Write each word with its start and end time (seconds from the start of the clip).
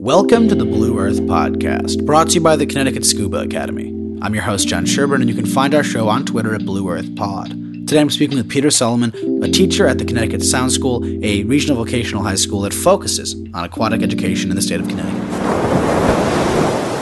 Welcome 0.00 0.46
to 0.46 0.54
the 0.54 0.64
Blue 0.64 0.96
Earth 1.00 1.18
Podcast, 1.22 2.06
brought 2.06 2.28
to 2.28 2.34
you 2.34 2.40
by 2.40 2.54
the 2.54 2.66
Connecticut 2.66 3.04
Scuba 3.04 3.38
Academy. 3.38 3.88
I'm 4.22 4.32
your 4.32 4.44
host, 4.44 4.68
John 4.68 4.86
Sherburne, 4.86 5.22
and 5.22 5.28
you 5.28 5.34
can 5.34 5.44
find 5.44 5.74
our 5.74 5.82
show 5.82 6.08
on 6.08 6.24
Twitter 6.24 6.54
at 6.54 6.64
Blue 6.64 6.88
Earth 6.88 7.16
Pod. 7.16 7.48
Today 7.50 7.98
I'm 7.98 8.08
speaking 8.08 8.38
with 8.38 8.48
Peter 8.48 8.70
Solomon, 8.70 9.12
a 9.42 9.48
teacher 9.48 9.88
at 9.88 9.98
the 9.98 10.04
Connecticut 10.04 10.44
Sound 10.44 10.70
School, 10.70 11.04
a 11.24 11.42
regional 11.42 11.84
vocational 11.84 12.22
high 12.22 12.36
school 12.36 12.60
that 12.60 12.74
focuses 12.74 13.34
on 13.54 13.64
aquatic 13.64 14.04
education 14.04 14.50
in 14.50 14.54
the 14.54 14.62
state 14.62 14.78
of 14.78 14.86
Connecticut. 14.86 15.27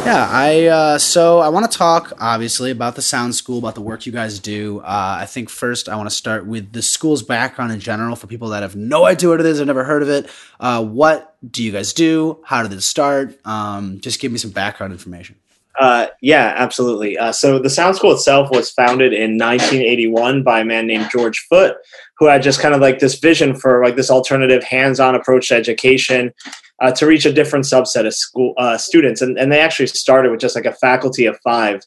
Yeah, 0.06 0.28
I 0.30 0.66
uh, 0.66 0.98
so 0.98 1.40
I 1.40 1.48
want 1.48 1.68
to 1.68 1.76
talk 1.76 2.12
obviously 2.20 2.70
about 2.70 2.94
the 2.94 3.02
sound 3.02 3.34
school, 3.34 3.58
about 3.58 3.74
the 3.74 3.80
work 3.80 4.06
you 4.06 4.12
guys 4.12 4.38
do. 4.38 4.78
Uh, 4.78 5.16
I 5.20 5.26
think 5.26 5.48
first 5.48 5.88
I 5.88 5.96
want 5.96 6.08
to 6.08 6.14
start 6.14 6.46
with 6.46 6.72
the 6.72 6.80
school's 6.80 7.24
background 7.24 7.72
in 7.72 7.80
general 7.80 8.14
for 8.14 8.28
people 8.28 8.50
that 8.50 8.62
have 8.62 8.76
no 8.76 9.04
idea 9.04 9.30
what 9.30 9.40
it 9.40 9.46
is, 9.46 9.58
have 9.58 9.66
never 9.66 9.82
heard 9.82 10.04
of 10.04 10.08
it. 10.08 10.30
Uh, 10.60 10.84
what 10.84 11.34
do 11.50 11.60
you 11.60 11.72
guys 11.72 11.92
do? 11.92 12.40
How 12.44 12.62
did 12.62 12.72
it 12.72 12.82
start? 12.82 13.36
Um, 13.44 13.98
just 13.98 14.20
give 14.20 14.30
me 14.30 14.38
some 14.38 14.52
background 14.52 14.92
information. 14.92 15.34
Uh, 15.76 16.06
yeah, 16.20 16.54
absolutely. 16.56 17.18
Uh, 17.18 17.32
so 17.32 17.58
the 17.58 17.68
Sound 17.68 17.96
School 17.96 18.12
itself 18.12 18.48
was 18.52 18.70
founded 18.70 19.12
in 19.12 19.36
1981 19.36 20.44
by 20.44 20.60
a 20.60 20.64
man 20.64 20.86
named 20.86 21.08
George 21.10 21.44
Foote, 21.50 21.74
who 22.18 22.26
had 22.26 22.44
just 22.44 22.60
kind 22.60 22.76
of 22.76 22.80
like 22.80 23.00
this 23.00 23.18
vision 23.18 23.56
for 23.56 23.84
like 23.84 23.96
this 23.96 24.08
alternative 24.08 24.62
hands-on 24.62 25.16
approach 25.16 25.48
to 25.48 25.56
education 25.56 26.32
uh, 26.80 26.92
to 26.92 27.06
reach 27.06 27.26
a 27.26 27.32
different 27.32 27.64
subset 27.64 28.06
of 28.06 28.14
school 28.14 28.54
uh, 28.58 28.76
students. 28.76 29.22
And, 29.22 29.38
and 29.38 29.50
they 29.50 29.60
actually 29.60 29.86
started 29.88 30.30
with 30.30 30.40
just 30.40 30.56
like 30.56 30.66
a 30.66 30.72
faculty 30.72 31.26
of 31.26 31.38
five. 31.42 31.80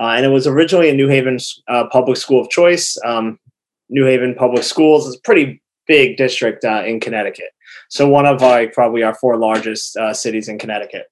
Uh, 0.00 0.14
and 0.16 0.24
it 0.24 0.30
was 0.30 0.46
originally 0.46 0.88
a 0.88 0.94
New 0.94 1.08
Haven 1.08 1.38
uh, 1.68 1.86
public 1.90 2.16
school 2.16 2.40
of 2.40 2.50
choice. 2.50 2.96
Um, 3.04 3.38
New 3.88 4.06
Haven 4.06 4.34
Public 4.34 4.62
Schools 4.62 5.06
is 5.06 5.16
a 5.16 5.20
pretty 5.20 5.62
big 5.86 6.16
district 6.16 6.64
in 6.64 6.98
Connecticut. 6.98 7.50
So 7.90 8.08
one 8.08 8.24
of 8.24 8.40
like 8.40 8.72
probably 8.72 9.02
our 9.02 9.14
four 9.14 9.36
largest 9.36 9.98
cities 10.14 10.48
in 10.48 10.58
Connecticut. 10.58 11.06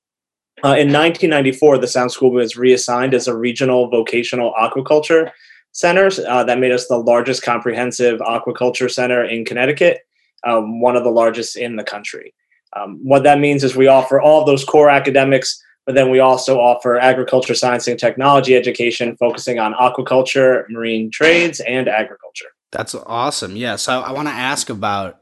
Uh, 0.63 0.77
in 0.77 0.93
1994, 0.93 1.79
the 1.79 1.87
Sound 1.87 2.13
School 2.13 2.33
was 2.33 2.57
reassigned 2.57 3.15
as 3.15 3.27
a 3.27 3.37
regional 3.37 3.89
vocational 3.89 4.53
aquaculture 4.61 5.31
center. 5.73 6.11
Uh, 6.29 6.45
that 6.45 6.59
made 6.59 6.71
us 6.71 6.87
the 6.87 6.99
largest 6.99 7.43
comprehensive 7.43 8.21
aquaculture 8.21 8.91
center 8.91 9.25
in 9.25 9.47
Connecticut, 9.47 10.01
um, 10.47 10.81
one 10.83 10.97
of 10.97 11.05
the 11.05 11.11
largest 11.11 11.57
in 11.57 11.77
the 11.77 11.85
country. 11.85 12.35
Um, 12.75 13.01
what 13.03 13.23
that 13.25 13.39
means 13.39 13.65
is 13.65 13.75
we 13.75 13.89
offer 13.89 14.21
all 14.21 14.41
of 14.41 14.47
those 14.47 14.65
core 14.65 14.91
academics, 14.91 15.63
but 15.87 15.95
then 15.95 16.11
we 16.11 16.21
also 16.21 16.61
offer 16.61 16.99
agriculture, 16.99 17.55
science, 17.55 17.89
and 17.89 17.99
technology 17.99 18.55
education, 18.55 19.17
focusing 19.17 19.59
on 19.59 19.75
aquaculture, 19.75 20.69
marine 20.71 21.11
trades, 21.11 21.61
and 21.61 21.89
agriculture. 21.89 22.47
That's 22.71 22.95
awesome. 22.95 23.57
Yeah. 23.57 23.77
So 23.77 24.01
I 24.01 24.13
want 24.13 24.29
to 24.29 24.35
ask 24.35 24.71
about 24.71 25.21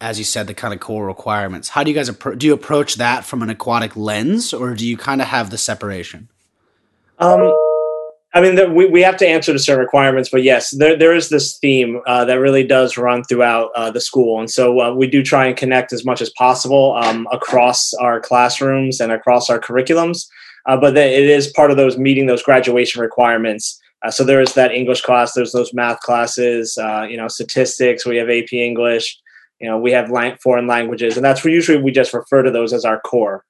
as 0.00 0.18
you 0.18 0.24
said, 0.24 0.46
the 0.46 0.54
kind 0.54 0.72
of 0.72 0.80
core 0.80 1.06
requirements. 1.06 1.68
How 1.68 1.84
do 1.84 1.90
you 1.90 1.94
guys 1.94 2.08
appro- 2.08 2.38
do 2.38 2.46
you 2.46 2.54
approach 2.54 2.94
that 2.94 3.24
from 3.24 3.42
an 3.42 3.50
aquatic 3.50 3.96
lens, 3.96 4.54
or 4.54 4.74
do 4.74 4.86
you 4.86 4.96
kind 4.96 5.20
of 5.20 5.28
have 5.28 5.50
the 5.50 5.58
separation? 5.58 6.28
Um, 7.18 7.54
I 8.32 8.40
mean, 8.40 8.54
the, 8.54 8.70
we 8.70 8.86
we 8.86 9.02
have 9.02 9.16
to 9.18 9.26
answer 9.26 9.52
to 9.52 9.58
certain 9.58 9.80
requirements, 9.80 10.28
but 10.30 10.44
yes, 10.44 10.70
there 10.76 10.96
there 10.96 11.14
is 11.14 11.30
this 11.30 11.58
theme 11.58 12.00
uh, 12.06 12.24
that 12.26 12.34
really 12.34 12.64
does 12.64 12.96
run 12.96 13.24
throughout 13.24 13.70
uh, 13.74 13.90
the 13.90 14.00
school, 14.00 14.38
and 14.38 14.48
so 14.48 14.80
uh, 14.80 14.94
we 14.94 15.08
do 15.08 15.22
try 15.22 15.46
and 15.46 15.56
connect 15.56 15.92
as 15.92 16.04
much 16.04 16.20
as 16.20 16.30
possible 16.30 16.94
um, 17.02 17.26
across 17.32 17.92
our 17.94 18.20
classrooms 18.20 19.00
and 19.00 19.10
across 19.10 19.50
our 19.50 19.58
curriculums. 19.58 20.28
Uh, 20.66 20.76
but 20.76 20.94
the, 20.94 21.02
it 21.02 21.28
is 21.28 21.48
part 21.48 21.72
of 21.72 21.76
those 21.76 21.98
meeting 21.98 22.26
those 22.26 22.42
graduation 22.42 23.00
requirements. 23.00 23.80
Uh, 24.04 24.10
so 24.10 24.22
there 24.22 24.40
is 24.40 24.54
that 24.54 24.70
English 24.70 25.00
class, 25.00 25.32
there's 25.32 25.52
those 25.52 25.74
math 25.74 25.98
classes, 26.00 26.78
uh, 26.78 27.02
you 27.02 27.16
know, 27.16 27.26
statistics. 27.26 28.06
We 28.06 28.16
have 28.16 28.30
AP 28.30 28.52
English 28.52 29.18
you 29.60 29.68
know 29.68 29.76
we 29.76 29.92
have 29.92 30.10
lang- 30.10 30.38
foreign 30.42 30.66
languages 30.66 31.16
and 31.16 31.24
that's 31.24 31.44
where 31.44 31.52
usually 31.52 31.76
we 31.82 31.92
just 31.92 32.14
refer 32.14 32.42
to 32.42 32.50
those 32.50 32.72
as 32.72 32.86
our 32.86 32.98
core 33.00 33.44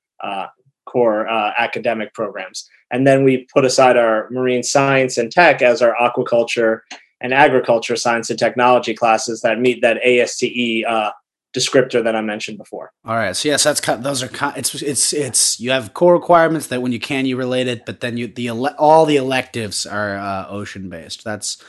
core 0.86 1.28
academic 1.56 2.12
programs 2.14 2.68
and 2.90 3.06
then 3.06 3.24
we 3.24 3.46
put 3.52 3.64
aside 3.64 3.96
our 3.96 4.28
marine 4.30 4.62
science 4.62 5.16
and 5.16 5.30
tech 5.30 5.62
as 5.62 5.82
our 5.82 5.94
aquaculture 6.00 6.80
and 7.20 7.34
agriculture 7.34 7.96
science 7.96 8.30
and 8.30 8.38
technology 8.38 8.94
classes 8.94 9.42
that 9.42 9.60
meet 9.60 9.82
that 9.82 9.98
ASTE 9.98 10.84
uh, 10.88 11.10
descriptor 11.54 12.02
that 12.02 12.14
I 12.14 12.20
mentioned 12.20 12.58
before. 12.58 12.92
All 13.04 13.16
right, 13.16 13.34
so 13.36 13.48
yes, 13.48 13.64
that's 13.64 13.80
those 13.80 14.22
are 14.22 14.30
it's 14.56 14.74
it's 14.82 15.12
it's 15.12 15.60
you 15.60 15.70
have 15.70 15.94
core 15.94 16.14
requirements 16.14 16.68
that 16.68 16.82
when 16.82 16.92
you 16.92 17.00
can 17.00 17.26
you 17.26 17.36
relate 17.36 17.68
it, 17.68 17.84
but 17.84 18.00
then 18.00 18.16
you 18.16 18.26
the 18.26 18.50
all 18.50 19.04
the 19.06 19.16
electives 19.16 19.86
are 19.86 20.16
uh, 20.16 20.46
ocean 20.48 20.88
based. 20.88 21.24
That's 21.24 21.62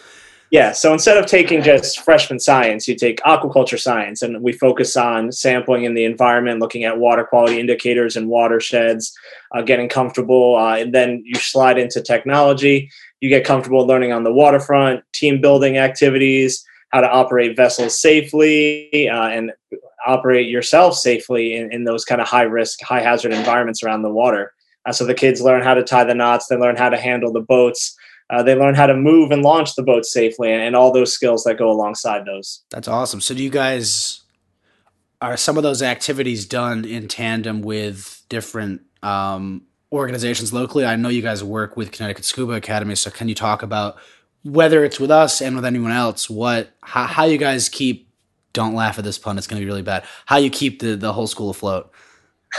yeah. 0.51 0.73
So 0.73 0.91
instead 0.91 1.17
of 1.17 1.25
taking 1.25 1.63
just 1.63 2.01
freshman 2.01 2.39
science, 2.39 2.85
you 2.85 2.95
take 2.95 3.21
aquaculture 3.21 3.79
science, 3.79 4.21
and 4.21 4.41
we 4.43 4.51
focus 4.51 4.97
on 4.97 5.31
sampling 5.31 5.85
in 5.85 5.93
the 5.93 6.03
environment, 6.03 6.59
looking 6.59 6.83
at 6.83 6.99
water 6.99 7.23
quality 7.23 7.57
indicators 7.57 8.17
and 8.17 8.27
watersheds, 8.27 9.17
uh, 9.55 9.61
getting 9.61 9.87
comfortable. 9.87 10.57
Uh, 10.57 10.75
and 10.75 10.93
then 10.93 11.23
you 11.25 11.35
slide 11.35 11.77
into 11.77 12.01
technology. 12.01 12.91
You 13.21 13.29
get 13.29 13.45
comfortable 13.45 13.87
learning 13.87 14.11
on 14.11 14.25
the 14.25 14.33
waterfront, 14.33 15.03
team 15.13 15.39
building 15.39 15.77
activities, 15.77 16.65
how 16.89 16.99
to 16.99 17.09
operate 17.09 17.55
vessels 17.55 17.99
safely, 17.99 19.09
uh, 19.09 19.29
and 19.29 19.53
operate 20.05 20.49
yourself 20.49 20.95
safely 20.95 21.55
in, 21.55 21.71
in 21.71 21.85
those 21.85 22.03
kind 22.03 22.19
of 22.19 22.27
high 22.27 22.41
risk, 22.43 22.81
high 22.81 23.01
hazard 23.01 23.31
environments 23.31 23.83
around 23.83 24.01
the 24.01 24.09
water. 24.09 24.51
Uh, 24.85 24.91
so 24.91 25.05
the 25.05 25.13
kids 25.13 25.41
learn 25.41 25.61
how 25.61 25.75
to 25.75 25.83
tie 25.83 26.03
the 26.03 26.15
knots, 26.15 26.47
they 26.47 26.57
learn 26.57 26.75
how 26.75 26.89
to 26.89 26.99
handle 26.99 27.31
the 27.31 27.39
boats. 27.39 27.95
Uh, 28.31 28.41
they 28.41 28.55
learn 28.55 28.75
how 28.75 28.87
to 28.87 28.95
move 28.95 29.31
and 29.31 29.41
launch 29.41 29.75
the 29.75 29.83
boat 29.83 30.05
safely 30.05 30.51
and, 30.51 30.61
and 30.61 30.75
all 30.75 30.91
those 30.91 31.13
skills 31.13 31.43
that 31.43 31.57
go 31.57 31.69
alongside 31.69 32.25
those. 32.25 32.63
That's 32.69 32.87
awesome. 32.87 33.19
So, 33.19 33.35
do 33.35 33.43
you 33.43 33.49
guys 33.49 34.21
are 35.21 35.37
some 35.37 35.57
of 35.57 35.63
those 35.63 35.81
activities 35.81 36.45
done 36.45 36.85
in 36.85 37.07
tandem 37.07 37.61
with 37.61 38.23
different 38.29 38.81
um, 39.03 39.63
organizations 39.91 40.53
locally? 40.53 40.85
I 40.85 40.95
know 40.95 41.09
you 41.09 41.21
guys 41.21 41.43
work 41.43 41.75
with 41.75 41.91
Connecticut 41.91 42.25
Scuba 42.25 42.53
Academy, 42.53 42.95
so 42.95 43.11
can 43.11 43.27
you 43.27 43.35
talk 43.35 43.61
about 43.61 43.97
whether 44.43 44.83
it's 44.83 44.99
with 44.99 45.11
us 45.11 45.41
and 45.41 45.55
with 45.55 45.65
anyone 45.65 45.91
else, 45.91 46.29
what 46.29 46.71
how, 46.81 47.05
how 47.05 47.25
you 47.25 47.37
guys 47.37 47.69
keep 47.69 48.07
don't 48.53 48.73
laugh 48.73 48.97
at 48.97 49.05
this 49.05 49.17
pun, 49.17 49.37
it's 49.37 49.47
going 49.47 49.59
to 49.59 49.65
be 49.65 49.69
really 49.69 49.81
bad. 49.81 50.03
How 50.25 50.37
you 50.37 50.49
keep 50.49 50.79
the 50.79 50.95
the 50.95 51.13
whole 51.13 51.27
school 51.27 51.49
afloat? 51.49 51.91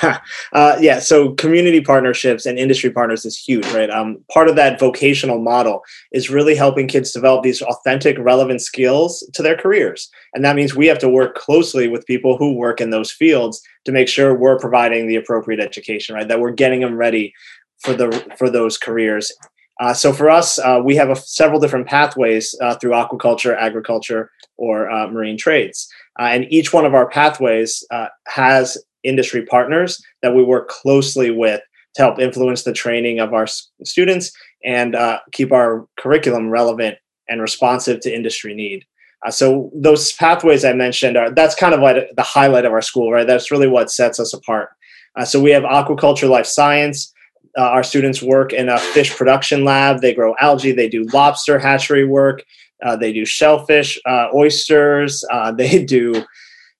uh, 0.02 0.76
yeah, 0.80 0.98
so 0.98 1.32
community 1.34 1.80
partnerships 1.80 2.46
and 2.46 2.58
industry 2.58 2.90
partners 2.90 3.26
is 3.26 3.36
huge, 3.36 3.66
right? 3.72 3.90
Um, 3.90 4.24
part 4.32 4.48
of 4.48 4.56
that 4.56 4.80
vocational 4.80 5.38
model 5.38 5.82
is 6.12 6.30
really 6.30 6.54
helping 6.54 6.88
kids 6.88 7.12
develop 7.12 7.42
these 7.42 7.60
authentic, 7.60 8.16
relevant 8.18 8.62
skills 8.62 9.28
to 9.34 9.42
their 9.42 9.56
careers, 9.56 10.10
and 10.34 10.44
that 10.44 10.56
means 10.56 10.74
we 10.74 10.86
have 10.86 10.98
to 11.00 11.08
work 11.08 11.34
closely 11.34 11.88
with 11.88 12.06
people 12.06 12.36
who 12.36 12.54
work 12.54 12.80
in 12.80 12.90
those 12.90 13.12
fields 13.12 13.60
to 13.84 13.92
make 13.92 14.08
sure 14.08 14.34
we're 14.34 14.58
providing 14.58 15.06
the 15.06 15.16
appropriate 15.16 15.60
education, 15.60 16.14
right? 16.14 16.28
That 16.28 16.40
we're 16.40 16.52
getting 16.52 16.80
them 16.80 16.96
ready 16.96 17.34
for 17.80 17.92
the 17.92 18.10
for 18.38 18.48
those 18.48 18.78
careers. 18.78 19.30
Uh, 19.80 19.92
so 19.92 20.12
for 20.12 20.30
us, 20.30 20.58
uh, 20.58 20.80
we 20.84 20.94
have 20.94 21.10
a, 21.10 21.16
several 21.16 21.58
different 21.58 21.86
pathways 21.86 22.54
uh, 22.60 22.76
through 22.76 22.92
aquaculture, 22.92 23.56
agriculture, 23.56 24.30
or 24.56 24.90
uh, 24.90 25.08
marine 25.08 25.36
trades, 25.36 25.88
uh, 26.20 26.24
and 26.24 26.46
each 26.50 26.72
one 26.72 26.84
of 26.84 26.94
our 26.94 27.08
pathways 27.08 27.84
has 28.28 28.78
industry 29.04 29.44
partners 29.44 30.02
that 30.22 30.34
we 30.34 30.42
work 30.42 30.68
closely 30.68 31.30
with 31.30 31.60
to 31.94 32.02
help 32.02 32.18
influence 32.18 32.62
the 32.62 32.72
training 32.72 33.20
of 33.20 33.34
our 33.34 33.46
students 33.84 34.32
and 34.64 34.94
uh, 34.94 35.18
keep 35.32 35.52
our 35.52 35.86
curriculum 35.98 36.48
relevant 36.48 36.96
and 37.28 37.40
responsive 37.40 38.00
to 38.00 38.14
industry 38.14 38.54
need. 38.54 38.84
Uh, 39.24 39.30
so 39.30 39.70
those 39.74 40.12
pathways 40.12 40.64
I 40.64 40.72
mentioned 40.72 41.16
are 41.16 41.30
that's 41.30 41.54
kind 41.54 41.74
of 41.74 41.80
like 41.80 42.10
the 42.16 42.22
highlight 42.22 42.64
of 42.64 42.72
our 42.72 42.82
school, 42.82 43.12
right? 43.12 43.26
That's 43.26 43.50
really 43.50 43.68
what 43.68 43.90
sets 43.90 44.18
us 44.18 44.34
apart. 44.34 44.70
Uh, 45.16 45.24
so 45.24 45.40
we 45.40 45.50
have 45.50 45.62
aquaculture, 45.62 46.28
life 46.28 46.46
science. 46.46 47.12
Uh, 47.56 47.62
our 47.62 47.82
students 47.82 48.22
work 48.22 48.52
in 48.52 48.68
a 48.68 48.78
fish 48.78 49.14
production 49.14 49.64
lab. 49.64 50.00
They 50.00 50.14
grow 50.14 50.34
algae. 50.40 50.72
They 50.72 50.88
do 50.88 51.04
lobster 51.12 51.58
hatchery 51.58 52.04
work. 52.04 52.42
Uh, 52.84 52.96
they 52.96 53.12
do 53.12 53.24
shellfish, 53.24 54.00
uh, 54.06 54.28
oysters. 54.34 55.22
they 55.56 55.84
do 55.84 56.24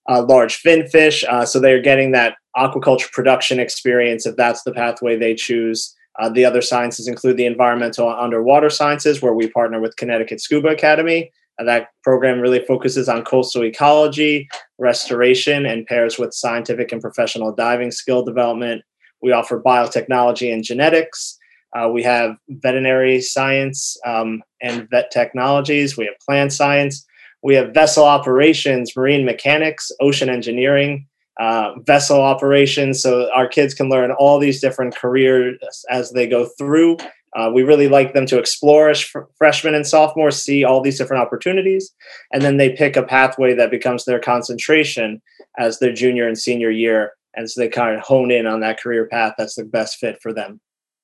uh, 0.09 0.23
large 0.23 0.55
fin 0.55 0.87
fish. 0.87 1.23
Uh, 1.27 1.45
so 1.45 1.59
they're 1.59 1.81
getting 1.81 2.11
that 2.11 2.35
aquaculture 2.57 3.11
production 3.11 3.59
experience 3.59 4.25
if 4.25 4.35
that's 4.35 4.63
the 4.63 4.73
pathway 4.73 5.17
they 5.17 5.33
choose. 5.33 5.95
Uh, 6.19 6.29
the 6.29 6.45
other 6.45 6.61
sciences 6.61 7.07
include 7.07 7.37
the 7.37 7.45
environmental 7.45 8.07
underwater 8.07 8.69
sciences, 8.69 9.21
where 9.21 9.33
we 9.33 9.49
partner 9.49 9.79
with 9.79 9.95
Connecticut 9.95 10.39
Scuba 10.39 10.69
Academy. 10.69 11.31
That 11.63 11.89
program 12.03 12.39
really 12.39 12.63
focuses 12.65 13.07
on 13.07 13.23
coastal 13.23 13.63
ecology, 13.63 14.47
restoration, 14.79 15.65
and 15.65 15.85
pairs 15.85 16.17
with 16.17 16.33
scientific 16.33 16.91
and 16.91 17.01
professional 17.01 17.53
diving 17.53 17.91
skill 17.91 18.23
development. 18.23 18.83
We 19.21 19.31
offer 19.31 19.61
biotechnology 19.61 20.51
and 20.53 20.63
genetics. 20.63 21.37
Uh, 21.75 21.89
we 21.89 22.03
have 22.03 22.35
veterinary 22.49 23.21
science 23.21 23.97
um, 24.05 24.43
and 24.61 24.87
vet 24.89 25.09
technologies. 25.11 25.97
We 25.97 26.05
have 26.05 26.15
plant 26.25 26.53
science. 26.53 27.05
We 27.43 27.55
have 27.55 27.73
vessel 27.73 28.05
operations, 28.05 28.95
marine 28.95 29.25
mechanics, 29.25 29.91
ocean 29.99 30.29
engineering, 30.29 31.07
uh, 31.39 31.73
vessel 31.79 32.21
operations. 32.21 33.01
So 33.01 33.29
our 33.33 33.47
kids 33.47 33.73
can 33.73 33.89
learn 33.89 34.11
all 34.11 34.39
these 34.39 34.61
different 34.61 34.95
careers 34.95 35.59
as 35.89 36.11
they 36.11 36.27
go 36.27 36.45
through. 36.57 36.97
Uh, 37.35 37.49
we 37.53 37.63
really 37.63 37.87
like 37.87 38.13
them 38.13 38.27
to 38.27 38.37
explore 38.37 38.89
as 38.89 39.01
fr- 39.01 39.21
freshmen 39.37 39.73
and 39.73 39.87
sophomores, 39.87 40.41
see 40.41 40.63
all 40.63 40.81
these 40.81 40.99
different 40.99 41.21
opportunities, 41.21 41.91
and 42.31 42.43
then 42.43 42.57
they 42.57 42.69
pick 42.69 42.95
a 42.95 43.03
pathway 43.03 43.55
that 43.55 43.71
becomes 43.71 44.05
their 44.05 44.19
concentration 44.19 45.19
as 45.57 45.79
their 45.79 45.91
junior 45.91 46.27
and 46.27 46.37
senior 46.37 46.69
year 46.69 47.13
and 47.35 47.49
so 47.49 47.61
they 47.61 47.69
kind 47.69 47.95
of 47.95 48.01
hone 48.01 48.31
in 48.31 48.45
on 48.45 48.59
that 48.61 48.79
career 48.79 49.05
path 49.05 49.33
that's 49.37 49.55
the 49.55 49.63
best 49.63 49.97
fit 49.97 50.21
for 50.21 50.33
them. 50.33 50.59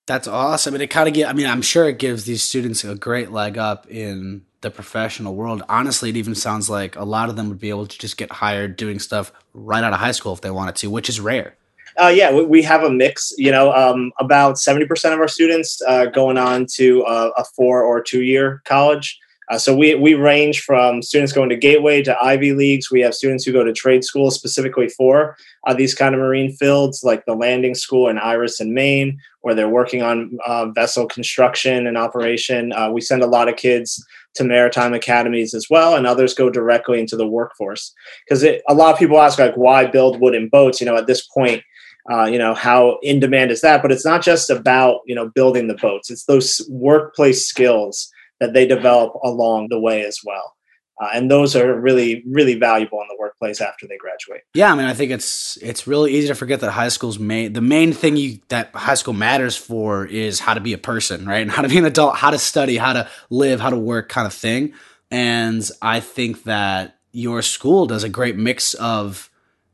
That's 0.07 0.27
awesome, 0.27 0.73
and 0.73 0.81
it 0.81 0.87
kind 0.87 1.07
of 1.07 1.13
get. 1.13 1.29
I 1.29 1.33
mean, 1.33 1.45
I'm 1.45 1.61
sure 1.61 1.87
it 1.87 1.99
gives 1.99 2.25
these 2.25 2.41
students 2.41 2.83
a 2.83 2.95
great 2.95 3.31
leg 3.31 3.59
up 3.59 3.85
in 3.87 4.43
the 4.61 4.71
professional 4.71 5.35
world. 5.35 5.63
Honestly, 5.69 6.09
it 6.09 6.17
even 6.17 6.35
sounds 6.35 6.69
like 6.69 6.95
a 6.95 7.03
lot 7.03 7.29
of 7.29 7.35
them 7.35 7.49
would 7.49 7.59
be 7.59 7.69
able 7.69 7.87
to 7.87 7.97
just 7.97 8.17
get 8.17 8.31
hired 8.31 8.75
doing 8.75 8.99
stuff 8.99 9.31
right 9.53 9.83
out 9.83 9.93
of 9.93 9.99
high 9.99 10.11
school 10.11 10.33
if 10.33 10.41
they 10.41 10.51
wanted 10.51 10.75
to, 10.77 10.89
which 10.89 11.09
is 11.09 11.19
rare. 11.19 11.55
Uh, 11.99 12.07
yeah, 12.07 12.31
we, 12.31 12.45
we, 12.45 12.61
have 12.61 12.83
a 12.83 12.89
mix. 12.89 13.33
You 13.37 13.51
know, 13.51 13.73
um, 13.73 14.11
about 14.19 14.57
seventy 14.57 14.85
percent 14.85 15.13
of 15.13 15.19
our 15.19 15.27
students 15.27 15.81
uh, 15.87 16.05
going 16.05 16.37
on 16.37 16.65
to 16.75 17.01
a, 17.01 17.29
a 17.31 17.43
four 17.55 17.83
or 17.83 18.01
two 18.01 18.21
year 18.21 18.61
college. 18.65 19.19
Uh, 19.49 19.57
so 19.57 19.75
we 19.75 19.95
we 19.95 20.13
range 20.13 20.61
from 20.61 21.01
students 21.01 21.33
going 21.33 21.49
to 21.49 21.57
Gateway 21.57 22.03
to 22.03 22.15
Ivy 22.21 22.53
Leagues. 22.53 22.91
We 22.91 23.01
have 23.01 23.15
students 23.15 23.43
who 23.43 23.51
go 23.51 23.63
to 23.63 23.73
trade 23.73 24.03
schools 24.03 24.35
specifically 24.35 24.87
for 24.89 25.35
uh, 25.65 25.73
these 25.73 25.95
kind 25.95 26.13
of 26.13 26.21
marine 26.21 26.51
fields, 26.55 27.03
like 27.03 27.25
the 27.25 27.33
Landing 27.33 27.73
School 27.73 28.07
in 28.07 28.19
Iris 28.19 28.61
in 28.61 28.73
Maine, 28.73 29.19
where 29.41 29.55
they're 29.55 29.67
working 29.67 30.03
on 30.03 30.37
uh, 30.45 30.67
vessel 30.67 31.07
construction 31.07 31.87
and 31.87 31.97
operation. 31.97 32.71
Uh, 32.73 32.91
we 32.91 33.01
send 33.01 33.23
a 33.23 33.27
lot 33.27 33.49
of 33.49 33.55
kids 33.55 34.05
to 34.35 34.43
maritime 34.43 34.93
academies 34.93 35.53
as 35.53 35.67
well, 35.69 35.95
and 35.95 36.05
others 36.05 36.33
go 36.33 36.49
directly 36.49 36.99
into 36.99 37.15
the 37.15 37.27
workforce 37.27 37.93
because 38.27 38.43
a 38.43 38.73
lot 38.73 38.93
of 38.93 38.99
people 38.99 39.19
ask 39.19 39.39
like, 39.39 39.55
why 39.55 39.85
build 39.85 40.21
wooden 40.21 40.49
boats? 40.49 40.79
You 40.79 40.87
know, 40.87 40.97
at 40.97 41.07
this 41.07 41.25
point. 41.27 41.63
Uh, 42.09 42.25
you 42.25 42.39
know 42.39 42.55
how 42.55 42.97
in 43.03 43.19
demand 43.19 43.51
is 43.51 43.61
that 43.61 43.83
but 43.83 43.91
it's 43.91 44.05
not 44.05 44.23
just 44.23 44.49
about 44.49 45.01
you 45.05 45.13
know 45.13 45.29
building 45.35 45.67
the 45.67 45.75
boats 45.75 46.09
it's 46.09 46.25
those 46.25 46.65
workplace 46.69 47.45
skills 47.45 48.09
that 48.39 48.53
they 48.53 48.65
develop 48.65 49.13
along 49.23 49.67
the 49.69 49.79
way 49.79 50.05
as 50.05 50.19
well. 50.25 50.55
Uh, 50.99 51.07
and 51.13 51.31
those 51.31 51.55
are 51.55 51.79
really 51.79 52.23
really 52.27 52.55
valuable 52.55 53.01
in 53.01 53.07
the 53.07 53.15
workplace 53.17 53.61
after 53.61 53.87
they 53.87 53.97
graduate. 53.97 54.41
Yeah, 54.53 54.71
I 54.71 54.75
mean, 54.75 54.85
I 54.85 54.93
think 54.93 55.11
it's 55.11 55.57
it's 55.57 55.87
really 55.87 56.13
easy 56.13 56.27
to 56.27 56.35
forget 56.35 56.59
that 56.59 56.71
high 56.71 56.89
school's 56.89 57.19
main 57.19 57.53
the 57.53 57.61
main 57.61 57.93
thing 57.93 58.17
you 58.17 58.39
that 58.49 58.75
high 58.75 58.95
school 58.95 59.13
matters 59.13 59.55
for 59.55 60.05
is 60.05 60.39
how 60.39 60.53
to 60.53 60.59
be 60.59 60.73
a 60.73 60.77
person, 60.77 61.25
right? 61.25 61.41
And 61.41 61.51
how 61.51 61.61
to 61.61 61.69
be 61.69 61.77
an 61.77 61.85
adult, 61.85 62.15
how 62.15 62.31
to 62.31 62.39
study, 62.39 62.77
how 62.77 62.93
to 62.93 63.09
live, 63.29 63.59
how 63.59 63.69
to 63.69 63.77
work, 63.77 64.09
kind 64.09 64.27
of 64.27 64.33
thing. 64.33 64.73
And 65.11 65.67
I 65.81 66.01
think 66.01 66.43
that 66.43 66.97
your 67.11 67.41
school 67.41 67.87
does 67.87 68.03
a 68.03 68.09
great 68.09 68.35
mix 68.35 68.73
of 68.75 69.29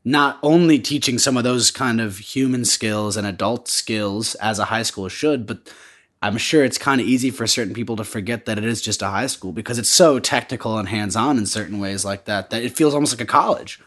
not 0.06 0.38
only 0.44 0.78
teaching 0.78 1.18
some 1.18 1.36
of 1.36 1.44
those 1.44 1.72
kind 1.72 2.00
of 2.00 2.20
human 2.20 2.64
skills 2.64 3.18
and 3.18 3.26
adult 3.26 3.68
skills 3.68 4.36
as 4.36 4.60
a 4.60 4.66
high 4.66 4.84
school 4.84 5.10
should, 5.10 5.48
but 5.48 5.74
I'm 6.26 6.38
sure 6.38 6.64
it's 6.64 6.80
kind 6.80 7.00
of 7.00 7.06
easy 7.06 7.30
for 7.30 7.46
certain 7.46 7.76
people 7.76 7.96
to 7.98 8.04
forget 8.04 8.46
that 8.46 8.58
it 8.58 8.64
is 8.64 8.82
just 8.82 9.04
a 9.04 9.08
high 9.08 9.28
school 9.28 9.52
because 9.52 9.78
it's 9.78 9.90
so 9.90 10.18
technical 10.18 10.80
and 10.80 10.90
hands 10.90 11.16
on 11.16 11.38
in 11.38 11.46
certain 11.46 11.80
ways 11.80 12.04
like 12.04 12.26
that 12.26 12.50
that 12.50 12.64
it 12.64 12.76
feels 12.76 12.96
almost 12.96 13.14
like 13.14 13.22
a 13.22 13.32
college. 13.32 13.80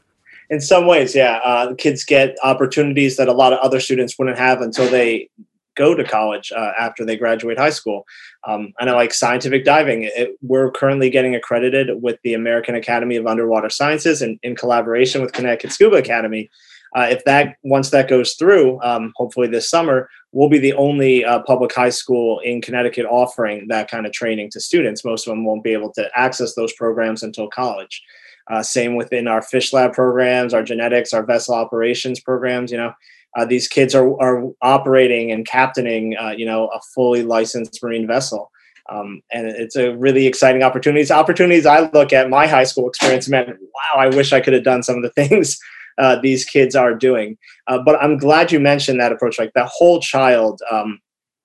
In 0.48 0.60
some 0.60 0.86
ways, 0.86 1.16
yeah. 1.16 1.40
Uh, 1.44 1.74
kids 1.74 2.04
get 2.04 2.36
opportunities 2.44 3.16
that 3.16 3.26
a 3.26 3.32
lot 3.32 3.52
of 3.52 3.58
other 3.58 3.80
students 3.80 4.16
wouldn't 4.16 4.38
have 4.38 4.60
until 4.60 4.88
they 4.88 5.28
go 5.74 5.96
to 5.96 6.04
college 6.04 6.52
uh, 6.52 6.72
after 6.78 7.04
they 7.04 7.16
graduate 7.16 7.58
high 7.58 7.70
school. 7.70 8.06
Um, 8.46 8.72
I 8.78 8.84
know, 8.84 8.94
like 8.94 9.12
scientific 9.12 9.64
diving, 9.64 10.04
it, 10.04 10.38
we're 10.40 10.70
currently 10.70 11.10
getting 11.10 11.34
accredited 11.34 12.02
with 12.02 12.20
the 12.22 12.34
American 12.34 12.76
Academy 12.76 13.16
of 13.16 13.26
Underwater 13.26 13.68
Sciences 13.68 14.22
and 14.22 14.38
in 14.44 14.54
collaboration 14.54 15.22
with 15.22 15.32
Connecticut 15.32 15.72
Scuba 15.72 15.96
Academy. 15.96 16.50
Uh, 16.96 17.06
if 17.10 17.24
that 17.24 17.56
once 17.62 17.90
that 17.90 18.08
goes 18.08 18.34
through, 18.34 18.80
um, 18.82 19.12
hopefully 19.16 19.46
this 19.46 19.68
summer, 19.68 20.08
we'll 20.32 20.48
be 20.48 20.58
the 20.58 20.72
only 20.74 21.24
uh, 21.24 21.40
public 21.40 21.74
high 21.74 21.90
school 21.90 22.38
in 22.40 22.60
Connecticut 22.60 23.06
offering 23.06 23.68
that 23.68 23.90
kind 23.90 24.06
of 24.06 24.12
training 24.12 24.50
to 24.50 24.60
students. 24.60 25.04
Most 25.04 25.26
of 25.26 25.32
them 25.32 25.44
won't 25.44 25.64
be 25.64 25.72
able 25.72 25.92
to 25.92 26.08
access 26.14 26.54
those 26.54 26.72
programs 26.72 27.22
until 27.22 27.48
college. 27.48 28.02
Uh, 28.50 28.62
same 28.62 28.96
within 28.96 29.28
our 29.28 29.42
fish 29.42 29.72
lab 29.72 29.92
programs, 29.92 30.54
our 30.54 30.62
genetics, 30.62 31.12
our 31.12 31.24
vessel 31.24 31.54
operations 31.54 32.20
programs. 32.20 32.72
You 32.72 32.78
know, 32.78 32.92
uh, 33.36 33.44
these 33.44 33.68
kids 33.68 33.94
are 33.94 34.20
are 34.22 34.48
operating 34.62 35.30
and 35.30 35.46
captaining, 35.46 36.16
uh, 36.16 36.30
you 36.30 36.46
know, 36.46 36.68
a 36.68 36.80
fully 36.94 37.22
licensed 37.22 37.82
marine 37.82 38.06
vessel. 38.06 38.50
Um, 38.90 39.20
and 39.30 39.46
it's 39.46 39.76
a 39.76 39.94
really 39.96 40.26
exciting 40.26 40.62
opportunities. 40.62 41.10
Opportunities 41.10 41.66
I 41.66 41.90
look 41.90 42.14
at 42.14 42.30
my 42.30 42.46
high 42.46 42.64
school 42.64 42.88
experience 42.88 43.28
meant, 43.28 43.50
wow, 43.50 44.00
I 44.00 44.08
wish 44.08 44.32
I 44.32 44.40
could 44.40 44.54
have 44.54 44.64
done 44.64 44.82
some 44.82 44.96
of 44.96 45.02
the 45.02 45.10
things 45.26 45.58
uh, 45.98 46.16
these 46.20 46.44
kids 46.44 46.74
are 46.76 46.94
doing. 46.94 47.36
Uh, 47.66 47.78
but 47.78 48.00
I'm 48.02 48.16
glad 48.16 48.52
you 48.52 48.60
mentioned 48.60 49.00
that 49.00 49.12
approach. 49.12 49.38
Like 49.38 49.52
the 49.54 49.66
whole 49.66 50.00
child 50.00 50.60
um, 50.70 51.00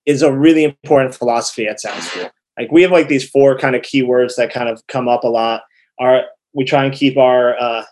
is 0.06 0.22
a 0.22 0.34
really 0.34 0.64
important 0.64 1.16
philosophy 1.16 1.68
at 1.68 1.80
Sound 1.80 2.04
School. 2.04 2.30
Like 2.58 2.72
we 2.72 2.82
have 2.84 2.92
like 2.92 3.08
these 3.08 3.28
four 3.28 3.58
kind 3.58 3.76
of 3.76 3.82
keywords 3.82 4.36
that 4.36 4.54
kind 4.54 4.70
of 4.70 4.86
come 4.88 5.08
up 5.08 5.24
a 5.24 5.28
lot. 5.28 5.64
Are 6.00 6.24
we 6.54 6.66
try 6.66 6.86
and 6.86 6.94
keep 6.94 7.18
our 7.18 7.58
uh, 7.60 7.84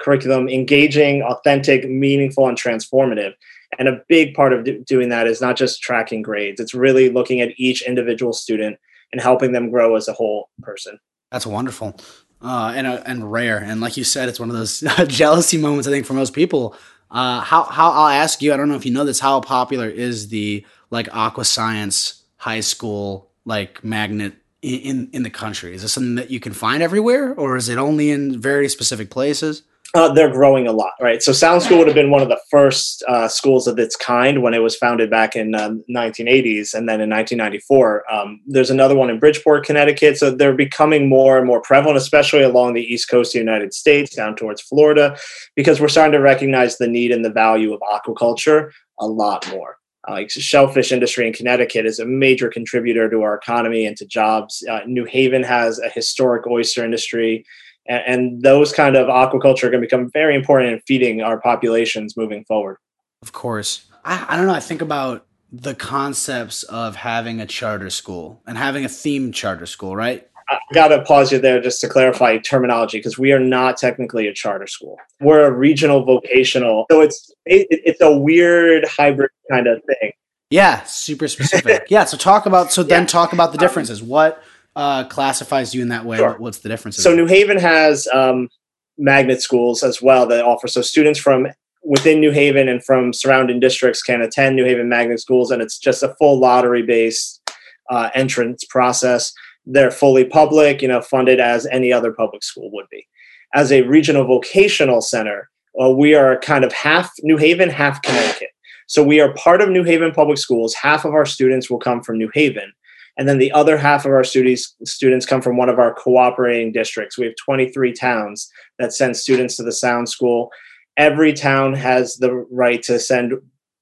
curriculum 0.00 0.48
engaging, 0.48 1.22
authentic, 1.22 1.88
meaningful, 1.88 2.48
and 2.48 2.58
transformative? 2.58 3.32
And 3.78 3.88
a 3.88 4.00
big 4.08 4.34
part 4.34 4.52
of 4.52 4.64
do- 4.64 4.82
doing 4.84 5.10
that 5.10 5.28
is 5.28 5.40
not 5.40 5.56
just 5.56 5.80
tracking 5.80 6.22
grades; 6.22 6.60
it's 6.60 6.74
really 6.74 7.08
looking 7.08 7.40
at 7.40 7.52
each 7.56 7.82
individual 7.82 8.32
student 8.32 8.78
and 9.12 9.20
helping 9.20 9.52
them 9.52 9.70
grow 9.70 9.94
as 9.94 10.08
a 10.08 10.12
whole 10.12 10.48
person. 10.62 10.98
That's 11.30 11.46
wonderful 11.46 11.96
uh, 12.42 12.72
and 12.74 12.86
uh, 12.86 13.02
and 13.06 13.30
rare. 13.30 13.58
And 13.58 13.80
like 13.80 13.96
you 13.96 14.04
said, 14.04 14.28
it's 14.28 14.40
one 14.40 14.50
of 14.50 14.56
those 14.56 14.80
jealousy 15.06 15.58
moments. 15.58 15.86
I 15.88 15.90
think 15.90 16.06
for 16.06 16.14
most 16.14 16.32
people. 16.32 16.76
Uh, 17.10 17.40
how 17.40 17.64
how 17.64 17.90
I'll 17.90 18.08
ask 18.08 18.40
you. 18.40 18.52
I 18.52 18.56
don't 18.56 18.68
know 18.68 18.76
if 18.76 18.86
you 18.86 18.92
know 18.92 19.04
this. 19.04 19.18
How 19.18 19.40
popular 19.40 19.88
is 19.88 20.28
the 20.28 20.64
like 20.90 21.08
aqua 21.12 21.44
science 21.44 22.22
high 22.36 22.60
school 22.60 23.30
like 23.44 23.82
magnet 23.82 24.34
in, 24.62 24.80
in, 24.80 25.10
in 25.12 25.22
the 25.24 25.30
country? 25.30 25.74
Is 25.74 25.82
this 25.82 25.92
something 25.92 26.14
that 26.14 26.30
you 26.30 26.38
can 26.38 26.52
find 26.52 26.82
everywhere, 26.82 27.34
or 27.34 27.56
is 27.56 27.68
it 27.68 27.78
only 27.78 28.10
in 28.10 28.40
very 28.40 28.68
specific 28.68 29.10
places? 29.10 29.62
Uh, 29.92 30.12
they're 30.12 30.30
growing 30.30 30.68
a 30.68 30.72
lot, 30.72 30.92
right? 31.00 31.20
So 31.20 31.32
Sound 31.32 31.62
School 31.62 31.78
would 31.78 31.88
have 31.88 31.96
been 31.96 32.10
one 32.10 32.22
of 32.22 32.28
the 32.28 32.40
first 32.48 33.02
uh, 33.08 33.26
schools 33.26 33.66
of 33.66 33.76
its 33.76 33.96
kind 33.96 34.40
when 34.40 34.54
it 34.54 34.60
was 34.60 34.76
founded 34.76 35.10
back 35.10 35.34
in 35.34 35.52
uh, 35.54 35.70
1980s, 35.90 36.74
and 36.74 36.88
then 36.88 37.00
in 37.00 37.10
1994, 37.10 38.12
um, 38.12 38.40
there's 38.46 38.70
another 38.70 38.94
one 38.94 39.10
in 39.10 39.18
Bridgeport, 39.18 39.64
Connecticut. 39.64 40.16
So 40.16 40.30
they're 40.30 40.54
becoming 40.54 41.08
more 41.08 41.38
and 41.38 41.46
more 41.46 41.60
prevalent, 41.60 41.96
especially 41.96 42.42
along 42.42 42.74
the 42.74 42.84
east 42.84 43.10
coast 43.10 43.30
of 43.30 43.40
the 43.40 43.44
United 43.44 43.74
States, 43.74 44.14
down 44.14 44.36
towards 44.36 44.62
Florida, 44.62 45.16
because 45.56 45.80
we're 45.80 45.88
starting 45.88 46.12
to 46.12 46.20
recognize 46.20 46.78
the 46.78 46.86
need 46.86 47.10
and 47.10 47.24
the 47.24 47.32
value 47.32 47.72
of 47.72 47.80
aquaculture 47.92 48.70
a 49.00 49.06
lot 49.08 49.50
more. 49.50 49.76
Uh, 50.08 50.12
like 50.12 50.30
shellfish 50.30 50.92
industry 50.92 51.26
in 51.26 51.32
Connecticut 51.32 51.84
is 51.84 51.98
a 51.98 52.06
major 52.06 52.48
contributor 52.48 53.10
to 53.10 53.22
our 53.22 53.34
economy 53.34 53.84
and 53.84 53.96
to 53.96 54.06
jobs. 54.06 54.64
Uh, 54.70 54.80
New 54.86 55.04
Haven 55.04 55.42
has 55.42 55.78
a 55.78 55.90
historic 55.90 56.46
oyster 56.46 56.84
industry 56.84 57.44
and, 57.86 58.02
and 58.06 58.42
those 58.42 58.72
kind 58.72 58.96
of 58.96 59.08
aquaculture 59.08 59.64
are 59.64 59.70
going 59.70 59.82
to 59.82 59.86
become 59.86 60.10
very 60.12 60.34
important 60.34 60.72
in 60.72 60.80
feeding 60.80 61.22
our 61.22 61.40
populations 61.40 62.16
moving 62.16 62.44
forward. 62.44 62.76
Of 63.22 63.32
course. 63.32 63.86
I, 64.04 64.26
I 64.30 64.36
don't 64.36 64.46
know. 64.46 64.54
I 64.54 64.60
think 64.60 64.82
about 64.82 65.26
the 65.52 65.74
concepts 65.74 66.62
of 66.64 66.96
having 66.96 67.40
a 67.40 67.46
charter 67.46 67.90
school 67.90 68.40
and 68.46 68.56
having 68.56 68.84
a 68.84 68.88
themed 68.88 69.34
charter 69.34 69.66
school, 69.66 69.96
right? 69.96 70.26
I 70.50 70.58
got 70.74 70.88
to 70.88 71.02
pause 71.02 71.30
you 71.30 71.38
there 71.38 71.60
just 71.60 71.80
to 71.82 71.88
clarify 71.88 72.38
terminology 72.38 72.98
because 72.98 73.16
we 73.16 73.32
are 73.32 73.38
not 73.38 73.76
technically 73.76 74.26
a 74.26 74.34
charter 74.34 74.66
school. 74.66 74.96
We're 75.20 75.46
a 75.46 75.52
regional 75.52 76.04
vocational, 76.04 76.86
so 76.90 77.00
it's 77.00 77.32
it, 77.46 77.68
it's 77.70 78.00
a 78.00 78.16
weird 78.16 78.84
hybrid 78.84 79.30
kind 79.50 79.68
of 79.68 79.80
thing. 79.84 80.12
Yeah, 80.50 80.82
super 80.82 81.28
specific. 81.28 81.86
yeah, 81.88 82.04
so 82.04 82.16
talk 82.16 82.46
about 82.46 82.72
so 82.72 82.82
then 82.82 83.06
talk 83.06 83.32
about 83.32 83.52
the 83.52 83.58
differences. 83.58 84.02
What 84.02 84.42
uh, 84.80 85.04
classifies 85.04 85.74
you 85.74 85.82
in 85.82 85.88
that 85.88 86.06
way? 86.06 86.16
Sure. 86.16 86.36
What's 86.38 86.58
the 86.58 86.70
difference? 86.70 86.96
So 86.96 87.14
New 87.14 87.26
Haven 87.26 87.58
has 87.58 88.08
um, 88.14 88.48
magnet 88.96 89.42
schools 89.42 89.82
as 89.82 90.00
well 90.00 90.26
that 90.28 90.42
offer. 90.42 90.68
So 90.68 90.80
students 90.80 91.20
from 91.20 91.48
within 91.84 92.18
New 92.18 92.30
Haven 92.30 92.66
and 92.66 92.82
from 92.82 93.12
surrounding 93.12 93.60
districts 93.60 94.02
can 94.02 94.22
attend 94.22 94.56
New 94.56 94.64
Haven 94.64 94.88
magnet 94.88 95.20
schools, 95.20 95.50
and 95.50 95.60
it's 95.60 95.78
just 95.78 96.02
a 96.02 96.14
full 96.18 96.40
lottery 96.40 96.82
based 96.82 97.42
uh, 97.90 98.08
entrance 98.14 98.64
process. 98.70 99.34
They're 99.66 99.90
fully 99.90 100.24
public, 100.24 100.80
you 100.80 100.88
know, 100.88 101.02
funded 101.02 101.40
as 101.40 101.66
any 101.66 101.92
other 101.92 102.12
public 102.12 102.42
school 102.42 102.70
would 102.72 102.86
be. 102.90 103.06
As 103.54 103.70
a 103.70 103.82
regional 103.82 104.24
vocational 104.24 105.02
center, 105.02 105.50
uh, 105.78 105.90
we 105.90 106.14
are 106.14 106.38
kind 106.40 106.64
of 106.64 106.72
half 106.72 107.10
New 107.22 107.36
Haven, 107.36 107.68
half 107.68 108.00
Connecticut. 108.00 108.48
So 108.86 109.04
we 109.04 109.20
are 109.20 109.34
part 109.34 109.60
of 109.60 109.68
New 109.68 109.84
Haven 109.84 110.10
Public 110.12 110.38
Schools. 110.38 110.74
Half 110.74 111.04
of 111.04 111.12
our 111.12 111.26
students 111.26 111.68
will 111.68 111.78
come 111.78 112.02
from 112.02 112.16
New 112.16 112.30
Haven, 112.32 112.72
and 113.16 113.28
then 113.28 113.38
the 113.38 113.52
other 113.52 113.76
half 113.76 114.04
of 114.04 114.12
our 114.12 114.24
students 114.24 114.74
students 114.84 115.26
come 115.26 115.42
from 115.42 115.56
one 115.56 115.68
of 115.68 115.78
our 115.78 115.94
cooperating 115.94 116.72
districts. 116.72 117.18
We 117.18 117.26
have 117.26 117.34
23 117.36 117.92
towns 117.92 118.50
that 118.78 118.92
send 118.92 119.16
students 119.16 119.56
to 119.56 119.62
the 119.62 119.72
Sound 119.72 120.08
School. 120.08 120.50
Every 120.96 121.32
town 121.32 121.74
has 121.74 122.16
the 122.16 122.34
right 122.50 122.82
to 122.84 122.98
send 122.98 123.34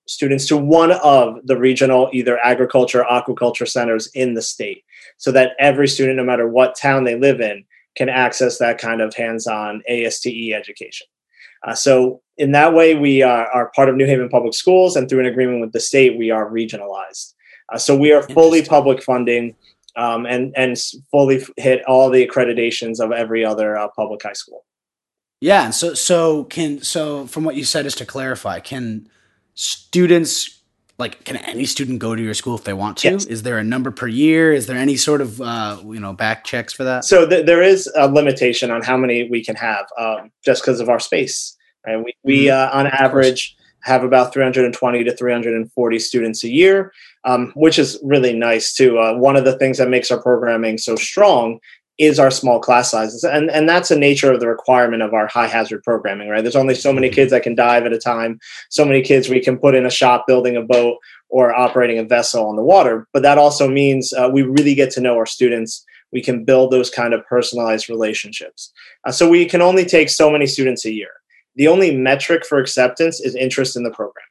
students 0.06 0.46
to 0.48 0.56
one 0.56 0.92
of 0.92 1.36
the 1.44 1.58
regional 1.58 2.08
either 2.12 2.38
agriculture 2.38 3.04
or 3.04 3.22
aquaculture 3.22 3.68
centers 3.68 4.08
in 4.14 4.34
the 4.34 4.42
state 4.42 4.82
so 5.18 5.30
that 5.32 5.52
every 5.58 5.86
student 5.86 6.16
no 6.16 6.24
matter 6.24 6.48
what 6.48 6.76
town 6.76 7.04
they 7.04 7.18
live 7.18 7.40
in 7.40 7.64
can 7.96 8.08
access 8.08 8.58
that 8.58 8.78
kind 8.78 9.02
of 9.02 9.14
hands-on 9.14 9.82
ASTE 9.88 10.52
education. 10.54 11.06
Uh, 11.66 11.74
so 11.74 12.22
in 12.36 12.52
that 12.52 12.72
way, 12.72 12.94
we 12.94 13.22
uh, 13.22 13.46
are 13.52 13.72
part 13.74 13.88
of 13.88 13.96
New 13.96 14.06
Haven 14.06 14.28
Public 14.28 14.54
Schools, 14.54 14.94
and 14.94 15.08
through 15.08 15.20
an 15.20 15.26
agreement 15.26 15.60
with 15.60 15.72
the 15.72 15.80
state, 15.80 16.16
we 16.16 16.30
are 16.30 16.48
regionalized. 16.48 17.34
Uh, 17.68 17.78
so 17.78 17.96
we 17.96 18.12
are 18.12 18.22
fully 18.22 18.64
public 18.64 19.02
funding 19.02 19.54
um, 19.96 20.26
and 20.26 20.52
and 20.56 20.76
fully 21.10 21.44
hit 21.56 21.84
all 21.86 22.08
the 22.08 22.26
accreditations 22.26 23.00
of 23.00 23.12
every 23.12 23.44
other 23.44 23.76
uh, 23.76 23.88
public 23.88 24.22
high 24.22 24.32
school. 24.32 24.64
Yeah, 25.40 25.64
and 25.64 25.74
so 25.74 25.94
so 25.94 26.44
can 26.44 26.82
so 26.82 27.26
from 27.26 27.44
what 27.44 27.56
you 27.56 27.64
said, 27.64 27.84
just 27.84 27.98
to 27.98 28.06
clarify, 28.06 28.60
can 28.60 29.08
students 29.54 30.58
like 30.98 31.24
can 31.24 31.36
any 31.36 31.64
student 31.64 31.98
go 31.98 32.14
to 32.14 32.22
your 32.22 32.34
school 32.34 32.54
if 32.54 32.64
they 32.64 32.72
want 32.72 32.96
to? 32.98 33.10
Yes. 33.10 33.24
Is 33.26 33.42
there 33.42 33.58
a 33.58 33.64
number 33.64 33.90
per 33.90 34.06
year? 34.06 34.52
Is 34.52 34.66
there 34.66 34.76
any 34.76 34.96
sort 34.96 35.20
of 35.20 35.40
uh, 35.40 35.78
you 35.84 36.00
know 36.00 36.12
back 36.12 36.44
checks 36.44 36.72
for 36.72 36.84
that? 36.84 37.04
So 37.04 37.28
th- 37.28 37.46
there 37.46 37.62
is 37.62 37.90
a 37.96 38.08
limitation 38.08 38.70
on 38.70 38.82
how 38.82 38.96
many 38.96 39.28
we 39.28 39.44
can 39.44 39.56
have, 39.56 39.86
um, 39.98 40.30
just 40.44 40.62
because 40.62 40.80
of 40.80 40.88
our 40.88 41.00
space. 41.00 41.56
Right? 41.86 42.02
We 42.02 42.14
we 42.22 42.44
mm-hmm. 42.46 42.76
uh, 42.76 42.78
on 42.78 42.86
average 42.86 43.56
have 43.82 44.02
about 44.02 44.32
320 44.32 45.04
to 45.04 45.16
340 45.16 45.98
students 45.98 46.44
a 46.44 46.48
year, 46.48 46.92
um, 47.24 47.52
which 47.54 47.78
is 47.78 47.98
really 48.02 48.32
nice 48.32 48.72
too. 48.72 48.98
Uh, 48.98 49.14
one 49.14 49.36
of 49.36 49.44
the 49.44 49.56
things 49.58 49.78
that 49.78 49.88
makes 49.88 50.10
our 50.10 50.20
programming 50.20 50.78
so 50.78 50.96
strong 50.96 51.58
is 51.98 52.20
our 52.20 52.30
small 52.30 52.60
class 52.60 52.92
sizes 52.92 53.24
and 53.24 53.50
and 53.50 53.68
that's 53.68 53.90
a 53.90 53.98
nature 53.98 54.32
of 54.32 54.38
the 54.38 54.46
requirement 54.46 55.02
of 55.02 55.12
our 55.12 55.26
high 55.26 55.48
hazard 55.48 55.82
programming 55.82 56.28
right? 56.28 56.42
There's 56.42 56.56
only 56.56 56.76
so 56.76 56.92
many 56.92 57.08
kids 57.08 57.32
that 57.32 57.42
can 57.42 57.56
dive 57.56 57.86
at 57.86 57.92
a 57.92 57.98
time 57.98 58.38
so 58.70 58.84
many 58.84 59.02
kids 59.02 59.28
we 59.28 59.40
can 59.40 59.58
put 59.58 59.74
in 59.74 59.84
a 59.84 59.90
shop 59.90 60.24
building 60.26 60.56
a 60.56 60.62
boat 60.62 60.98
or 61.28 61.52
operating 61.52 61.98
a 61.98 62.04
vessel 62.04 62.48
on 62.48 62.54
the 62.54 62.62
water 62.62 63.08
but 63.12 63.22
that 63.22 63.36
also 63.36 63.68
means 63.68 64.12
uh, 64.12 64.30
we 64.32 64.42
really 64.42 64.76
get 64.76 64.92
to 64.92 65.00
know 65.00 65.16
our 65.16 65.26
students. 65.26 65.84
We 66.12 66.22
can 66.22 66.44
build 66.44 66.70
those 66.70 66.88
kind 66.88 67.12
of 67.12 67.26
personalized 67.26 67.90
relationships. 67.90 68.72
Uh, 69.04 69.12
so 69.12 69.28
we 69.28 69.44
can 69.44 69.60
only 69.60 69.84
take 69.84 70.08
so 70.08 70.30
many 70.30 70.46
students 70.46 70.86
a 70.86 70.92
year 70.92 71.10
the 71.56 71.68
only 71.68 71.96
metric 71.96 72.44
for 72.46 72.58
acceptance 72.58 73.20
is 73.20 73.34
interest 73.34 73.76
in 73.76 73.82
the 73.82 73.90
program 73.90 74.24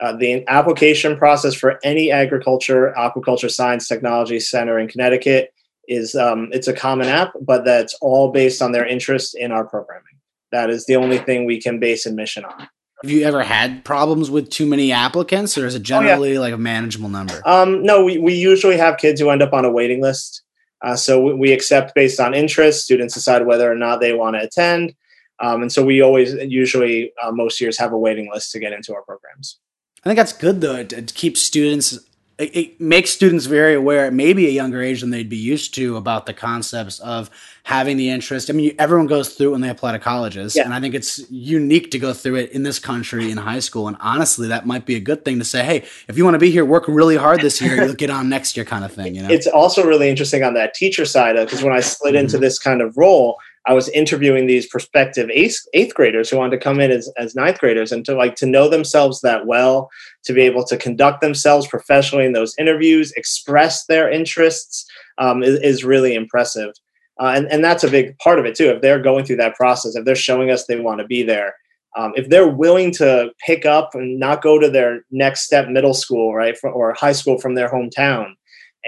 uh, 0.00 0.12
the 0.12 0.46
application 0.48 1.16
process 1.16 1.54
for 1.54 1.80
any 1.82 2.10
agriculture 2.10 2.94
aquaculture 2.96 3.50
science 3.50 3.88
technology 3.88 4.38
center 4.38 4.78
in 4.78 4.88
connecticut 4.88 5.52
is 5.88 6.14
um, 6.14 6.50
it's 6.52 6.68
a 6.68 6.72
common 6.72 7.08
app, 7.08 7.32
but 7.40 7.64
that's 7.64 7.94
all 8.00 8.30
based 8.30 8.62
on 8.62 8.72
their 8.72 8.86
interest 8.86 9.34
in 9.34 9.50
our 9.50 9.64
programming. 9.64 10.04
That 10.52 10.70
is 10.70 10.86
the 10.86 10.96
only 10.96 11.18
thing 11.18 11.46
we 11.46 11.60
can 11.60 11.80
base 11.80 12.06
admission 12.06 12.44
on. 12.44 12.68
Have 13.02 13.10
you 13.10 13.24
ever 13.24 13.42
had 13.42 13.84
problems 13.84 14.30
with 14.30 14.50
too 14.50 14.66
many 14.66 14.92
applicants, 14.92 15.56
or 15.56 15.66
is 15.66 15.74
it 15.74 15.82
generally 15.82 16.30
oh, 16.30 16.34
yeah. 16.34 16.40
like 16.40 16.54
a 16.54 16.58
manageable 16.58 17.08
number? 17.08 17.40
Um, 17.46 17.82
no, 17.82 18.04
we, 18.04 18.18
we 18.18 18.34
usually 18.34 18.76
have 18.76 18.98
kids 18.98 19.20
who 19.20 19.30
end 19.30 19.42
up 19.42 19.52
on 19.52 19.64
a 19.64 19.70
waiting 19.70 20.02
list. 20.02 20.42
Uh, 20.82 20.96
so 20.96 21.20
we, 21.20 21.34
we, 21.34 21.52
accept 21.52 21.94
based 21.94 22.20
on 22.20 22.34
interest. 22.34 22.84
Students 22.84 23.14
decide 23.14 23.46
whether 23.46 23.70
or 23.70 23.74
not 23.74 24.00
they 24.00 24.14
want 24.14 24.36
to 24.36 24.42
attend. 24.42 24.94
Um, 25.40 25.62
and 25.62 25.72
so 25.72 25.84
we 25.84 26.00
always, 26.00 26.34
usually, 26.34 27.12
uh, 27.22 27.30
most 27.30 27.60
years 27.60 27.78
have 27.78 27.92
a 27.92 27.98
waiting 27.98 28.30
list 28.32 28.52
to 28.52 28.58
get 28.58 28.72
into 28.72 28.94
our 28.94 29.02
programs. 29.02 29.58
I 30.04 30.08
think 30.08 30.16
that's 30.16 30.32
good 30.32 30.60
though 30.60 30.84
to 30.84 31.02
keep 31.02 31.36
students 31.36 31.98
it, 32.38 32.56
it 32.56 32.80
makes 32.80 33.10
students 33.10 33.46
very 33.46 33.74
aware 33.74 34.06
at 34.06 34.12
maybe 34.12 34.46
a 34.46 34.50
younger 34.50 34.80
age 34.80 35.00
than 35.00 35.10
they'd 35.10 35.28
be 35.28 35.36
used 35.36 35.74
to 35.74 35.96
about 35.96 36.26
the 36.26 36.32
concepts 36.32 37.00
of 37.00 37.28
having 37.64 37.96
the 37.96 38.08
interest. 38.08 38.48
I 38.48 38.52
mean, 38.52 38.74
everyone 38.78 39.06
goes 39.06 39.34
through 39.34 39.48
it 39.48 39.52
when 39.52 39.60
they 39.60 39.68
apply 39.68 39.92
to 39.92 39.98
colleges, 39.98 40.54
yeah. 40.56 40.64
and 40.64 40.72
I 40.72 40.80
think 40.80 40.94
it's 40.94 41.28
unique 41.30 41.90
to 41.90 41.98
go 41.98 42.12
through 42.12 42.36
it 42.36 42.52
in 42.52 42.62
this 42.62 42.78
country 42.78 43.30
in 43.30 43.36
high 43.36 43.58
school. 43.58 43.88
And 43.88 43.96
honestly, 44.00 44.48
that 44.48 44.66
might 44.66 44.86
be 44.86 44.94
a 44.94 45.00
good 45.00 45.24
thing 45.24 45.38
to 45.40 45.44
say. 45.44 45.64
Hey, 45.64 45.84
if 46.06 46.16
you 46.16 46.24
want 46.24 46.36
to 46.36 46.38
be 46.38 46.50
here, 46.50 46.64
work 46.64 46.86
really 46.86 47.16
hard 47.16 47.40
this 47.40 47.60
year. 47.60 47.84
You'll 47.84 47.94
get 47.94 48.10
on 48.10 48.28
next 48.28 48.56
year, 48.56 48.64
kind 48.64 48.84
of 48.84 48.92
thing. 48.92 49.14
You 49.16 49.22
know, 49.22 49.30
it's 49.30 49.46
also 49.46 49.84
really 49.84 50.08
interesting 50.08 50.44
on 50.44 50.54
that 50.54 50.74
teacher 50.74 51.04
side 51.04 51.36
because 51.36 51.62
when 51.62 51.72
I 51.72 51.80
slid 51.80 52.14
mm-hmm. 52.14 52.20
into 52.20 52.38
this 52.38 52.58
kind 52.58 52.80
of 52.80 52.96
role, 52.96 53.38
I 53.68 53.74
was 53.74 53.90
interviewing 53.90 54.46
these 54.46 54.66
prospective 54.66 55.28
eighth, 55.30 55.58
eighth 55.74 55.94
graders 55.94 56.30
who 56.30 56.38
wanted 56.38 56.52
to 56.52 56.64
come 56.64 56.80
in 56.80 56.90
as, 56.90 57.12
as 57.18 57.34
ninth 57.34 57.58
graders 57.58 57.92
and 57.92 58.02
to 58.06 58.14
like 58.14 58.34
to 58.36 58.46
know 58.46 58.66
themselves 58.66 59.20
that 59.20 59.46
well, 59.46 59.90
to 60.24 60.32
be 60.32 60.40
able 60.40 60.64
to 60.64 60.76
conduct 60.78 61.20
themselves 61.20 61.66
professionally 61.66 62.24
in 62.24 62.32
those 62.32 62.54
interviews, 62.58 63.12
express 63.12 63.84
their 63.84 64.10
interests 64.10 64.90
um, 65.18 65.42
is, 65.42 65.60
is, 65.60 65.84
really 65.84 66.14
impressive. 66.14 66.72
Uh, 67.20 67.32
and, 67.36 67.46
and 67.52 67.62
that's 67.62 67.84
a 67.84 67.90
big 67.90 68.16
part 68.18 68.38
of 68.38 68.46
it 68.46 68.54
too. 68.54 68.70
If 68.70 68.80
they're 68.80 69.02
going 69.02 69.26
through 69.26 69.36
that 69.36 69.54
process, 69.54 69.94
if 69.94 70.06
they're 70.06 70.16
showing 70.16 70.50
us 70.50 70.64
they 70.64 70.80
want 70.80 71.00
to 71.00 71.06
be 71.06 71.22
there, 71.22 71.54
um, 71.94 72.12
if 72.16 72.30
they're 72.30 72.48
willing 72.48 72.90
to 72.92 73.32
pick 73.44 73.66
up 73.66 73.90
and 73.94 74.18
not 74.18 74.40
go 74.40 74.58
to 74.58 74.70
their 74.70 75.04
next 75.10 75.42
step 75.42 75.68
middle 75.68 75.94
school, 75.94 76.34
right, 76.34 76.56
or 76.62 76.94
high 76.94 77.12
school 77.12 77.38
from 77.38 77.54
their 77.54 77.68
hometown 77.68 78.32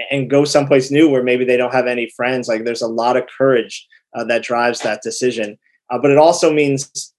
and 0.09 0.29
go 0.29 0.43
someplace 0.43 0.89
new 0.89 1.07
where 1.07 1.23
maybe 1.23 1.45
they 1.45 1.57
don't 1.57 1.73
have 1.73 1.85
any 1.85 2.09
friends, 2.15 2.47
like 2.47 2.63
there's 2.63 2.81
a 2.81 2.87
lot 2.87 3.15
of 3.15 3.27
courage 3.37 3.87
uh, 4.13 4.23
that 4.25 4.43
drives 4.43 4.81
that 4.81 5.01
decision. 5.01 5.57
Uh, 5.89 5.97
but 5.97 6.11
it 6.11 6.17
also 6.17 6.51
means 6.51 7.13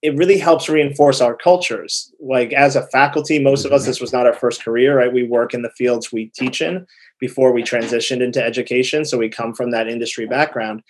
it 0.00 0.16
really 0.16 0.38
helps 0.38 0.68
reinforce 0.68 1.20
our 1.20 1.36
cultures. 1.36 2.12
Like 2.20 2.52
as 2.52 2.76
a 2.76 2.86
faculty, 2.88 3.38
most 3.38 3.64
of 3.64 3.72
us, 3.72 3.84
this 3.84 4.00
was 4.00 4.12
not 4.12 4.26
our 4.26 4.34
first 4.34 4.64
career, 4.64 4.96
right? 4.96 5.12
We 5.12 5.24
work 5.24 5.54
in 5.54 5.62
the 5.62 5.70
fields 5.70 6.12
we 6.12 6.26
teach 6.36 6.62
in 6.62 6.86
before 7.18 7.52
we 7.52 7.62
transitioned 7.62 8.22
into 8.22 8.42
education. 8.42 9.04
So 9.04 9.18
we 9.18 9.28
come 9.28 9.54
from 9.54 9.72
that 9.72 9.88
industry 9.88 10.26
background. 10.26 10.82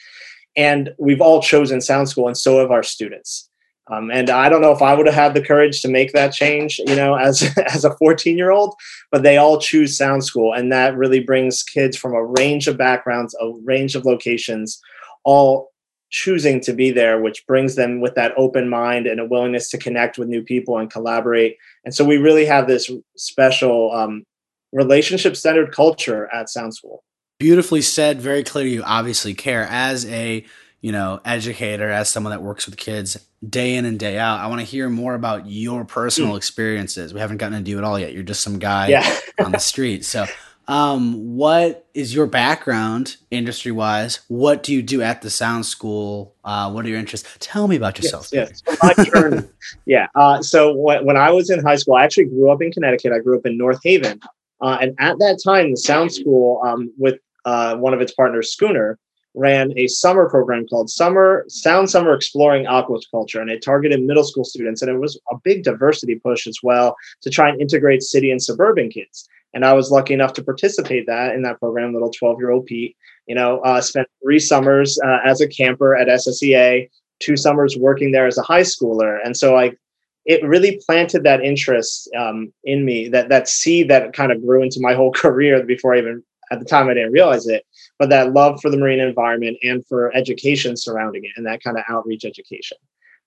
And 0.56 0.90
we've 0.98 1.20
all 1.20 1.40
chosen 1.40 1.80
Sound 1.80 2.08
School, 2.08 2.26
and 2.26 2.36
so 2.36 2.58
have 2.58 2.70
our 2.70 2.82
students. 2.82 3.47
Um, 3.90 4.10
and 4.10 4.28
I 4.30 4.48
don't 4.48 4.60
know 4.60 4.72
if 4.72 4.82
I 4.82 4.94
would 4.94 5.06
have 5.06 5.14
had 5.14 5.34
the 5.34 5.42
courage 5.42 5.80
to 5.82 5.88
make 5.88 6.12
that 6.12 6.32
change, 6.32 6.78
you 6.78 6.96
know, 6.96 7.14
as 7.14 7.42
as 7.74 7.84
a 7.84 7.96
14 7.96 8.36
year 8.36 8.50
old, 8.50 8.74
but 9.10 9.22
they 9.22 9.36
all 9.36 9.58
choose 9.58 9.96
Sound 9.96 10.24
School, 10.24 10.52
and 10.52 10.72
that 10.72 10.96
really 10.96 11.20
brings 11.20 11.62
kids 11.62 11.96
from 11.96 12.14
a 12.14 12.24
range 12.24 12.68
of 12.68 12.76
backgrounds, 12.76 13.34
a 13.40 13.50
range 13.64 13.94
of 13.94 14.04
locations, 14.04 14.80
all 15.24 15.70
choosing 16.10 16.60
to 16.60 16.72
be 16.72 16.90
there, 16.90 17.20
which 17.20 17.46
brings 17.46 17.74
them 17.74 18.00
with 18.00 18.14
that 18.14 18.32
open 18.36 18.68
mind 18.68 19.06
and 19.06 19.20
a 19.20 19.26
willingness 19.26 19.70
to 19.70 19.78
connect 19.78 20.16
with 20.16 20.28
new 20.28 20.42
people 20.42 20.78
and 20.78 20.90
collaborate. 20.90 21.56
And 21.84 21.94
so 21.94 22.04
we 22.04 22.16
really 22.16 22.46
have 22.46 22.66
this 22.66 22.90
special 23.16 23.92
um, 23.92 24.24
relationship 24.72 25.36
centered 25.36 25.72
culture 25.72 26.32
at 26.32 26.48
Sound 26.48 26.74
School. 26.74 27.04
Beautifully 27.38 27.82
said, 27.82 28.20
very 28.20 28.42
clear. 28.42 28.66
You 28.66 28.82
obviously 28.84 29.34
care 29.34 29.66
as 29.70 30.06
a 30.06 30.44
you 30.80 30.92
know 30.92 31.20
educator, 31.24 31.90
as 31.90 32.08
someone 32.08 32.30
that 32.30 32.42
works 32.42 32.66
with 32.66 32.76
kids 32.76 33.18
day 33.46 33.76
in 33.76 33.84
and 33.84 33.98
day 33.98 34.18
out. 34.18 34.40
I 34.40 34.46
want 34.48 34.60
to 34.60 34.66
hear 34.66 34.88
more 34.88 35.14
about 35.14 35.46
your 35.46 35.84
personal 35.84 36.34
mm. 36.34 36.36
experiences. 36.36 37.14
We 37.14 37.20
haven't 37.20 37.36
gotten 37.36 37.58
to 37.58 37.64
do 37.64 37.78
it 37.78 37.84
all 37.84 37.98
yet. 37.98 38.12
You're 38.12 38.22
just 38.22 38.42
some 38.42 38.58
guy 38.58 38.88
yeah. 38.88 39.18
on 39.44 39.52
the 39.52 39.58
street. 39.58 40.04
So 40.04 40.26
um, 40.66 41.36
what 41.36 41.86
is 41.94 42.14
your 42.14 42.26
background 42.26 43.16
industry 43.30 43.72
wise? 43.72 44.20
What 44.28 44.62
do 44.62 44.74
you 44.74 44.82
do 44.82 45.02
at 45.02 45.22
the 45.22 45.30
sound 45.30 45.64
school? 45.66 46.34
Uh, 46.44 46.70
what 46.70 46.84
are 46.84 46.88
your 46.88 46.98
interests? 46.98 47.28
Tell 47.38 47.68
me 47.68 47.76
about 47.76 47.96
yourself. 47.98 48.28
Yes, 48.32 48.62
yes. 48.66 48.78
my 48.82 49.04
journey. 49.04 49.48
yeah. 49.86 50.08
Uh, 50.14 50.42
so 50.42 50.74
when, 50.74 51.06
when 51.06 51.16
I 51.16 51.30
was 51.30 51.48
in 51.48 51.64
high 51.64 51.76
school, 51.76 51.94
I 51.94 52.04
actually 52.04 52.26
grew 52.26 52.50
up 52.50 52.60
in 52.60 52.70
Connecticut. 52.70 53.12
I 53.12 53.20
grew 53.20 53.38
up 53.38 53.46
in 53.46 53.56
North 53.56 53.80
Haven. 53.82 54.20
Uh, 54.60 54.78
and 54.80 54.94
at 54.98 55.18
that 55.20 55.40
time, 55.42 55.70
the 55.70 55.76
sound 55.76 56.12
school 56.12 56.60
um, 56.64 56.92
with 56.98 57.18
uh, 57.44 57.76
one 57.76 57.94
of 57.94 58.00
its 58.00 58.12
partners, 58.12 58.52
Schooner, 58.52 58.98
ran 59.38 59.72
a 59.78 59.86
summer 59.86 60.28
program 60.28 60.66
called 60.66 60.90
Summer 60.90 61.44
Sound 61.48 61.88
Summer 61.88 62.12
Exploring 62.12 62.66
Aquaculture, 62.66 63.40
and 63.40 63.50
it 63.50 63.62
targeted 63.62 64.02
middle 64.02 64.24
school 64.24 64.44
students. 64.44 64.82
And 64.82 64.90
it 64.90 64.98
was 64.98 65.18
a 65.30 65.36
big 65.42 65.62
diversity 65.62 66.16
push 66.16 66.46
as 66.46 66.58
well 66.62 66.96
to 67.22 67.30
try 67.30 67.48
and 67.48 67.60
integrate 67.60 68.02
city 68.02 68.30
and 68.30 68.42
suburban 68.42 68.90
kids. 68.90 69.28
And 69.54 69.64
I 69.64 69.72
was 69.72 69.90
lucky 69.90 70.12
enough 70.12 70.34
to 70.34 70.44
participate 70.44 71.06
that 71.06 71.34
in 71.34 71.42
that 71.42 71.58
program. 71.58 71.92
Little 71.92 72.10
twelve 72.10 72.38
year 72.38 72.50
old 72.50 72.66
Pete, 72.66 72.96
you 73.26 73.34
know, 73.34 73.60
uh, 73.60 73.80
spent 73.80 74.08
three 74.22 74.38
summers 74.38 74.98
uh, 75.04 75.20
as 75.24 75.40
a 75.40 75.48
camper 75.48 75.96
at 75.96 76.08
SSEA, 76.08 76.90
two 77.20 77.36
summers 77.36 77.76
working 77.76 78.12
there 78.12 78.26
as 78.26 78.38
a 78.38 78.42
high 78.42 78.62
schooler, 78.62 79.18
and 79.24 79.36
so 79.36 79.56
I. 79.56 79.72
It 80.26 80.44
really 80.44 80.78
planted 80.84 81.22
that 81.22 81.40
interest 81.40 82.10
um, 82.14 82.52
in 82.62 82.84
me, 82.84 83.08
that 83.08 83.30
that 83.30 83.48
seed 83.48 83.88
that 83.88 84.12
kind 84.12 84.30
of 84.30 84.44
grew 84.44 84.62
into 84.62 84.78
my 84.78 84.92
whole 84.92 85.10
career 85.24 85.62
before 85.62 85.94
I 85.94 86.00
even 86.00 86.22
at 86.50 86.58
the 86.58 86.64
time 86.64 86.88
I 86.88 86.94
didn't 86.94 87.12
realize 87.12 87.46
it, 87.46 87.64
but 87.98 88.08
that 88.10 88.32
love 88.32 88.60
for 88.60 88.70
the 88.70 88.76
marine 88.76 89.00
environment 89.00 89.58
and 89.62 89.84
for 89.86 90.14
education 90.14 90.76
surrounding 90.76 91.24
it 91.24 91.32
and 91.36 91.46
that 91.46 91.62
kind 91.62 91.76
of 91.76 91.84
outreach 91.88 92.24
education. 92.24 92.78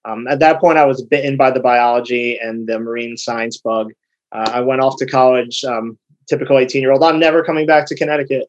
Um, 0.06 0.28
at 0.28 0.40
that 0.40 0.60
point, 0.60 0.78
I 0.78 0.86
was 0.86 1.04
bitten 1.04 1.38
by 1.38 1.52
the 1.52 1.60
biology 1.60 2.40
and 2.40 2.68
the 2.68 2.80
marine 2.80 3.18
science 3.18 3.58
bug. 3.58 3.92
Uh, 4.32 4.50
I 4.54 4.62
went 4.62 4.82
off 4.82 4.98
to 4.98 5.06
college, 5.06 5.64
um, 5.64 5.98
typical 6.28 6.58
18 6.58 6.82
year 6.82 6.92
old. 6.92 7.04
I'm 7.04 7.20
never 7.20 7.44
coming 7.44 7.66
back 7.66 7.86
to 7.88 7.96
Connecticut. 7.96 8.48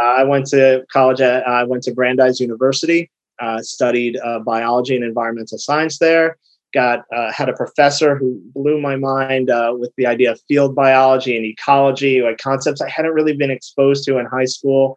Uh, 0.00 0.06
I 0.06 0.24
went 0.24 0.46
to 0.48 0.84
college 0.92 1.20
at, 1.20 1.46
I 1.48 1.64
went 1.64 1.82
to 1.84 1.94
Brandeis 1.94 2.40
University, 2.40 3.10
uh, 3.40 3.62
studied 3.62 4.18
uh, 4.18 4.40
biology 4.40 4.94
and 4.94 5.04
environmental 5.04 5.58
science 5.58 5.98
there. 5.98 6.36
Got 6.72 7.04
uh, 7.14 7.32
had 7.32 7.48
a 7.48 7.52
professor 7.52 8.16
who 8.16 8.40
blew 8.54 8.80
my 8.80 8.94
mind 8.94 9.50
uh, 9.50 9.74
with 9.76 9.92
the 9.96 10.06
idea 10.06 10.30
of 10.30 10.40
field 10.46 10.74
biology 10.74 11.36
and 11.36 11.44
ecology, 11.44 12.22
like 12.22 12.38
concepts 12.38 12.80
I 12.80 12.88
hadn't 12.88 13.12
really 13.12 13.36
been 13.36 13.50
exposed 13.50 14.04
to 14.04 14.18
in 14.18 14.26
high 14.26 14.44
school, 14.44 14.94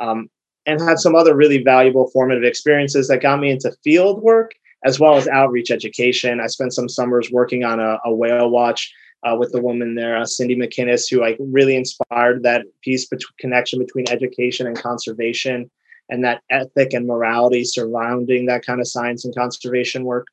um, 0.00 0.28
and 0.66 0.80
had 0.80 0.98
some 0.98 1.14
other 1.14 1.36
really 1.36 1.62
valuable 1.62 2.10
formative 2.10 2.42
experiences 2.42 3.06
that 3.08 3.22
got 3.22 3.38
me 3.38 3.50
into 3.50 3.72
field 3.84 4.20
work 4.22 4.52
as 4.84 4.98
well 4.98 5.16
as 5.16 5.28
outreach 5.28 5.70
education. 5.70 6.40
I 6.40 6.48
spent 6.48 6.72
some 6.72 6.88
summers 6.88 7.30
working 7.30 7.64
on 7.64 7.78
a, 7.78 7.98
a 8.04 8.14
whale 8.14 8.50
watch 8.50 8.92
uh, 9.24 9.36
with 9.38 9.52
the 9.52 9.62
woman 9.62 9.94
there, 9.94 10.16
uh, 10.16 10.26
Cindy 10.26 10.56
McInnes, 10.56 11.08
who 11.08 11.20
like 11.20 11.36
really 11.38 11.76
inspired 11.76 12.42
that 12.42 12.66
piece 12.82 13.06
between 13.06 13.34
connection 13.38 13.78
between 13.78 14.06
education 14.10 14.66
and 14.66 14.76
conservation, 14.76 15.70
and 16.08 16.24
that 16.24 16.42
ethic 16.50 16.92
and 16.92 17.06
morality 17.06 17.64
surrounding 17.64 18.46
that 18.46 18.66
kind 18.66 18.80
of 18.80 18.88
science 18.88 19.24
and 19.24 19.34
conservation 19.34 20.04
work. 20.04 20.26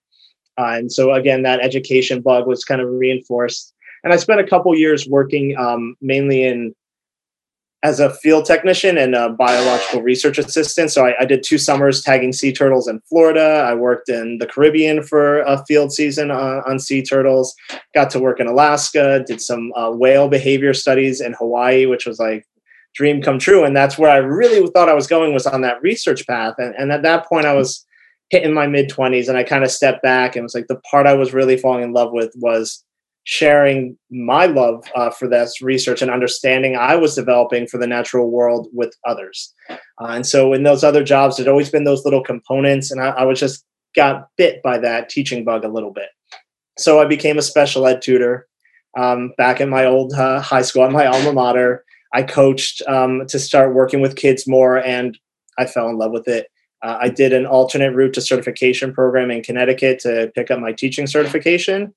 Uh, 0.60 0.74
and 0.78 0.92
so 0.92 1.14
again, 1.14 1.44
that 1.44 1.62
education 1.62 2.22
bug 2.22 2.46
was 2.46 2.66
kind 2.66 2.82
of 2.82 2.90
reinforced. 2.90 3.74
And 4.04 4.14
I 4.14 4.18
spent 4.18 4.40
a 4.42 4.48
couple 4.48 4.76
years 4.76 5.08
working 5.08 5.58
um, 5.58 5.96
mainly 6.02 6.46
in 6.46 6.74
as 7.82 8.02
a 8.02 8.10
field 8.10 8.44
technician 8.44 8.98
and 8.98 9.16
a 9.16 9.30
biological 9.30 10.02
research 10.02 10.38
assistant. 10.38 10.92
So 10.92 11.06
I, 11.06 11.16
I, 11.22 11.24
did 11.26 11.44
two 11.44 11.58
summers 11.58 12.02
tagging 12.02 12.34
sea 12.34 12.52
turtles 12.52 12.90
in 12.90 13.00
Florida. 13.08 13.64
I 13.66 13.74
worked 13.74 14.10
in 14.10 14.38
the 14.38 14.48
Caribbean 14.48 15.02
for 15.02 15.40
a 15.44 15.64
field 15.66 15.94
season 15.94 16.30
on, 16.30 16.62
on 16.68 16.80
sea 16.80 17.02
turtles. 17.02 17.56
Got 17.96 18.10
to 18.10 18.20
work 18.20 18.42
in 18.42 18.48
Alaska. 18.48 19.24
Did 19.26 19.40
some 19.40 19.72
uh, 19.78 19.92
whale 19.92 20.28
behavior 20.28 20.74
studies 20.74 21.22
in 21.22 21.34
Hawaii, 21.34 21.86
which 21.86 22.06
was 22.06 22.20
like 22.20 22.46
dream 22.96 23.22
come 23.22 23.40
true. 23.40 23.64
And 23.64 23.78
that's 23.78 23.98
where 23.98 24.12
I 24.12 24.18
really 24.18 24.70
thought 24.72 24.90
I 24.90 24.94
was 24.94 25.08
going 25.08 25.34
was 25.34 25.48
on 25.48 25.62
that 25.62 25.82
research 25.82 26.28
path. 26.28 26.56
And, 26.58 26.76
and 26.76 26.92
at 26.92 27.04
that 27.04 27.28
point, 27.28 27.46
I 27.46 27.54
was 27.54 27.86
hitting 28.30 28.54
my 28.54 28.68
mid 28.68 28.90
twenties, 28.90 29.28
and 29.28 29.38
I 29.38 29.44
kind 29.44 29.64
of 29.64 29.72
stepped 29.72 30.04
back 30.04 30.36
and 30.36 30.44
was 30.44 30.56
like 30.56 30.68
the 30.68 30.82
part 30.90 31.08
I 31.08 31.14
was 31.14 31.34
really 31.34 31.58
falling 31.58 31.84
in 31.84 31.94
love 31.94 32.12
with 32.12 32.32
was 32.36 32.84
sharing 33.26 33.98
my 34.10 34.46
love 34.46 34.84
uh, 34.96 35.10
for 35.10 35.28
this 35.28 35.62
research 35.62 36.02
and 36.02 36.10
understanding 36.10 36.76
I 36.76 36.96
was 36.96 37.14
developing 37.16 37.68
for 37.68 37.78
the 37.78 37.86
natural 37.86 38.32
world 38.32 38.68
with 38.74 38.96
others. 39.06 39.54
Uh, 39.70 39.76
and 40.00 40.26
so 40.26 40.54
in 40.54 40.64
those 40.64 40.84
other 40.84 41.04
jobs, 41.04 41.38
there'd 41.38 41.48
always 41.48 41.70
been 41.70 41.84
those 41.84 42.06
little 42.06 42.24
components, 42.24 42.92
and 42.92 43.02
I, 43.02 43.10
I 43.10 43.24
was 43.26 43.40
just 43.40 43.66
got 43.96 44.28
bit 44.38 44.62
by 44.64 44.78
that 44.78 45.10
teaching 45.10 45.44
bug 45.44 45.64
a 45.64 45.70
little 45.70 45.92
bit. 45.92 46.10
So 46.78 47.02
I 47.02 47.06
became 47.06 47.38
a 47.38 47.44
special 47.44 47.86
ed 47.86 48.02
tutor 48.02 48.48
um, 48.98 49.34
back 49.38 49.60
in 49.62 49.70
my 49.70 49.86
old 49.86 50.14
uh, 50.14 50.40
high 50.40 50.62
school 50.62 50.84
at 50.84 50.92
my 50.92 51.06
alma 51.06 51.34
mater. 51.34 51.84
I 52.14 52.24
coached 52.24 52.82
um, 52.88 53.26
to 53.28 53.38
start 53.38 53.76
working 53.76 54.02
with 54.02 54.16
kids 54.16 54.48
more, 54.48 54.78
and 54.78 55.18
I 55.58 55.66
fell 55.66 55.90
in 55.90 55.98
love 55.98 56.12
with 56.12 56.28
it. 56.28 56.48
Uh, 56.82 56.98
I 57.02 57.10
did 57.10 57.34
an 57.34 57.46
alternate 57.46 57.94
route 57.94 58.14
to 58.14 58.22
certification 58.22 58.94
program 58.94 59.32
in 59.32 59.44
Connecticut 59.44 60.00
to 60.00 60.32
pick 60.36 60.50
up 60.50 60.60
my 60.60 60.72
teaching 60.72 61.08
certification 61.08 61.94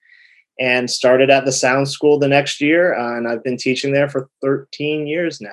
and 0.58 0.90
started 0.90 1.30
at 1.30 1.44
the 1.44 1.52
Sound 1.52 1.88
School 1.88 2.18
the 2.18 2.28
next 2.28 2.60
year. 2.60 2.94
Uh, 2.98 3.16
and 3.16 3.28
I've 3.28 3.44
been 3.44 3.56
teaching 3.56 3.92
there 3.92 4.08
for 4.08 4.28
13 4.42 5.06
years 5.06 5.40
now. 5.40 5.50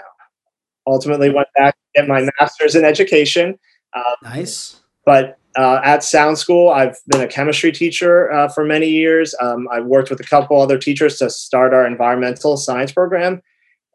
Ultimately, 0.88 1.29
went 1.29 1.48
back 1.55 1.75
to 1.75 2.01
get 2.01 2.07
my 2.07 2.27
master's 2.39 2.75
in 2.75 2.83
education. 2.83 3.59
Uh, 3.93 4.15
nice. 4.24 4.81
But 5.05 5.38
uh, 5.55 5.81
at 5.83 6.03
Sound 6.03 6.38
School, 6.38 6.69
I've 6.69 6.98
been 7.07 7.21
a 7.21 7.27
chemistry 7.27 7.71
teacher 7.71 8.31
uh, 8.31 8.48
for 8.50 8.63
many 8.63 8.88
years. 8.88 9.36
Um, 9.41 9.67
I've 9.71 9.86
worked 9.86 10.09
with 10.09 10.19
a 10.19 10.24
couple 10.24 10.59
other 10.62 10.77
teachers 10.77 11.17
to 11.19 11.29
start 11.29 11.74
our 11.74 11.86
environmental 11.86 12.57
science 12.57 12.91
program, 12.91 13.41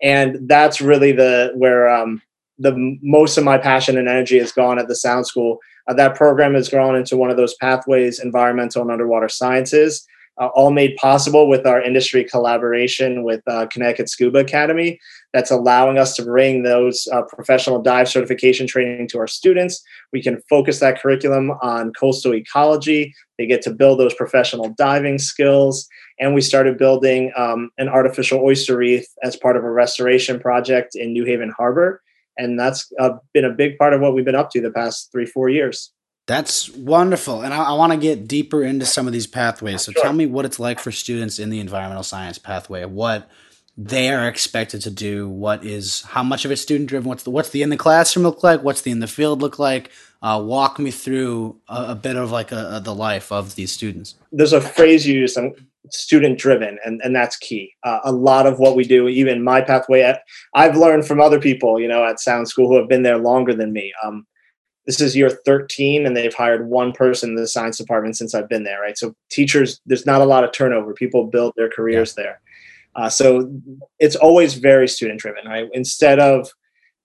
and 0.03 0.49
that's 0.49 0.81
really 0.81 1.13
the 1.13 1.53
where 1.55 1.89
um, 1.89 2.23
the 2.59 2.99
most 3.03 3.37
of 3.37 3.45
my 3.45 3.59
passion 3.59 3.99
and 3.99 4.09
energy 4.09 4.39
has 4.39 4.53
gone 4.53 4.79
at 4.79 4.89
the 4.89 4.95
Sound 4.95 5.27
School. 5.27 5.59
Uh, 5.89 5.95
that 5.95 6.15
program 6.15 6.55
has 6.55 6.69
grown 6.69 6.97
into 6.97 7.17
one 7.17 7.31
of 7.31 7.37
those 7.37 7.55
pathways, 7.57 8.21
environmental 8.21 8.83
and 8.83 8.91
underwater 8.91 9.29
sciences 9.29 10.07
uh, 10.41 10.47
all 10.49 10.71
made 10.71 10.97
possible 10.97 11.49
with 11.49 11.67
our 11.67 11.81
industry 11.81 12.25
collaboration 12.25 13.23
with 13.23 13.41
uh, 13.47 13.67
Connecticut 13.67 14.09
Scuba 14.09 14.41
Academy. 14.41 14.99
That's 15.33 15.51
allowing 15.51 15.99
us 15.99 16.15
to 16.17 16.25
bring 16.25 16.63
those 16.63 17.07
uh, 17.13 17.23
professional 17.23 17.81
dive 17.81 18.09
certification 18.09 18.67
training 18.67 19.09
to 19.09 19.19
our 19.19 19.27
students. 19.27 19.83
We 20.13 20.23
can 20.23 20.41
focus 20.49 20.81
that 20.81 21.01
curriculum 21.01 21.53
on 21.63 21.93
coastal 21.93 22.35
ecology. 22.35 23.15
They 23.39 23.47
get 23.47 23.63
to 23.63 23.73
build 23.73 24.01
those 24.01 24.15
professional 24.15 24.71
diving 24.77 25.19
skills. 25.19 25.89
And 26.21 26.35
we 26.35 26.41
started 26.41 26.79
building 26.79 27.33
um, 27.37 27.71
an 27.79 27.89
artificial 27.89 28.41
oyster 28.41 28.77
reef 28.77 29.05
as 29.23 29.37
part 29.37 29.57
of 29.57 29.65
a 29.65 29.71
restoration 29.71 30.39
project 30.39 30.95
in 30.95 31.13
New 31.13 31.25
Haven 31.25 31.53
Harbor. 31.57 32.01
And 32.37 32.59
that's 32.59 32.93
uh, 32.99 33.11
been 33.33 33.45
a 33.45 33.51
big 33.51 33.79
part 33.79 33.93
of 33.93 34.01
what 34.01 34.15
we've 34.15 34.25
been 34.25 34.35
up 34.35 34.51
to 34.51 34.61
the 34.61 34.71
past 34.71 35.11
three, 35.13 35.27
four 35.27 35.49
years. 35.49 35.93
That's 36.27 36.71
wonderful. 36.71 37.43
And 37.43 37.53
I, 37.53 37.65
I 37.65 37.73
want 37.75 37.93
to 37.93 37.99
get 37.99 38.27
deeper 38.27 38.65
into 38.65 38.87
some 38.87 39.07
of 39.07 39.13
these 39.13 39.27
pathways. 39.27 39.83
So 39.83 39.93
sure. 39.93 40.03
tell 40.03 40.13
me 40.13 40.27
what 40.27 40.45
it's 40.45 40.59
like 40.59 40.81
for 40.81 40.91
students 40.91 41.39
in 41.39 41.51
the 41.51 41.61
environmental 41.61 42.03
science 42.03 42.39
pathway, 42.39 42.85
what 42.85 43.29
they 43.77 44.11
are 44.11 44.29
expected 44.29 44.81
to 44.83 44.91
do, 44.91 45.29
what 45.29 45.65
is 45.65 46.03
how 46.03 46.23
much 46.23 46.45
of 46.45 46.51
it's 46.51 46.63
student 46.63 46.89
driven, 46.89 47.09
what's 47.09 47.25
the 47.25 47.31
what's 47.31 47.51
the 47.51 47.63
in 47.63 47.71
the 47.71 47.77
classroom 47.77 48.25
look 48.25 48.43
like, 48.43 48.63
what's 48.63 48.83
the 48.83 48.91
in 48.91 49.01
the 49.01 49.07
field 49.07 49.41
look 49.41 49.59
like. 49.59 49.91
Uh, 50.23 50.41
walk 50.43 50.79
me 50.79 50.91
through 50.91 51.55
a, 51.69 51.89
a 51.89 51.95
bit 51.95 52.17
of 52.17 52.31
like 52.31 52.51
a, 52.51 52.77
a, 52.77 52.81
the 52.81 52.95
life 52.95 53.31
of 53.31 53.57
these 53.57 53.71
students. 53.71 54.15
There's 54.33 54.55
a 54.55 54.61
phrase 54.61 55.07
you 55.07 55.21
use, 55.21 55.37
student 55.91 56.39
driven, 56.39 56.79
and, 56.85 57.01
and 57.05 57.15
that's 57.15 57.37
key. 57.37 57.75
Uh, 57.83 58.01
a 58.05 58.13
lot 58.13 58.47
of 58.47 58.59
what 58.59 58.77
we 58.77 58.85
do, 58.85 59.09
even 59.09 59.45
my 59.45 59.61
pathway, 59.61 60.01
at, 60.01 60.23
I've 60.55 60.77
learned 60.77 61.07
from 61.07 61.21
other 61.21 61.41
people, 61.41 61.79
you 61.79 61.89
know, 61.89 62.05
at 62.05 62.21
Sound 62.21 62.49
School 62.49 62.69
who 62.69 62.79
have 62.79 62.89
been 62.89 63.03
there 63.03 63.19
longer 63.19 63.55
than 63.55 63.73
me. 63.73 63.93
Um, 64.03 64.27
this 64.87 65.01
is 65.01 65.17
year 65.17 65.31
13 65.31 66.07
and 66.07 66.17
they've 66.17 66.35
hired 66.35 66.69
one 66.69 66.93
person 66.93 67.31
in 67.31 67.37
the 67.37 67.49
science 67.49 67.79
department 67.79 68.17
since 68.17 68.35
I've 68.35 68.49
been 68.49 68.65
there, 68.65 68.81
right? 68.81 68.99
So 68.99 69.15
teachers, 69.31 69.81
there's 69.87 70.07
not 70.07 70.21
a 70.21 70.27
lot 70.27 70.45
of 70.45 70.53
turnover. 70.53 70.93
People 70.93 71.27
build 71.27 71.55
their 71.57 71.71
careers 71.71 72.15
yeah. 72.17 72.25
there. 72.25 72.41
Uh, 72.97 73.09
so 73.09 73.51
it's 73.99 74.17
always 74.17 74.55
very 74.55 74.89
student 74.89 75.21
driven, 75.21 75.47
right? 75.47 75.69
Instead 75.73 76.19
of 76.19 76.51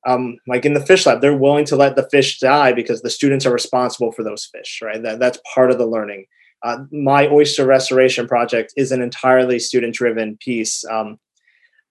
um, 0.08 0.38
like 0.48 0.66
in 0.66 0.74
the 0.74 0.86
fish 0.86 1.06
lab, 1.06 1.22
they're 1.22 1.36
willing 1.36 1.66
to 1.66 1.76
let 1.76 1.96
the 1.96 2.08
fish 2.10 2.40
die 2.40 2.72
because 2.72 3.02
the 3.02 3.10
students 3.10 3.46
are 3.46 3.52
responsible 3.52 4.12
for 4.12 4.24
those 4.24 4.46
fish, 4.46 4.80
right? 4.82 5.02
That, 5.04 5.20
that's 5.20 5.40
part 5.54 5.72
of 5.72 5.78
the 5.78 5.88
learning. 5.88 6.26
Uh, 6.64 6.80
my 6.92 7.28
oyster 7.28 7.66
restoration 7.66 8.28
project 8.28 8.74
is 8.78 8.92
an 8.92 9.02
entirely 9.02 9.60
student 9.60 9.94
driven 9.94 10.38
piece. 10.38 10.86
Um, 10.86 11.20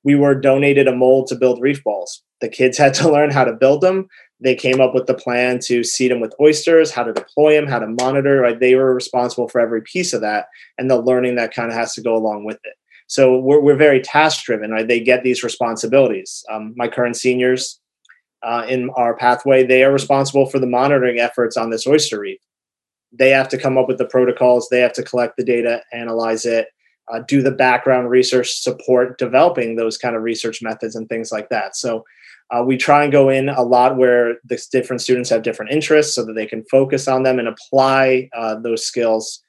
we 0.04 0.14
were 0.14 0.34
donated 0.34 0.88
a 0.88 0.96
mold 0.96 1.26
to 1.28 1.34
build 1.34 1.60
reef 1.60 1.82
balls. 1.84 2.22
The 2.40 2.48
kids 2.48 2.78
had 2.78 2.94
to 2.94 3.08
learn 3.12 3.30
how 3.30 3.44
to 3.44 3.52
build 3.52 3.82
them 3.82 4.08
they 4.40 4.54
came 4.54 4.80
up 4.80 4.94
with 4.94 5.06
the 5.06 5.14
plan 5.14 5.58
to 5.64 5.82
seed 5.82 6.10
them 6.10 6.20
with 6.20 6.34
oysters, 6.40 6.92
how 6.92 7.02
to 7.02 7.12
deploy 7.12 7.54
them, 7.54 7.66
how 7.66 7.80
to 7.80 7.88
monitor. 7.88 8.40
Right? 8.40 8.58
They 8.58 8.74
were 8.74 8.94
responsible 8.94 9.48
for 9.48 9.60
every 9.60 9.82
piece 9.82 10.12
of 10.12 10.20
that 10.20 10.46
and 10.76 10.90
the 10.90 11.00
learning 11.00 11.36
that 11.36 11.54
kind 11.54 11.70
of 11.70 11.76
has 11.76 11.94
to 11.94 12.02
go 12.02 12.14
along 12.14 12.44
with 12.44 12.58
it. 12.64 12.74
So 13.08 13.38
we're, 13.38 13.60
we're 13.60 13.76
very 13.76 14.00
task 14.00 14.44
driven. 14.44 14.70
Right? 14.70 14.86
They 14.86 15.00
get 15.00 15.24
these 15.24 15.42
responsibilities. 15.42 16.44
Um, 16.50 16.72
my 16.76 16.88
current 16.88 17.16
seniors 17.16 17.80
uh, 18.42 18.64
in 18.68 18.90
our 18.90 19.16
pathway, 19.16 19.66
they 19.66 19.82
are 19.82 19.92
responsible 19.92 20.46
for 20.46 20.60
the 20.60 20.66
monitoring 20.66 21.18
efforts 21.18 21.56
on 21.56 21.70
this 21.70 21.86
oyster 21.86 22.20
reef. 22.20 22.40
They 23.10 23.30
have 23.30 23.48
to 23.48 23.58
come 23.58 23.76
up 23.76 23.88
with 23.88 23.98
the 23.98 24.04
protocols. 24.04 24.68
They 24.68 24.80
have 24.80 24.92
to 24.92 25.02
collect 25.02 25.36
the 25.36 25.44
data, 25.44 25.82
analyze 25.92 26.44
it, 26.44 26.68
uh, 27.12 27.20
do 27.26 27.42
the 27.42 27.50
background 27.50 28.10
research, 28.10 28.52
support 28.60 29.18
developing 29.18 29.76
those 29.76 29.96
kind 29.98 30.14
of 30.14 30.22
research 30.22 30.62
methods 30.62 30.94
and 30.94 31.08
things 31.08 31.32
like 31.32 31.48
that. 31.48 31.74
So 31.74 32.04
uh, 32.50 32.62
we 32.62 32.76
try 32.76 33.02
and 33.02 33.12
go 33.12 33.28
in 33.28 33.48
a 33.48 33.62
lot 33.62 33.96
where 33.96 34.36
the 34.44 34.62
different 34.70 35.02
students 35.02 35.30
have 35.30 35.42
different 35.42 35.72
interests 35.72 36.14
so 36.14 36.24
that 36.24 36.34
they 36.34 36.46
can 36.46 36.64
focus 36.70 37.08
on 37.08 37.22
them 37.22 37.38
and 37.38 37.48
apply 37.48 38.28
uh, 38.36 38.56
those 38.60 38.84
skills 38.84 39.42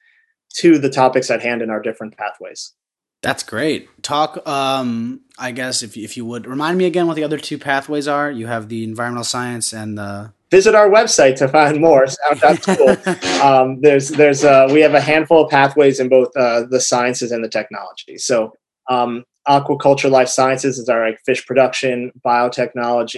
to 0.56 0.78
the 0.78 0.90
topics 0.90 1.30
at 1.30 1.42
hand 1.42 1.62
in 1.62 1.70
our 1.70 1.82
different 1.82 2.18
pathways. 2.18 2.74
That's 3.22 3.44
great. 3.44 3.90
Talk, 4.02 4.48
um, 4.48 5.22
I 5.38 5.52
guess, 5.52 5.84
if, 5.84 5.98
if 5.98 6.16
you 6.16 6.26
would 6.26 6.48
remind 6.48 6.78
me 6.78 6.86
again 6.86 7.06
what 7.06 7.16
the 7.16 7.24
other 7.24 7.38
two 7.38 7.58
pathways 7.58 8.08
are. 8.08 8.32
You 8.32 8.48
have 8.48 8.70
the 8.70 8.84
environmental 8.84 9.26
science 9.26 9.74
and 9.74 9.98
the. 9.98 10.32
Visit 10.52 10.74
our 10.74 10.90
website 10.90 11.36
to 11.38 11.48
find 11.48 11.80
more. 11.82 12.08
Sound.school. 12.08 13.42
um, 13.42 13.82
there's, 13.82 14.10
there's, 14.10 14.44
uh, 14.44 14.68
we 14.72 14.80
have 14.82 14.94
a 14.94 15.02
handful 15.02 15.44
of 15.44 15.52
pathways 15.52 16.00
in 16.00 16.10
both 16.10 16.36
uh, 16.36 16.64
the 16.70 16.80
sciences 16.80 17.32
and 17.32 17.44
the 17.44 17.50
technology. 17.50 18.18
So, 18.18 18.54
um, 18.90 19.26
aquaculture 19.48 20.10
life 20.10 20.30
sciences 20.30 20.78
is 20.78 20.90
our 20.90 21.10
like 21.10 21.20
fish 21.26 21.46
production 21.46 22.12
biotechnology 22.26 23.18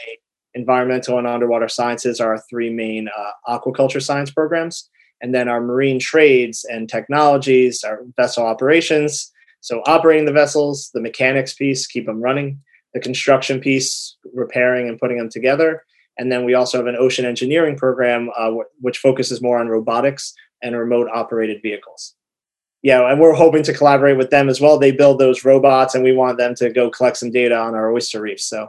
environmental 0.53 1.17
and 1.17 1.27
underwater 1.27 1.67
sciences 1.67 2.19
are 2.19 2.35
our 2.35 2.43
three 2.49 2.69
main 2.69 3.07
uh, 3.07 3.31
aquaculture 3.59 4.01
science 4.01 4.31
programs 4.31 4.89
and 5.21 5.33
then 5.33 5.47
our 5.47 5.61
marine 5.61 5.99
trades 5.99 6.65
and 6.69 6.89
technologies 6.89 7.83
our 7.83 8.01
vessel 8.17 8.45
operations 8.45 9.31
so 9.61 9.81
operating 9.85 10.25
the 10.25 10.31
vessels 10.31 10.91
the 10.93 11.01
mechanics 11.01 11.53
piece 11.53 11.87
keep 11.87 12.05
them 12.05 12.21
running 12.21 12.59
the 12.93 12.99
construction 12.99 13.59
piece 13.59 14.17
repairing 14.33 14.89
and 14.89 14.99
putting 14.99 15.17
them 15.17 15.29
together 15.29 15.83
and 16.17 16.31
then 16.31 16.43
we 16.43 16.53
also 16.53 16.77
have 16.77 16.87
an 16.87 16.97
ocean 16.97 17.25
engineering 17.25 17.77
program 17.77 18.29
uh, 18.37 18.51
which 18.81 18.97
focuses 18.97 19.41
more 19.41 19.59
on 19.59 19.67
robotics 19.67 20.33
and 20.61 20.77
remote 20.77 21.07
operated 21.13 21.61
vehicles 21.61 22.15
yeah, 22.83 23.11
and 23.11 23.19
we're 23.19 23.33
hoping 23.33 23.63
to 23.63 23.73
collaborate 23.73 24.17
with 24.17 24.31
them 24.31 24.49
as 24.49 24.59
well. 24.59 24.79
They 24.79 24.91
build 24.91 25.19
those 25.19 25.45
robots, 25.45 25.93
and 25.93 26.03
we 26.03 26.13
want 26.13 26.37
them 26.37 26.55
to 26.55 26.71
go 26.71 26.89
collect 26.89 27.17
some 27.17 27.31
data 27.31 27.55
on 27.55 27.75
our 27.75 27.93
oyster 27.93 28.19
reefs. 28.19 28.45
So, 28.45 28.63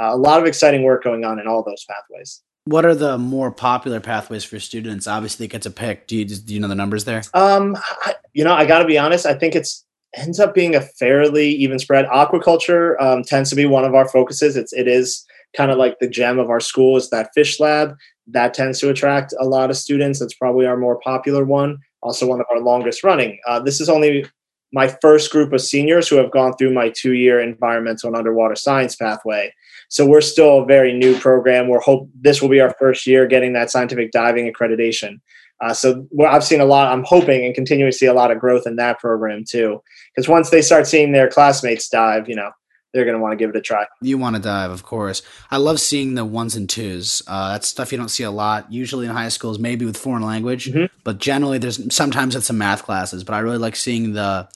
uh, 0.00 0.10
a 0.12 0.16
lot 0.16 0.40
of 0.40 0.46
exciting 0.46 0.84
work 0.84 1.02
going 1.02 1.24
on 1.24 1.40
in 1.40 1.48
all 1.48 1.64
those 1.64 1.84
pathways. 1.84 2.40
What 2.66 2.84
are 2.84 2.94
the 2.94 3.18
more 3.18 3.50
popular 3.50 3.98
pathways 3.98 4.44
for 4.44 4.60
students? 4.60 5.08
Obviously, 5.08 5.46
it 5.46 5.50
gets 5.50 5.66
a 5.66 5.72
pick. 5.72 6.06
Do 6.06 6.16
you 6.16 6.24
do 6.24 6.54
you 6.54 6.60
know 6.60 6.68
the 6.68 6.76
numbers 6.76 7.04
there? 7.04 7.22
Um, 7.34 7.76
I, 8.02 8.14
you 8.32 8.44
know, 8.44 8.54
I 8.54 8.64
got 8.64 8.78
to 8.78 8.84
be 8.84 8.98
honest. 8.98 9.26
I 9.26 9.34
think 9.34 9.56
it's 9.56 9.84
ends 10.14 10.40
up 10.40 10.54
being 10.54 10.74
a 10.74 10.80
fairly 10.80 11.50
even 11.50 11.78
spread. 11.78 12.06
Aquaculture 12.06 13.00
um, 13.00 13.22
tends 13.22 13.50
to 13.50 13.56
be 13.56 13.66
one 13.66 13.84
of 13.84 13.94
our 13.94 14.08
focuses. 14.08 14.56
It's 14.56 14.72
it 14.72 14.88
is 14.88 15.24
kind 15.56 15.70
of 15.70 15.78
like 15.78 15.98
the 15.98 16.08
gem 16.08 16.38
of 16.38 16.50
our 16.50 16.60
school 16.60 16.96
is 16.96 17.10
that 17.10 17.30
fish 17.34 17.58
lab 17.58 17.94
that 18.26 18.52
tends 18.52 18.78
to 18.80 18.90
attract 18.90 19.34
a 19.40 19.44
lot 19.44 19.70
of 19.70 19.76
students. 19.76 20.20
That's 20.20 20.34
probably 20.34 20.66
our 20.66 20.76
more 20.76 21.00
popular 21.00 21.44
one 21.44 21.78
also 22.02 22.26
one 22.26 22.40
of 22.40 22.46
our 22.50 22.60
longest 22.60 23.04
running. 23.04 23.38
Uh, 23.46 23.60
this 23.60 23.80
is 23.80 23.88
only 23.88 24.26
my 24.72 24.88
first 25.00 25.30
group 25.30 25.52
of 25.52 25.60
seniors 25.60 26.08
who 26.08 26.16
have 26.16 26.30
gone 26.30 26.54
through 26.56 26.72
my 26.72 26.90
two 26.94 27.14
year 27.14 27.40
environmental 27.40 28.08
and 28.08 28.16
underwater 28.16 28.54
science 28.54 28.94
pathway. 28.96 29.52
So 29.88 30.06
we're 30.06 30.20
still 30.20 30.62
a 30.62 30.66
very 30.66 30.92
new 30.92 31.18
program. 31.18 31.68
We're 31.68 31.80
hope 31.80 32.08
this 32.20 32.42
will 32.42 32.50
be 32.50 32.60
our 32.60 32.74
first 32.78 33.06
year 33.06 33.26
getting 33.26 33.54
that 33.54 33.70
scientific 33.70 34.10
diving 34.10 34.52
accreditation. 34.52 35.20
Uh, 35.60 35.74
so 35.74 36.06
I've 36.26 36.44
seen 36.44 36.60
a 36.60 36.64
lot. 36.64 36.92
I'm 36.92 37.04
hoping 37.04 37.44
and 37.44 37.54
continuing 37.54 37.90
to 37.90 37.96
see 37.96 38.06
a 38.06 38.14
lot 38.14 38.30
of 38.30 38.38
growth 38.38 38.66
in 38.66 38.76
that 38.76 38.98
program 38.98 39.44
too. 39.44 39.82
Because 40.14 40.28
once 40.28 40.50
they 40.50 40.62
start 40.62 40.86
seeing 40.86 41.12
their 41.12 41.28
classmates 41.28 41.88
dive, 41.88 42.28
you 42.28 42.36
know, 42.36 42.50
they're 42.92 43.04
going 43.04 43.16
to 43.16 43.22
want 43.22 43.32
to 43.32 43.36
give 43.36 43.50
it 43.50 43.56
a 43.56 43.60
try. 43.60 43.86
You 44.00 44.18
want 44.18 44.36
to 44.36 44.42
dive, 44.42 44.70
of 44.70 44.82
course. 44.82 45.22
I 45.50 45.58
love 45.58 45.78
seeing 45.80 46.14
the 46.14 46.24
ones 46.24 46.56
and 46.56 46.68
twos. 46.68 47.22
Uh, 47.26 47.52
that's 47.52 47.68
stuff 47.68 47.92
you 47.92 47.98
don't 47.98 48.08
see 48.08 48.24
a 48.24 48.30
lot. 48.30 48.72
Usually 48.72 49.06
in 49.06 49.12
high 49.12 49.28
schools, 49.28 49.58
maybe 49.58 49.84
with 49.84 49.96
foreign 49.96 50.22
language, 50.22 50.70
mm-hmm. 50.70 50.86
but 51.04 51.18
generally 51.18 51.58
there's 51.58 51.94
sometimes 51.94 52.34
it's 52.34 52.46
some 52.46 52.58
math 52.58 52.84
classes. 52.84 53.24
But 53.24 53.34
I 53.34 53.40
really 53.40 53.58
like 53.58 53.76
seeing 53.76 54.14
the 54.14 54.48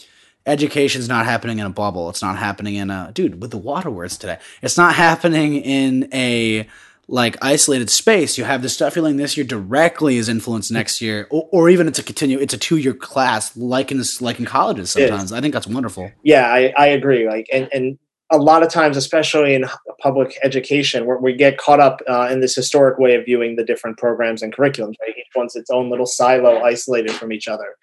education's 0.46 1.08
not 1.08 1.26
happening 1.26 1.58
in 1.58 1.66
a 1.66 1.70
bubble. 1.70 2.08
It's 2.08 2.22
not 2.22 2.38
happening 2.38 2.76
in 2.76 2.90
a 2.90 3.10
dude 3.12 3.40
with 3.40 3.50
the 3.50 3.58
water 3.58 3.90
words 3.90 4.16
today. 4.16 4.38
It's 4.62 4.78
not 4.78 4.94
happening 4.94 5.56
in 5.56 6.08
a 6.12 6.66
like 7.08 7.36
isolated 7.42 7.90
space. 7.90 8.38
You 8.38 8.44
have 8.44 8.62
the 8.62 8.68
stuff 8.68 8.96
you're 8.96 9.02
learning 9.02 9.18
this 9.18 9.36
year 9.36 9.44
directly 9.44 10.16
is 10.16 10.28
influenced 10.28 10.70
next 10.70 11.00
year, 11.00 11.26
or, 11.30 11.48
or 11.52 11.68
even 11.68 11.88
it's 11.88 11.98
a 11.98 12.02
continue. 12.02 12.38
It's 12.38 12.54
a 12.54 12.58
two 12.58 12.76
year 12.76 12.94
class, 12.94 13.56
like 13.56 13.90
in 13.90 13.98
this, 13.98 14.20
like 14.20 14.38
in 14.38 14.44
colleges. 14.44 14.90
Sometimes 14.90 15.32
I 15.32 15.40
think 15.40 15.54
that's 15.54 15.66
wonderful. 15.66 16.10
Yeah, 16.22 16.46
I, 16.46 16.72
I 16.76 16.86
agree. 16.86 17.28
Like 17.28 17.48
and 17.52 17.68
and 17.72 17.98
a 18.30 18.38
lot 18.38 18.62
of 18.62 18.70
times, 18.70 18.96
especially 18.96 19.54
in 19.54 19.66
public 20.00 20.38
education, 20.42 21.04
where 21.04 21.18
we 21.18 21.34
get 21.34 21.58
caught 21.58 21.80
up 21.80 22.00
uh, 22.08 22.28
in 22.30 22.40
this 22.40 22.56
historic 22.56 22.98
way 22.98 23.14
of 23.14 23.26
viewing 23.26 23.56
the 23.56 23.64
different 23.64 23.98
programs 23.98 24.42
and 24.42 24.54
curriculums. 24.54 24.94
Right? 25.00 25.14
Each 25.18 25.26
one's 25.36 25.54
its 25.54 25.70
own 25.70 25.90
little 25.90 26.06
silo, 26.06 26.62
isolated 26.62 27.12
from 27.12 27.32
each 27.32 27.46
other. 27.46 27.76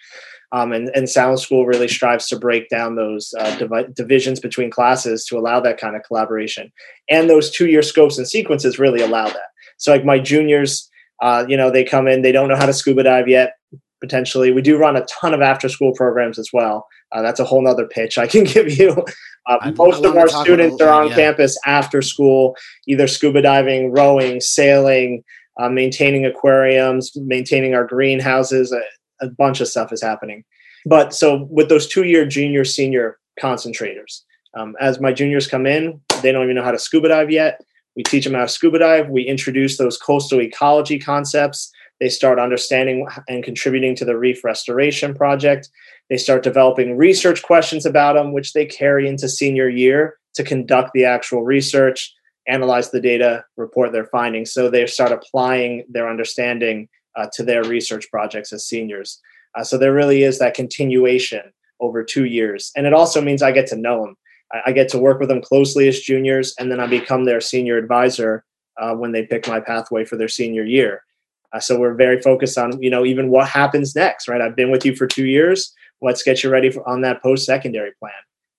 Um, 0.51 0.71
and, 0.73 0.89
and 0.95 1.07
Sound 1.07 1.39
School 1.39 1.65
really 1.65 1.87
strives 1.87 2.27
to 2.27 2.39
break 2.39 2.69
down 2.69 2.95
those 2.95 3.33
uh, 3.39 3.55
divi- 3.57 3.93
divisions 3.93 4.39
between 4.39 4.71
classes 4.71 5.25
to 5.25 5.37
allow 5.37 5.59
that 5.59 5.79
kind 5.79 5.95
of 5.95 6.03
collaboration. 6.03 6.71
And 7.09 7.29
those 7.29 7.51
two 7.51 7.67
year 7.67 7.83
scopes 7.83 8.17
and 8.17 8.27
sequences 8.27 8.79
really 8.79 9.01
allow 9.01 9.25
that. 9.27 9.49
So, 9.77 9.91
like 9.91 10.05
my 10.05 10.17
juniors, 10.17 10.89
uh, 11.21 11.45
you 11.47 11.55
know, 11.55 11.69
they 11.69 11.83
come 11.83 12.07
in, 12.07 12.21
they 12.21 12.31
don't 12.31 12.47
know 12.47 12.55
how 12.55 12.65
to 12.65 12.73
scuba 12.73 13.03
dive 13.03 13.27
yet. 13.27 13.53
Potentially, 14.01 14.51
we 14.51 14.61
do 14.61 14.77
run 14.77 14.95
a 14.95 15.05
ton 15.05 15.33
of 15.33 15.41
after 15.41 15.69
school 15.69 15.93
programs 15.93 16.39
as 16.39 16.49
well. 16.53 16.87
Uh, 17.11 17.21
that's 17.21 17.39
a 17.39 17.43
whole 17.43 17.61
nother 17.61 17.87
pitch 17.87 18.17
I 18.17 18.27
can 18.27 18.43
give 18.45 18.71
you. 18.71 19.05
Uh, 19.45 19.71
most 19.77 20.05
of 20.05 20.15
our 20.15 20.27
students 20.27 20.81
are 20.81 20.89
on 20.89 21.09
yeah. 21.09 21.15
campus 21.15 21.57
after 21.65 22.01
school, 22.01 22.55
either 22.87 23.07
scuba 23.07 23.41
diving, 23.41 23.91
rowing, 23.91 24.39
sailing, 24.39 25.23
uh, 25.59 25.69
maintaining 25.69 26.25
aquariums, 26.25 27.11
maintaining 27.15 27.73
our 27.73 27.85
greenhouses. 27.85 28.73
A 29.21 29.29
bunch 29.29 29.61
of 29.61 29.67
stuff 29.67 29.91
is 29.91 30.01
happening. 30.01 30.43
But 30.85 31.13
so 31.13 31.47
with 31.49 31.69
those 31.69 31.87
two 31.87 32.03
year 32.03 32.25
junior 32.25 32.63
senior 32.65 33.17
concentrators, 33.41 34.21
um, 34.55 34.75
as 34.79 34.99
my 34.99 35.13
juniors 35.13 35.47
come 35.47 35.65
in, 35.65 36.01
they 36.21 36.31
don't 36.31 36.43
even 36.43 36.55
know 36.55 36.63
how 36.63 36.71
to 36.71 36.79
scuba 36.79 37.09
dive 37.09 37.29
yet. 37.29 37.61
We 37.95 38.03
teach 38.03 38.23
them 38.23 38.33
how 38.33 38.41
to 38.41 38.47
scuba 38.47 38.79
dive. 38.79 39.09
We 39.09 39.23
introduce 39.23 39.77
those 39.77 39.97
coastal 39.97 40.41
ecology 40.41 40.99
concepts. 40.99 41.71
They 41.99 42.09
start 42.09 42.39
understanding 42.39 43.07
and 43.27 43.43
contributing 43.43 43.95
to 43.97 44.05
the 44.05 44.17
reef 44.17 44.43
restoration 44.43 45.13
project. 45.13 45.69
They 46.09 46.17
start 46.17 46.43
developing 46.43 46.97
research 46.97 47.43
questions 47.43 47.85
about 47.85 48.13
them, 48.13 48.31
which 48.31 48.53
they 48.53 48.65
carry 48.65 49.07
into 49.07 49.27
senior 49.27 49.69
year 49.69 50.17
to 50.35 50.43
conduct 50.43 50.91
the 50.93 51.05
actual 51.05 51.43
research, 51.43 52.13
analyze 52.47 52.91
the 52.91 53.01
data, 53.01 53.43
report 53.57 53.91
their 53.91 54.05
findings. 54.05 54.51
So 54.51 54.69
they 54.69 54.85
start 54.87 55.11
applying 55.11 55.83
their 55.89 56.09
understanding 56.09 56.87
uh, 57.19 57.27
to 57.33 57.43
their 57.43 57.63
research 57.63 58.09
projects 58.09 58.53
as 58.53 58.65
seniors. 58.65 59.19
Uh, 59.55 59.63
so 59.63 59.77
there 59.77 59.93
really 59.93 60.23
is 60.23 60.39
that 60.39 60.53
continuation 60.53 61.41
over 61.79 62.03
two 62.03 62.25
years. 62.25 62.71
And 62.75 62.85
it 62.85 62.93
also 62.93 63.21
means 63.21 63.41
I 63.41 63.51
get 63.51 63.67
to 63.67 63.75
know 63.75 64.05
them. 64.05 64.15
I, 64.53 64.61
I 64.67 64.71
get 64.71 64.89
to 64.89 64.99
work 64.99 65.19
with 65.19 65.29
them 65.29 65.41
closely 65.41 65.87
as 65.87 65.99
juniors, 65.99 66.55
and 66.59 66.71
then 66.71 66.79
I 66.79 66.87
become 66.87 67.25
their 67.25 67.41
senior 67.41 67.77
advisor 67.77 68.45
uh, 68.79 68.93
when 68.93 69.11
they 69.11 69.25
pick 69.25 69.47
my 69.47 69.59
pathway 69.59 70.05
for 70.05 70.15
their 70.17 70.27
senior 70.27 70.63
year. 70.63 71.03
Uh, 71.51 71.59
so 71.59 71.79
we're 71.79 71.95
very 71.95 72.21
focused 72.21 72.57
on, 72.57 72.81
you 72.81 72.89
know, 72.89 73.05
even 73.05 73.29
what 73.29 73.47
happens 73.47 73.95
next, 73.95 74.27
right? 74.27 74.41
I've 74.41 74.55
been 74.55 74.71
with 74.71 74.85
you 74.85 74.95
for 74.95 75.07
two 75.07 75.25
years. 75.25 75.73
Let's 76.01 76.23
get 76.23 76.43
you 76.43 76.49
ready 76.49 76.69
for, 76.69 76.87
on 76.87 77.01
that 77.01 77.21
post-secondary 77.21 77.91
plan. 77.99 78.11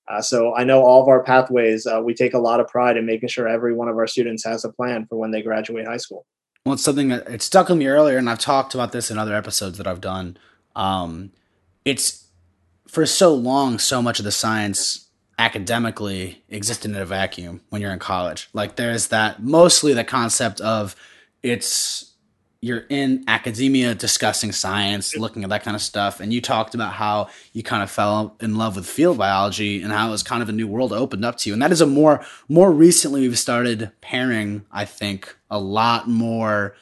Uh, 0.09 0.21
so 0.21 0.55
I 0.57 0.65
know 0.65 0.83
all 0.83 1.01
of 1.01 1.09
our 1.09 1.23
pathways. 1.23 1.87
Uh, 1.87 2.01
we 2.05 2.15
take 2.15 2.35
a 2.35 2.39
lot 2.39 2.59
of 2.59 2.67
pride 2.67 2.97
in 2.97 3.07
making 3.07 3.29
sure 3.29 3.47
every 3.47 3.73
one 3.73 3.89
of 3.89 3.97
our 3.97 4.09
students 4.09 4.45
has 4.45 4.65
a 4.65 4.73
plan 4.73 5.07
for 5.07 5.17
when 5.17 5.31
they 5.31 5.41
graduate 5.41 5.87
high 5.87 5.99
school 5.99 6.27
well, 6.65 6.75
it's 6.75 6.85
something 6.85 7.09
that 7.09 7.29
it 7.29 7.43
stuck 7.43 7.69
with 7.69 7.79
me 7.79 7.87
earlier, 7.87 8.19
and 8.19 8.29
I've 8.29 8.39
talked 8.39 8.75
about 8.75 8.93
this 8.93 9.11
in 9.11 9.19
other 9.19 9.35
episodes 9.35 9.79
that 9.79 9.87
I've 9.87 10.01
done. 10.01 10.37
Um, 10.77 11.33
it's 11.85 12.27
for 12.87 13.07
so 13.07 13.35
long, 13.35 13.79
so 13.79 14.03
much 14.03 14.19
of 14.19 14.25
the 14.25 14.33
science 14.33 15.09
academically 15.39 16.43
existed 16.51 16.91
in 16.91 16.97
a 16.97 17.07
vacuum 17.07 17.63
when 17.71 17.81
you're 17.81 17.93
in 17.93 17.99
college. 17.99 18.51
Like 18.53 18.77
there's 18.77 19.09
that 19.09 19.43
mostly 19.43 19.95
the 19.95 20.05
concept 20.05 20.61
of 20.61 20.95
it's 21.43 22.10
you're 22.63 22.85
in 22.91 23.25
academia 23.27 23.95
discussing 23.95 24.53
science, 24.53 25.17
looking 25.17 25.45
at 25.45 25.51
that 25.51 25.63
kind 25.63 25.75
of 25.75 25.81
stuff, 25.81 26.21
and 26.21 26.33
you 26.33 26.43
talked 26.43 26.75
about 26.75 26.93
how 26.93 27.29
you 27.55 27.63
kind 27.63 27.83
of 27.83 27.91
fell 27.91 28.37
in 28.41 28.57
love 28.57 28.77
with 28.77 28.87
field 28.87 29.17
biology 29.17 29.81
and 29.81 29.93
how 29.93 30.09
it 30.09 30.11
was 30.11 30.23
kind 30.23 30.43
of 30.43 30.49
a 30.51 30.53
new 30.53 30.69
world 30.69 30.93
opened 30.93 31.25
up 31.25 31.39
to 31.39 31.49
you. 31.49 31.55
And 31.55 31.63
that 31.63 31.73
is 31.73 31.81
a 31.81 31.87
more 31.87 32.25
more 32.49 32.71
recently 32.71 33.23
we've 33.23 33.39
started 33.39 33.91
pairing, 34.03 34.67
I 34.71 34.85
think, 34.85 35.37
a 35.51 35.59
lot 35.59 36.09
more 36.09 36.75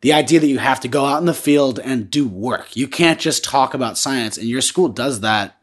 the 0.00 0.12
idea 0.12 0.40
that 0.40 0.46
you 0.46 0.58
have 0.58 0.80
to 0.80 0.88
go 0.88 1.04
out 1.04 1.18
in 1.18 1.26
the 1.26 1.34
field 1.34 1.78
and 1.80 2.10
do 2.10 2.26
work. 2.26 2.76
You 2.76 2.88
can't 2.88 3.20
just 3.20 3.44
talk 3.44 3.74
about 3.74 3.98
science, 3.98 4.38
and 4.38 4.48
your 4.48 4.62
school 4.62 4.88
does 4.88 5.20
that 5.20 5.58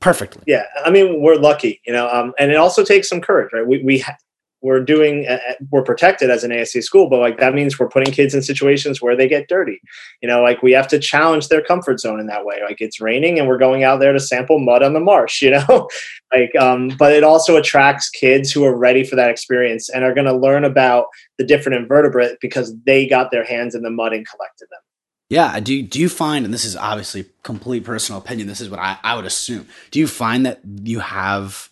perfectly. 0.00 0.44
Yeah, 0.46 0.64
I 0.82 0.90
mean, 0.90 1.20
we're 1.20 1.36
lucky, 1.36 1.82
you 1.86 1.92
know, 1.92 2.08
um, 2.08 2.32
and 2.38 2.50
it 2.50 2.56
also 2.56 2.84
takes 2.84 3.08
some 3.08 3.20
courage, 3.20 3.52
right? 3.52 3.66
We 3.66 3.82
we 3.82 3.98
ha- 3.98 4.16
we're 4.64 4.82
doing 4.82 5.26
uh, 5.28 5.38
uh, 5.48 5.54
we're 5.70 5.82
protected 5.82 6.30
as 6.30 6.42
an 6.42 6.50
ASC 6.50 6.82
school, 6.82 7.08
but 7.10 7.20
like 7.20 7.38
that 7.38 7.54
means 7.54 7.78
we're 7.78 7.88
putting 7.88 8.12
kids 8.12 8.34
in 8.34 8.40
situations 8.40 9.02
where 9.02 9.14
they 9.14 9.28
get 9.28 9.46
dirty. 9.46 9.78
You 10.22 10.28
know, 10.28 10.42
like 10.42 10.62
we 10.62 10.72
have 10.72 10.88
to 10.88 10.98
challenge 10.98 11.48
their 11.48 11.60
comfort 11.60 12.00
zone 12.00 12.18
in 12.18 12.26
that 12.28 12.46
way. 12.46 12.60
Like 12.64 12.80
it's 12.80 12.98
raining 12.98 13.38
and 13.38 13.46
we're 13.46 13.58
going 13.58 13.84
out 13.84 14.00
there 14.00 14.14
to 14.14 14.18
sample 14.18 14.58
mud 14.58 14.82
on 14.82 14.94
the 14.94 15.00
marsh. 15.00 15.42
You 15.44 15.50
know, 15.50 15.90
like 16.32 16.56
um, 16.58 16.88
but 16.98 17.12
it 17.12 17.22
also 17.22 17.56
attracts 17.56 18.08
kids 18.08 18.50
who 18.50 18.64
are 18.64 18.74
ready 18.74 19.04
for 19.04 19.14
that 19.14 19.28
experience 19.28 19.90
and 19.90 20.02
are 20.02 20.14
going 20.14 20.26
to 20.26 20.34
learn 20.34 20.64
about 20.64 21.08
the 21.36 21.44
different 21.44 21.76
invertebrate 21.76 22.38
because 22.40 22.74
they 22.86 23.06
got 23.06 23.30
their 23.30 23.44
hands 23.44 23.74
in 23.74 23.82
the 23.82 23.90
mud 23.90 24.14
and 24.14 24.26
collected 24.26 24.66
them. 24.70 24.80
Yeah. 25.28 25.60
Do 25.60 25.82
do 25.82 26.00
you 26.00 26.08
find, 26.08 26.46
and 26.46 26.54
this 26.54 26.64
is 26.64 26.76
obviously 26.76 27.26
complete 27.42 27.84
personal 27.84 28.22
opinion. 28.22 28.48
This 28.48 28.62
is 28.62 28.70
what 28.70 28.80
I, 28.80 28.96
I 29.04 29.16
would 29.16 29.26
assume. 29.26 29.68
Do 29.90 29.98
you 29.98 30.06
find 30.06 30.46
that 30.46 30.60
you 30.82 31.00
have, 31.00 31.68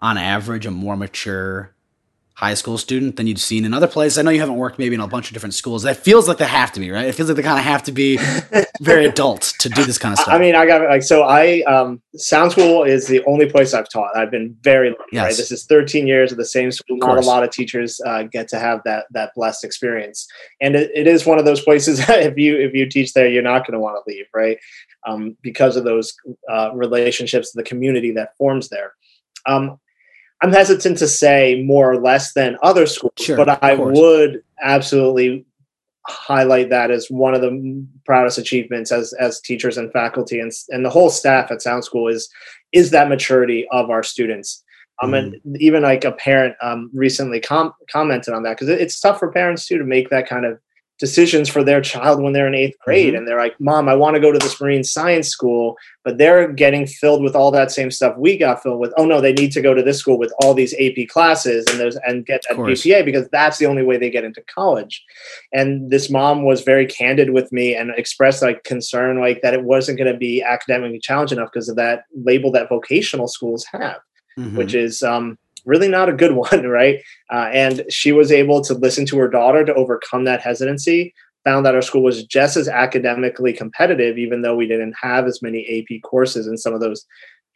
on 0.00 0.16
average, 0.16 0.64
a 0.64 0.70
more 0.70 0.96
mature 0.96 1.74
high 2.38 2.54
school 2.54 2.78
student 2.78 3.16
than 3.16 3.26
you'd 3.26 3.40
seen 3.40 3.64
in 3.64 3.74
other 3.74 3.88
places? 3.88 4.16
I 4.16 4.22
know 4.22 4.30
you 4.30 4.38
haven't 4.38 4.54
worked 4.54 4.78
maybe 4.78 4.94
in 4.94 5.00
a 5.00 5.08
bunch 5.08 5.26
of 5.26 5.34
different 5.34 5.54
schools. 5.54 5.82
That 5.82 5.96
feels 5.96 6.28
like 6.28 6.38
they 6.38 6.46
have 6.46 6.70
to 6.70 6.80
be, 6.80 6.88
right? 6.88 7.06
It 7.06 7.16
feels 7.16 7.28
like 7.28 7.34
they 7.34 7.42
kind 7.42 7.58
of 7.58 7.64
have 7.64 7.82
to 7.82 7.92
be 7.92 8.16
very 8.80 9.06
adult 9.06 9.54
to 9.58 9.68
do 9.68 9.84
this 9.84 9.98
kind 9.98 10.12
of 10.12 10.20
stuff. 10.20 10.32
I 10.32 10.38
mean, 10.38 10.54
I 10.54 10.64
got 10.64 10.82
like 10.82 11.02
so 11.02 11.24
I 11.24 11.62
um 11.62 12.00
Sound 12.14 12.52
School 12.52 12.84
is 12.84 13.08
the 13.08 13.24
only 13.24 13.50
place 13.50 13.74
I've 13.74 13.88
taught. 13.88 14.16
I've 14.16 14.30
been 14.30 14.56
very 14.62 14.90
lucky, 14.90 15.02
yes. 15.10 15.24
right? 15.24 15.36
This 15.36 15.50
is 15.50 15.66
13 15.66 16.06
years 16.06 16.30
of 16.30 16.38
the 16.38 16.44
same 16.44 16.70
school. 16.70 16.98
Not 16.98 17.18
a 17.18 17.22
lot 17.22 17.42
of 17.42 17.50
teachers 17.50 18.00
uh, 18.06 18.22
get 18.22 18.46
to 18.48 18.58
have 18.60 18.82
that 18.84 19.06
that 19.10 19.32
blessed 19.34 19.64
experience. 19.64 20.28
And 20.60 20.76
it, 20.76 20.92
it 20.94 21.08
is 21.08 21.26
one 21.26 21.40
of 21.40 21.44
those 21.44 21.60
places 21.60 21.98
that 22.06 22.22
if 22.22 22.38
you 22.38 22.56
if 22.56 22.72
you 22.72 22.88
teach 22.88 23.14
there, 23.14 23.28
you're 23.28 23.42
not 23.42 23.66
going 23.66 23.74
to 23.74 23.80
want 23.80 23.96
to 23.96 24.08
leave, 24.08 24.26
right? 24.32 24.58
Um, 25.08 25.36
because 25.42 25.74
of 25.74 25.82
those 25.82 26.14
uh, 26.48 26.70
relationships, 26.72 27.50
the 27.50 27.64
community 27.64 28.12
that 28.12 28.36
forms 28.36 28.68
there. 28.68 28.92
Um, 29.46 29.80
I'm 30.40 30.52
hesitant 30.52 30.98
to 30.98 31.08
say 31.08 31.62
more 31.64 31.90
or 31.90 32.00
less 32.00 32.32
than 32.32 32.56
other 32.62 32.86
schools, 32.86 33.12
sure, 33.18 33.36
but 33.36 33.62
I 33.62 33.74
would 33.74 34.42
absolutely 34.62 35.44
highlight 36.06 36.70
that 36.70 36.90
as 36.90 37.08
one 37.10 37.34
of 37.34 37.40
the 37.40 37.86
proudest 38.06 38.38
achievements 38.38 38.90
as 38.92 39.12
as 39.14 39.40
teachers 39.40 39.76
and 39.76 39.92
faculty 39.92 40.40
and 40.40 40.52
and 40.70 40.84
the 40.84 40.90
whole 40.90 41.10
staff 41.10 41.50
at 41.50 41.60
Sound 41.60 41.84
School 41.84 42.08
is 42.08 42.28
is 42.72 42.90
that 42.90 43.08
maturity 43.08 43.66
of 43.72 43.90
our 43.90 44.02
students. 44.02 44.62
Um, 45.00 45.12
mm. 45.12 45.18
and 45.18 45.62
even 45.62 45.84
like 45.84 46.04
a 46.04 46.10
parent 46.10 46.56
um, 46.60 46.90
recently 46.92 47.38
com- 47.38 47.72
commented 47.88 48.34
on 48.34 48.42
that 48.42 48.56
because 48.56 48.68
it, 48.68 48.80
it's 48.80 48.98
tough 48.98 49.20
for 49.20 49.30
parents 49.30 49.66
too 49.66 49.78
to 49.78 49.84
make 49.84 50.10
that 50.10 50.28
kind 50.28 50.44
of 50.44 50.58
decisions 50.98 51.48
for 51.48 51.62
their 51.62 51.80
child 51.80 52.20
when 52.20 52.32
they're 52.32 52.48
in 52.48 52.54
eighth 52.54 52.76
grade 52.84 53.08
mm-hmm. 53.08 53.18
and 53.18 53.28
they're 53.28 53.38
like 53.38 53.58
mom 53.60 53.88
i 53.88 53.94
want 53.94 54.14
to 54.14 54.20
go 54.20 54.32
to 54.32 54.38
this 54.38 54.60
marine 54.60 54.82
science 54.82 55.28
school 55.28 55.76
but 56.04 56.18
they're 56.18 56.52
getting 56.52 56.86
filled 56.86 57.22
with 57.22 57.36
all 57.36 57.50
that 57.50 57.70
same 57.70 57.90
stuff 57.90 58.16
we 58.18 58.36
got 58.36 58.62
filled 58.62 58.80
with 58.80 58.92
oh 58.96 59.06
no 59.06 59.20
they 59.20 59.32
need 59.32 59.52
to 59.52 59.60
go 59.60 59.74
to 59.74 59.82
this 59.82 59.98
school 59.98 60.18
with 60.18 60.32
all 60.42 60.54
these 60.54 60.74
ap 60.74 61.08
classes 61.08 61.64
and 61.70 61.78
those 61.78 61.96
and 62.06 62.26
get 62.26 62.42
that 62.48 62.58
gpa 62.58 63.04
because 63.04 63.28
that's 63.30 63.58
the 63.58 63.66
only 63.66 63.82
way 63.82 63.96
they 63.96 64.10
get 64.10 64.24
into 64.24 64.42
college 64.52 65.04
and 65.52 65.90
this 65.90 66.10
mom 66.10 66.44
was 66.44 66.62
very 66.62 66.86
candid 66.86 67.30
with 67.30 67.52
me 67.52 67.74
and 67.74 67.90
expressed 67.96 68.42
like 68.42 68.64
concern 68.64 69.20
like 69.20 69.40
that 69.42 69.54
it 69.54 69.64
wasn't 69.64 69.96
going 69.96 70.12
to 70.12 70.18
be 70.18 70.42
academically 70.42 70.98
challenging 70.98 71.38
enough 71.38 71.50
because 71.52 71.68
of 71.68 71.76
that 71.76 72.04
label 72.24 72.50
that 72.50 72.68
vocational 72.68 73.28
schools 73.28 73.64
have 73.70 73.98
mm-hmm. 74.38 74.56
which 74.56 74.74
is 74.74 75.02
um 75.02 75.38
really 75.68 75.88
not 75.88 76.08
a 76.08 76.12
good 76.12 76.32
one, 76.50 76.66
right? 76.66 77.00
Uh, 77.32 77.48
and 77.52 77.84
she 77.90 78.10
was 78.10 78.32
able 78.32 78.62
to 78.64 78.74
listen 78.74 79.06
to 79.06 79.18
her 79.18 79.28
daughter 79.28 79.64
to 79.64 79.74
overcome 79.74 80.24
that 80.24 80.40
hesitancy. 80.40 81.14
Found 81.44 81.64
that 81.64 81.74
our 81.74 81.82
school 81.82 82.02
was 82.02 82.24
just 82.24 82.56
as 82.56 82.68
academically 82.68 83.52
competitive, 83.52 84.18
even 84.18 84.42
though 84.42 84.56
we 84.56 84.66
didn't 84.66 84.94
have 85.00 85.26
as 85.26 85.40
many 85.40 85.64
AP 85.88 86.02
courses 86.02 86.46
and 86.46 86.58
some 86.58 86.74
of 86.74 86.80
those 86.80 87.06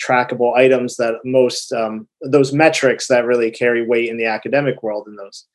trackable 0.03 0.55
items 0.57 0.97
that 0.97 1.15
most 1.25 1.73
um, 1.73 2.09
those 2.23 2.53
metrics 2.53 3.09
that 3.09 3.27
really 3.27 3.51
carry 3.51 3.87
weight 3.87 4.09
in 4.09 4.17
the 4.17 4.25
academic 4.25 4.83
world 4.83 5.07
and 5.07 5.19
those 5.19 5.47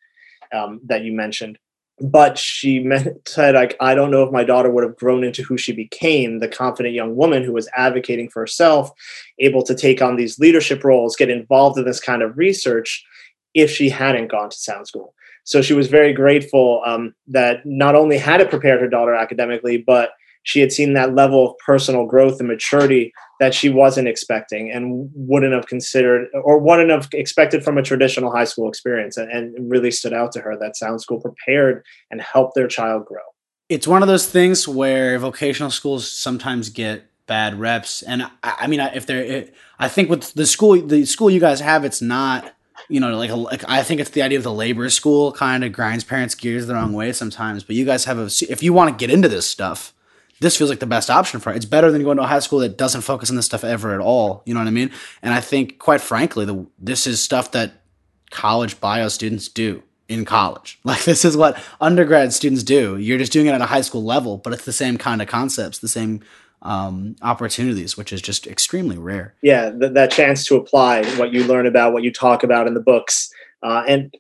um, 0.54 0.80
that 0.86 1.04
you 1.04 1.14
mentioned. 1.14 1.58
But 2.00 2.38
she 2.38 2.80
meant, 2.80 3.28
said 3.28 3.56
like 3.56 3.76
i 3.80 3.96
don't 3.96 4.12
know 4.12 4.24
if 4.24 4.32
my 4.32 4.44
daughter 4.44 4.70
would 4.70 4.84
have 4.84 4.96
grown 4.98 5.24
into 5.24 5.44
who 5.44 5.58
she 5.58 5.72
became. 5.72 6.40
The 6.40 6.48
confident 6.48 6.96
young 6.96 7.16
woman 7.16 7.44
who 7.44 7.54
was 7.54 7.70
advocating 7.76 8.30
for 8.30 8.42
herself 8.42 8.92
able 9.40 9.64
to 9.64 9.76
take 9.76 10.02
on 10.02 10.16
these 10.16 10.40
leadership 10.40 10.84
roles 10.84 11.16
get 11.16 11.30
involved 11.30 11.78
in 11.78 11.86
this 11.86 12.00
kind 12.00 12.22
of 12.22 12.38
research 12.38 13.06
if 13.54 13.72
she 13.72 13.90
hadn't 13.90 14.28
gone 14.28 14.50
to 14.50 14.58
sound 14.58 14.88
school. 14.88 15.14
So 15.44 15.62
she 15.62 15.74
was 15.74 15.88
very 15.88 16.14
grateful 16.14 16.84
um, 16.86 17.16
that 17.28 17.66
not 17.66 17.96
only 17.96 18.18
had 18.18 18.42
it 18.42 18.50
prepared 18.50 18.82
her 18.82 18.90
daughter 18.90 19.14
academically 19.14 19.78
but 19.78 20.12
she 20.48 20.62
had 20.62 20.72
seen 20.72 20.94
that 20.94 21.14
level 21.14 21.50
of 21.50 21.58
personal 21.58 22.06
growth 22.06 22.40
and 22.40 22.48
maturity 22.48 23.12
that 23.42 23.54
she 23.54 23.68
wasn't 23.68 24.08
expecting 24.08 24.72
and 24.72 25.10
wouldn't 25.14 25.54
have 25.54 25.68
considered 25.68 26.30
or 26.34 26.58
wouldn't 26.58 26.90
have 26.90 27.10
expected 27.12 27.66
from 27.66 27.78
a 27.78 27.84
traditional 27.84 28.32
high 28.32 28.46
school 28.46 28.70
experience. 28.70 29.18
And, 29.18 29.30
and 29.30 29.70
really 29.70 29.92
stood 29.92 30.14
out 30.14 30.32
to 30.32 30.40
her 30.40 30.58
that 30.58 30.78
sound 30.78 31.02
school 31.02 31.20
prepared 31.20 31.84
and 32.10 32.22
helped 32.22 32.56
their 32.56 32.68
child 32.68 33.06
grow. 33.06 33.20
It's 33.68 33.90
one 33.90 34.02
of 34.02 34.08
those 34.08 34.26
things 34.26 34.70
where 34.70 35.20
vocational 35.20 35.70
schools 35.70 36.10
sometimes 36.10 36.70
get 36.70 37.04
bad 37.26 37.60
reps. 37.60 38.02
And 38.04 38.24
i, 38.24 38.30
I 38.44 38.68
mean 38.68 38.80
if 38.80 39.06
they're 39.06 39.48
i 39.80 39.90
think 39.90 40.10
with 40.10 40.34
the 40.34 40.46
school 40.46 40.82
the 40.82 41.04
school 41.04 41.30
you 41.30 41.42
guys 41.42 41.60
have 41.60 41.84
it's 41.84 42.02
not 42.02 42.54
you 42.90 43.02
know, 43.02 43.18
like, 43.18 43.32
a, 43.32 43.36
like 43.36 43.64
I 43.68 43.84
think 43.84 44.00
it's 44.00 44.12
the 44.12 44.22
idea 44.22 44.38
of 44.38 44.46
the 44.46 44.54
labor 44.54 44.90
school 44.90 45.34
kind 45.34 45.66
of 45.66 45.74
grinds 45.74 46.06
parents' 46.06 46.36
gears 46.36 46.68
the 46.68 46.76
wrong 46.76 46.94
way 46.94 47.12
sometimes. 47.12 47.66
But 47.66 47.76
you 47.76 47.84
guys 47.84 48.06
have 48.06 48.18
a, 48.18 48.30
if 48.50 48.64
you 48.64 48.72
want 48.72 48.98
to 48.98 49.06
get 49.06 49.14
into 49.14 49.28
this 49.28 49.46
stuff, 49.46 49.94
this 50.40 50.58
feels 50.58 50.70
like 50.70 50.80
the 50.80 50.86
best 50.86 51.10
option 51.10 51.40
for 51.40 51.52
it. 51.52 51.56
It's 51.56 51.66
better 51.66 51.92
than 51.92 52.04
going 52.04 52.18
to 52.18 52.24
a 52.24 52.28
high 52.28 52.40
school 52.40 52.60
that 52.60 52.78
doesn't 52.78 53.02
focus 53.02 53.30
on 53.30 53.36
this 53.36 53.46
stuff 53.46 53.64
ever 53.64 53.94
at 53.94 54.00
all. 54.00 54.44
You 54.46 54.54
know 54.54 54.60
what 54.60 54.68
I 54.68 54.72
mean? 54.72 54.92
And 55.22 55.34
I 55.34 55.42
think, 55.42 55.80
quite 55.80 56.02
frankly, 56.02 56.46
the, 56.46 56.66
this 56.80 57.08
is 57.08 57.22
stuff 57.22 57.52
that 57.52 57.82
college 58.30 58.80
bio 58.80 59.08
students 59.08 59.48
do 59.48 59.84
in 60.08 60.26
college. 60.26 60.80
Like 60.86 61.04
this 61.04 61.26
is 61.26 61.36
what 61.36 61.62
undergrad 61.82 62.34
students 62.34 62.64
do. 62.64 62.98
You're 62.98 63.18
just 63.18 63.32
doing 63.32 63.48
it 63.48 63.52
at 63.52 63.62
a 63.62 63.66
high 63.66 63.82
school 63.82 64.04
level, 64.04 64.38
but 64.38 64.54
it's 64.54 64.66
the 64.66 64.74
same 64.74 64.98
kind 64.98 65.22
of 65.22 65.28
concepts, 65.28 65.80
the 65.80 65.88
same 65.88 66.22
um, 66.62 67.16
opportunities, 67.22 67.98
which 67.98 68.14
is 68.14 68.22
just 68.22 68.48
extremely 68.48 68.98
rare. 68.98 69.36
Yeah, 69.42 69.72
th- 69.72 69.94
that 69.94 70.12
chance 70.12 70.46
to 70.46 70.56
apply 70.56 71.06
what 71.18 71.32
you 71.32 71.44
learn 71.46 71.68
about, 71.68 71.94
what 71.94 72.04
you 72.04 72.12
talk 72.12 72.44
about 72.44 72.68
in 72.68 72.74
the 72.74 72.80
books, 72.80 73.32
uh, 73.64 73.84
and 73.88 74.14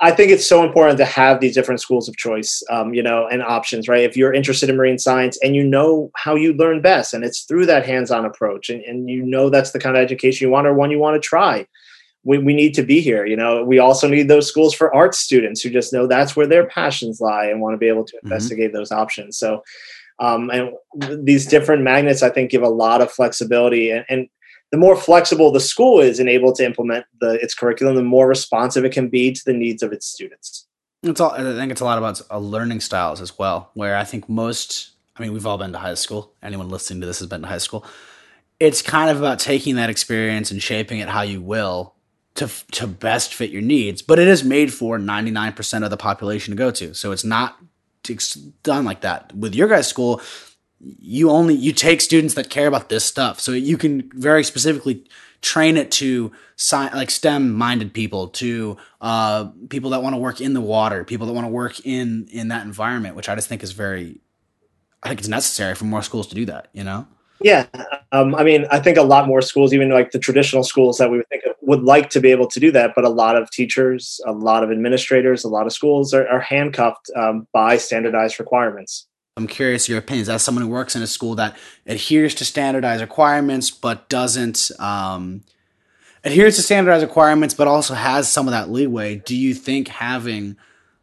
I 0.00 0.10
think 0.10 0.30
it's 0.30 0.46
so 0.46 0.62
important 0.62 0.98
to 0.98 1.04
have 1.04 1.40
these 1.40 1.54
different 1.54 1.80
schools 1.80 2.08
of 2.08 2.16
choice, 2.16 2.62
um, 2.70 2.92
you 2.92 3.02
know, 3.02 3.26
and 3.26 3.42
options, 3.42 3.88
right? 3.88 4.04
If 4.04 4.16
you're 4.16 4.32
interested 4.32 4.68
in 4.68 4.76
marine 4.76 4.98
science 4.98 5.38
and 5.42 5.56
you 5.56 5.64
know 5.64 6.10
how 6.16 6.34
you 6.34 6.52
learn 6.52 6.82
best, 6.82 7.14
and 7.14 7.24
it's 7.24 7.42
through 7.42 7.66
that 7.66 7.86
hands-on 7.86 8.24
approach, 8.24 8.68
and, 8.68 8.82
and 8.82 9.08
you 9.08 9.22
know 9.22 9.48
that's 9.48 9.70
the 9.70 9.80
kind 9.80 9.96
of 9.96 10.02
education 10.02 10.46
you 10.46 10.52
want 10.52 10.66
or 10.66 10.74
one 10.74 10.90
you 10.90 10.98
want 10.98 11.20
to 11.20 11.26
try, 11.26 11.66
we, 12.24 12.38
we 12.38 12.54
need 12.54 12.74
to 12.74 12.82
be 12.82 13.00
here. 13.00 13.24
You 13.24 13.36
know, 13.36 13.64
we 13.64 13.78
also 13.78 14.06
need 14.06 14.28
those 14.28 14.46
schools 14.46 14.74
for 14.74 14.94
art 14.94 15.14
students 15.14 15.62
who 15.62 15.70
just 15.70 15.92
know 15.92 16.06
that's 16.06 16.36
where 16.36 16.46
their 16.46 16.66
passions 16.66 17.20
lie 17.20 17.46
and 17.46 17.60
want 17.60 17.74
to 17.74 17.78
be 17.78 17.88
able 17.88 18.04
to 18.04 18.16
mm-hmm. 18.16 18.26
investigate 18.26 18.68
mm-hmm. 18.68 18.76
those 18.76 18.92
options. 18.92 19.38
So, 19.38 19.62
um, 20.18 20.50
and 20.50 20.74
these 21.26 21.46
different 21.46 21.82
magnets, 21.82 22.22
I 22.22 22.28
think, 22.28 22.50
give 22.50 22.62
a 22.62 22.68
lot 22.68 23.00
of 23.00 23.10
flexibility 23.10 23.90
and, 23.90 24.04
and 24.10 24.28
the 24.70 24.76
more 24.76 24.96
flexible 24.96 25.50
the 25.50 25.60
school 25.60 26.00
is 26.00 26.18
and 26.20 26.28
able 26.28 26.52
to 26.52 26.64
implement 26.64 27.04
the, 27.20 27.32
its 27.42 27.54
curriculum, 27.54 27.96
the 27.96 28.02
more 28.02 28.28
responsive 28.28 28.84
it 28.84 28.92
can 28.92 29.08
be 29.08 29.32
to 29.32 29.44
the 29.44 29.52
needs 29.52 29.82
of 29.82 29.92
its 29.92 30.06
students. 30.06 30.66
It's 31.02 31.20
all. 31.20 31.32
I 31.32 31.42
think 31.42 31.72
it's 31.72 31.80
a 31.80 31.84
lot 31.84 31.98
about 31.98 32.20
uh, 32.30 32.38
learning 32.38 32.80
styles 32.80 33.20
as 33.20 33.38
well. 33.38 33.70
Where 33.74 33.96
I 33.96 34.04
think 34.04 34.28
most, 34.28 34.90
I 35.16 35.22
mean, 35.22 35.32
we've 35.32 35.46
all 35.46 35.56
been 35.56 35.72
to 35.72 35.78
high 35.78 35.94
school. 35.94 36.34
Anyone 36.42 36.68
listening 36.68 37.00
to 37.00 37.06
this 37.06 37.20
has 37.20 37.28
been 37.28 37.40
to 37.40 37.48
high 37.48 37.58
school. 37.58 37.86
It's 38.58 38.82
kind 38.82 39.10
of 39.10 39.18
about 39.18 39.38
taking 39.38 39.76
that 39.76 39.88
experience 39.88 40.50
and 40.50 40.62
shaping 40.62 40.98
it 40.98 41.08
how 41.08 41.22
you 41.22 41.40
will 41.40 41.94
to 42.34 42.50
to 42.72 42.86
best 42.86 43.32
fit 43.32 43.50
your 43.50 43.62
needs. 43.62 44.02
But 44.02 44.18
it 44.18 44.28
is 44.28 44.44
made 44.44 44.74
for 44.74 44.98
ninety 44.98 45.30
nine 45.30 45.54
percent 45.54 45.84
of 45.84 45.90
the 45.90 45.96
population 45.96 46.52
to 46.52 46.56
go 46.56 46.70
to. 46.70 46.94
So 46.94 47.12
it's 47.12 47.24
not 47.24 47.56
done 48.62 48.84
like 48.84 49.00
that. 49.00 49.34
With 49.34 49.54
your 49.54 49.68
guys' 49.68 49.88
school, 49.88 50.20
you 50.80 51.30
only 51.30 51.54
you 51.54 51.72
take 51.72 52.00
students 52.00 52.34
that 52.34 52.50
care 52.50 52.66
about 52.66 52.88
this 52.88 53.04
stuff. 53.04 53.40
So 53.40 53.52
you 53.52 53.76
can 53.76 54.10
very 54.14 54.44
specifically 54.44 55.04
train 55.42 55.76
it 55.76 55.90
to 55.90 56.32
sci- 56.56 56.94
like 56.94 57.10
stem 57.10 57.52
minded 57.52 57.94
people 57.94 58.28
to 58.28 58.76
uh, 59.00 59.46
people 59.68 59.90
that 59.90 60.02
want 60.02 60.14
to 60.14 60.18
work 60.18 60.40
in 60.40 60.52
the 60.52 60.60
water 60.60 61.04
people 61.04 61.26
that 61.26 61.32
want 61.32 61.46
to 61.46 61.50
work 61.50 61.84
in 61.84 62.28
in 62.30 62.48
that 62.48 62.64
environment 62.64 63.16
which 63.16 63.28
i 63.28 63.34
just 63.34 63.48
think 63.48 63.62
is 63.62 63.72
very 63.72 64.20
i 65.02 65.08
think 65.08 65.20
it's 65.20 65.28
necessary 65.28 65.74
for 65.74 65.84
more 65.84 66.02
schools 66.02 66.26
to 66.26 66.34
do 66.34 66.44
that 66.44 66.68
you 66.72 66.84
know? 66.84 67.06
Yeah 67.42 67.66
um, 68.12 68.34
i 68.34 68.44
mean 68.44 68.66
i 68.70 68.78
think 68.78 68.98
a 68.98 69.02
lot 69.02 69.26
more 69.26 69.40
schools 69.40 69.72
even 69.72 69.88
like 69.90 70.10
the 70.10 70.18
traditional 70.18 70.62
schools 70.62 70.98
that 70.98 71.10
we 71.10 71.16
would 71.16 71.28
think 71.28 71.44
of 71.44 71.54
would 71.62 71.82
like 71.82 72.10
to 72.10 72.20
be 72.20 72.30
able 72.30 72.46
to 72.48 72.60
do 72.60 72.70
that 72.72 72.92
but 72.94 73.04
a 73.04 73.08
lot 73.08 73.36
of 73.36 73.50
teachers 73.50 74.20
a 74.26 74.32
lot 74.32 74.62
of 74.62 74.70
administrators 74.70 75.42
a 75.42 75.48
lot 75.48 75.64
of 75.64 75.72
schools 75.72 76.12
are, 76.12 76.28
are 76.28 76.40
handcuffed 76.40 77.10
um, 77.16 77.46
by 77.52 77.78
standardized 77.78 78.38
requirements 78.38 79.06
I'm 79.40 79.48
curious 79.48 79.88
your 79.88 79.98
opinions 79.98 80.28
as 80.28 80.42
someone 80.42 80.64
who 80.64 80.70
works 80.70 80.94
in 80.94 81.02
a 81.02 81.06
school 81.06 81.34
that 81.36 81.56
adheres 81.86 82.34
to 82.36 82.44
standardized 82.44 83.00
requirements 83.00 83.70
but 83.70 84.08
doesn't 84.08 84.70
um, 84.78 85.42
adheres 86.24 86.56
to 86.56 86.62
standardized 86.62 87.02
requirements 87.02 87.54
but 87.54 87.66
also 87.66 87.94
has 87.94 88.30
some 88.30 88.46
of 88.46 88.52
that 88.52 88.70
leeway. 88.70 89.16
Do 89.16 89.34
you 89.34 89.54
think 89.54 89.88
having 89.88 90.56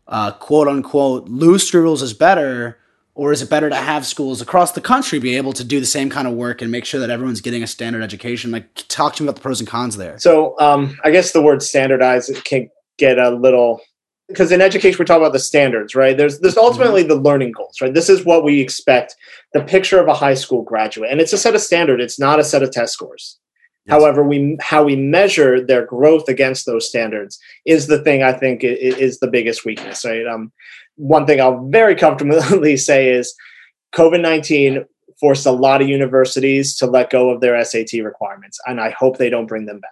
uh, 0.08 0.32
quote 0.32 0.68
unquote 0.68 1.28
loose 1.28 1.74
rules 1.74 2.02
is 2.02 2.14
better, 2.14 2.78
or 3.16 3.32
is 3.32 3.42
it 3.42 3.50
better 3.50 3.70
to 3.70 3.76
have 3.76 4.06
schools 4.06 4.42
across 4.42 4.72
the 4.74 4.82
country 4.82 5.20
be 5.20 5.36
able 5.36 5.54
to 5.54 5.64
do 5.64 5.80
the 5.80 5.86
same 5.86 6.10
kind 6.10 6.28
of 6.28 6.34
work 6.36 6.62
and 6.62 6.72
make 6.72 6.86
sure 6.86 7.00
that 7.00 7.10
everyone's 7.10 7.42
getting 7.42 7.64
a 7.64 7.68
standard 7.68 8.04
education? 8.04 8.52
Like, 8.52 8.74
talk 8.88 9.16
to 9.16 9.24
me 9.24 9.28
about 9.28 9.38
the 9.38 9.42
pros 9.42 9.60
and 9.60 9.68
cons 9.68 9.98
there. 9.98 10.20
So, 10.20 10.58
um, 10.60 10.98
I 11.04 11.10
guess 11.10 11.32
the 11.32 11.42
word 11.42 11.64
standardized 11.64 12.32
can 12.46 12.70
get 12.98 13.18
a 13.18 13.32
little 13.32 13.82
because 14.28 14.52
in 14.52 14.62
education 14.62 14.98
we 15.00 15.06
talk 15.06 15.18
about 15.18 15.34
the 15.34 15.40
standards 15.40 15.96
right? 15.96 16.18
There's 16.18 16.40
there's 16.40 16.58
ultimately 16.58 17.04
the 17.04 17.16
learning 17.16 17.52
goals 17.52 17.80
right? 17.82 17.94
This 17.94 18.10
is 18.10 18.26
what 18.26 18.44
we 18.44 18.60
expect 18.60 19.16
the 19.54 19.64
picture 19.64 20.00
of 20.00 20.08
a 20.08 20.14
high 20.14 20.34
school 20.34 20.64
graduate 20.64 21.12
and 21.12 21.22
it's 21.22 21.34
a 21.34 21.38
set 21.38 21.56
of 21.56 21.62
standard 21.62 22.02
it's 22.02 22.20
not 22.20 22.40
a 22.40 22.44
set 22.44 22.64
of 22.64 22.72
test 22.72 22.94
scores. 22.94 23.40
Yes. 23.86 23.94
however 24.02 24.24
we 24.24 24.58
how 24.60 24.84
we 24.84 24.96
measure 24.96 25.66
their 25.66 25.86
growth 25.86 26.28
against 26.28 26.66
those 26.66 26.90
standards 26.90 27.40
is 27.66 27.88
the 27.88 28.04
thing 28.04 28.22
i 28.22 28.34
think 28.34 28.62
is 28.64 29.20
the 29.20 29.28
biggest 29.28 29.64
weakness 29.64 30.04
right? 30.04 30.28
Um, 30.28 30.52
one 30.96 31.26
thing 31.26 31.40
i'll 31.40 31.66
very 31.68 31.96
comfortably 31.96 32.76
say 32.90 33.10
is 33.10 33.34
covid-19 33.96 34.86
forced 35.22 35.46
a 35.46 35.52
lot 35.52 35.82
of 35.82 35.88
universities 35.88 36.76
to 36.78 36.86
let 36.86 37.10
go 37.10 37.30
of 37.30 37.40
their 37.40 37.64
sat 37.64 37.94
requirements 37.94 38.60
and 38.66 38.82
i 38.82 38.90
hope 38.90 39.18
they 39.18 39.30
don't 39.30 39.48
bring 39.48 39.66
them 39.66 39.80
back 39.80 39.92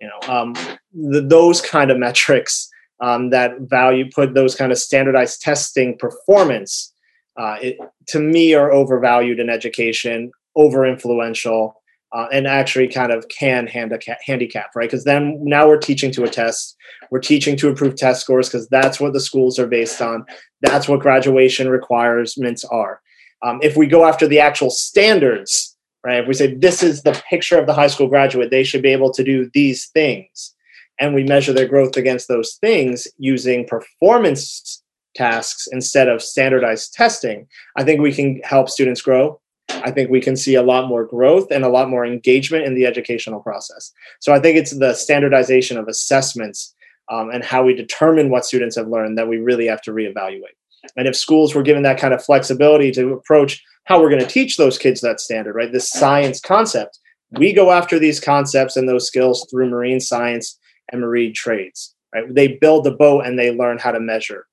you 0.00 0.08
know? 0.08 0.34
Um, 0.34 0.54
the, 0.92 1.20
those 1.20 1.60
kind 1.60 1.90
of 1.90 1.98
metrics 1.98 2.69
um, 3.00 3.30
that 3.30 3.52
value 3.60 4.10
put 4.14 4.34
those 4.34 4.54
kind 4.54 4.72
of 4.72 4.78
standardized 4.78 5.40
testing 5.40 5.96
performance 5.98 6.92
uh, 7.36 7.56
it, 7.62 7.78
to 8.08 8.20
me 8.20 8.54
are 8.54 8.72
overvalued 8.72 9.40
in 9.40 9.48
education 9.48 10.30
over 10.56 10.84
influential 10.84 11.74
uh, 12.12 12.26
and 12.32 12.46
actually 12.46 12.88
kind 12.88 13.12
of 13.12 13.26
can 13.28 13.66
handicap, 13.66 14.18
handicap 14.24 14.70
right? 14.74 14.90
Because 14.90 15.04
then 15.04 15.38
now 15.42 15.66
we're 15.68 15.78
teaching 15.78 16.10
to 16.12 16.24
a 16.24 16.28
test. 16.28 16.76
We're 17.10 17.20
teaching 17.20 17.56
to 17.58 17.68
improve 17.68 17.94
test 17.94 18.20
scores 18.20 18.48
because 18.48 18.68
that's 18.68 18.98
what 18.98 19.12
the 19.12 19.20
schools 19.20 19.58
are 19.58 19.68
based 19.68 20.02
on. 20.02 20.24
That's 20.60 20.88
what 20.88 21.00
graduation 21.00 21.68
requirements 21.68 22.64
are. 22.64 23.00
Um, 23.42 23.60
if 23.62 23.76
we 23.76 23.86
go 23.86 24.04
after 24.04 24.26
the 24.26 24.40
actual 24.40 24.70
standards 24.70 25.70
right? 26.04 26.20
If 26.20 26.28
we 26.28 26.34
say 26.34 26.54
this 26.54 26.82
is 26.82 27.02
the 27.02 27.20
picture 27.28 27.58
of 27.58 27.66
the 27.66 27.74
high 27.74 27.88
school 27.88 28.08
graduate. 28.08 28.50
They 28.50 28.64
should 28.64 28.82
be 28.82 28.92
able 28.92 29.12
to 29.12 29.24
do 29.24 29.50
these 29.52 29.88
things 29.88 30.54
and 31.00 31.14
we 31.14 31.24
measure 31.24 31.52
their 31.52 31.66
growth 31.66 31.96
against 31.96 32.28
those 32.28 32.58
things 32.60 33.08
using 33.18 33.66
performance 33.66 34.82
tasks 35.14 35.66
instead 35.72 36.08
of 36.08 36.22
standardized 36.22 36.92
testing, 36.92 37.46
I 37.76 37.84
think 37.84 38.00
we 38.00 38.12
can 38.12 38.40
help 38.44 38.68
students 38.68 39.02
grow. 39.02 39.40
I 39.68 39.90
think 39.90 40.10
we 40.10 40.20
can 40.20 40.36
see 40.36 40.56
a 40.56 40.62
lot 40.62 40.88
more 40.88 41.04
growth 41.04 41.50
and 41.50 41.64
a 41.64 41.68
lot 41.68 41.88
more 41.88 42.04
engagement 42.04 42.64
in 42.64 42.74
the 42.74 42.86
educational 42.86 43.40
process. 43.40 43.92
So 44.20 44.32
I 44.32 44.40
think 44.40 44.56
it's 44.56 44.72
the 44.72 44.94
standardization 44.94 45.78
of 45.78 45.88
assessments 45.88 46.74
um, 47.10 47.30
and 47.30 47.44
how 47.44 47.64
we 47.64 47.74
determine 47.74 48.30
what 48.30 48.44
students 48.44 48.76
have 48.76 48.88
learned 48.88 49.16
that 49.18 49.28
we 49.28 49.38
really 49.38 49.66
have 49.66 49.82
to 49.82 49.92
reevaluate. 49.92 50.56
And 50.96 51.06
if 51.06 51.16
schools 51.16 51.54
were 51.54 51.62
given 51.62 51.82
that 51.84 51.98
kind 51.98 52.14
of 52.14 52.24
flexibility 52.24 52.90
to 52.92 53.12
approach 53.12 53.62
how 53.84 54.00
we're 54.00 54.10
going 54.10 54.22
to 54.22 54.28
teach 54.28 54.56
those 54.56 54.78
kids 54.78 55.00
that 55.00 55.20
standard, 55.20 55.54
right? 55.54 55.72
This 55.72 55.90
science 55.90 56.40
concept, 56.40 56.98
we 57.32 57.52
go 57.52 57.70
after 57.70 57.98
these 57.98 58.20
concepts 58.20 58.76
and 58.76 58.88
those 58.88 59.06
skills 59.06 59.46
through 59.50 59.70
marine 59.70 60.00
science 60.00 60.58
and 60.90 61.00
marine 61.00 61.34
trades. 61.34 61.94
Right? 62.14 62.32
They 62.32 62.48
build 62.48 62.84
the 62.84 62.90
boat 62.90 63.26
and 63.26 63.38
they 63.38 63.54
learn 63.54 63.78
how 63.78 63.92
to 63.92 64.00
measure 64.00 64.46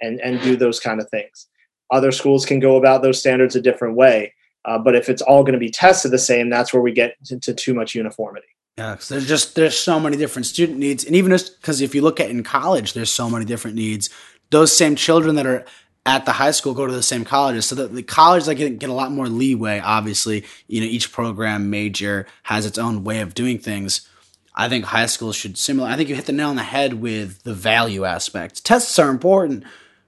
and, 0.00 0.20
and 0.20 0.40
do 0.42 0.56
those 0.56 0.80
kind 0.80 1.00
of 1.00 1.08
things. 1.08 1.46
Other 1.90 2.12
schools 2.12 2.44
can 2.44 2.60
go 2.60 2.76
about 2.76 3.02
those 3.02 3.20
standards 3.20 3.56
a 3.56 3.60
different 3.60 3.96
way. 3.96 4.34
Uh, 4.64 4.78
but 4.78 4.94
if 4.94 5.08
it's 5.08 5.22
all 5.22 5.42
going 5.42 5.52
to 5.52 5.58
be 5.58 5.70
tested 5.70 6.10
the 6.10 6.18
same, 6.18 6.48
that's 6.48 6.72
where 6.72 6.82
we 6.82 6.92
get 6.92 7.16
into 7.30 7.52
too 7.52 7.74
much 7.74 7.94
uniformity. 7.94 8.46
Yeah, 8.76 8.96
cause 8.96 9.08
there's 9.08 9.28
just 9.28 9.54
there's 9.54 9.78
so 9.78 10.00
many 10.00 10.16
different 10.16 10.46
student 10.46 10.78
needs, 10.78 11.04
and 11.04 11.14
even 11.14 11.30
just 11.30 11.60
because 11.60 11.80
if 11.80 11.94
you 11.94 12.02
look 12.02 12.18
at 12.18 12.30
in 12.30 12.42
college, 12.42 12.92
there's 12.92 13.10
so 13.10 13.30
many 13.30 13.44
different 13.44 13.76
needs. 13.76 14.10
Those 14.50 14.76
same 14.76 14.96
children 14.96 15.36
that 15.36 15.46
are 15.46 15.64
at 16.06 16.24
the 16.24 16.32
high 16.32 16.50
school 16.50 16.74
go 16.74 16.86
to 16.86 16.92
the 16.92 17.02
same 17.02 17.24
colleges, 17.24 17.66
so 17.66 17.76
that 17.76 17.94
the 17.94 18.02
college 18.02 18.48
like 18.48 18.58
get 18.58 18.90
a 18.90 18.92
lot 18.92 19.12
more 19.12 19.28
leeway. 19.28 19.78
Obviously, 19.78 20.44
you 20.66 20.80
know 20.80 20.86
each 20.86 21.12
program 21.12 21.70
major 21.70 22.26
has 22.44 22.66
its 22.66 22.76
own 22.76 23.04
way 23.04 23.20
of 23.20 23.32
doing 23.32 23.58
things. 23.58 24.08
I 24.54 24.68
think 24.68 24.84
high 24.84 25.06
schools 25.06 25.36
should 25.36 25.58
similar. 25.58 25.88
I 25.88 25.96
think 25.96 26.08
you 26.08 26.14
hit 26.14 26.26
the 26.26 26.32
nail 26.32 26.50
on 26.50 26.56
the 26.56 26.62
head 26.62 26.94
with 26.94 27.42
the 27.42 27.54
value 27.54 28.04
aspect. 28.04 28.64
Tests 28.64 28.98
are 28.98 29.10
important, 29.10 29.64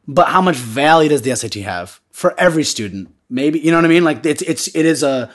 but 0.07 0.29
how 0.29 0.41
much 0.41 0.57
value 0.57 1.09
does 1.09 1.23
the 1.23 1.35
SAT 1.35 1.55
have 1.55 2.01
for 2.13 2.39
every 2.39 2.63
student? 2.63 3.13
Maybe 3.29 3.59
you 3.59 3.73
know 3.73 3.79
what 3.79 3.85
I 3.85 3.89
mean. 3.89 4.05
Like 4.05 4.25
it's 4.25 4.43
it's 4.43 4.69
it 4.69 4.87
is 4.87 5.03
a 5.03 5.33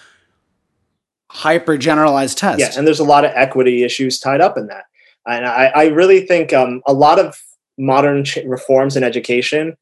hyper 1.30 1.78
generalized 1.78 2.38
test. 2.38 2.60
Yeah, 2.60 2.72
and 2.78 2.88
there's 2.88 3.00
a 3.00 3.06
lot 3.06 3.26
of 3.26 3.32
equity 3.36 3.84
issues 3.84 4.20
tied 4.20 4.42
up 4.42 4.58
in 4.58 4.68
that. 4.68 4.86
And 5.26 5.46
I, 5.46 5.72
I 5.76 5.86
really 5.88 6.26
think 6.26 6.52
um, 6.52 6.82
a 6.88 6.94
lot 6.94 7.20
of 7.20 7.38
modern 7.78 8.24
ch- 8.24 8.40
reforms 8.46 8.96
in 8.96 9.04
education, 9.04 9.78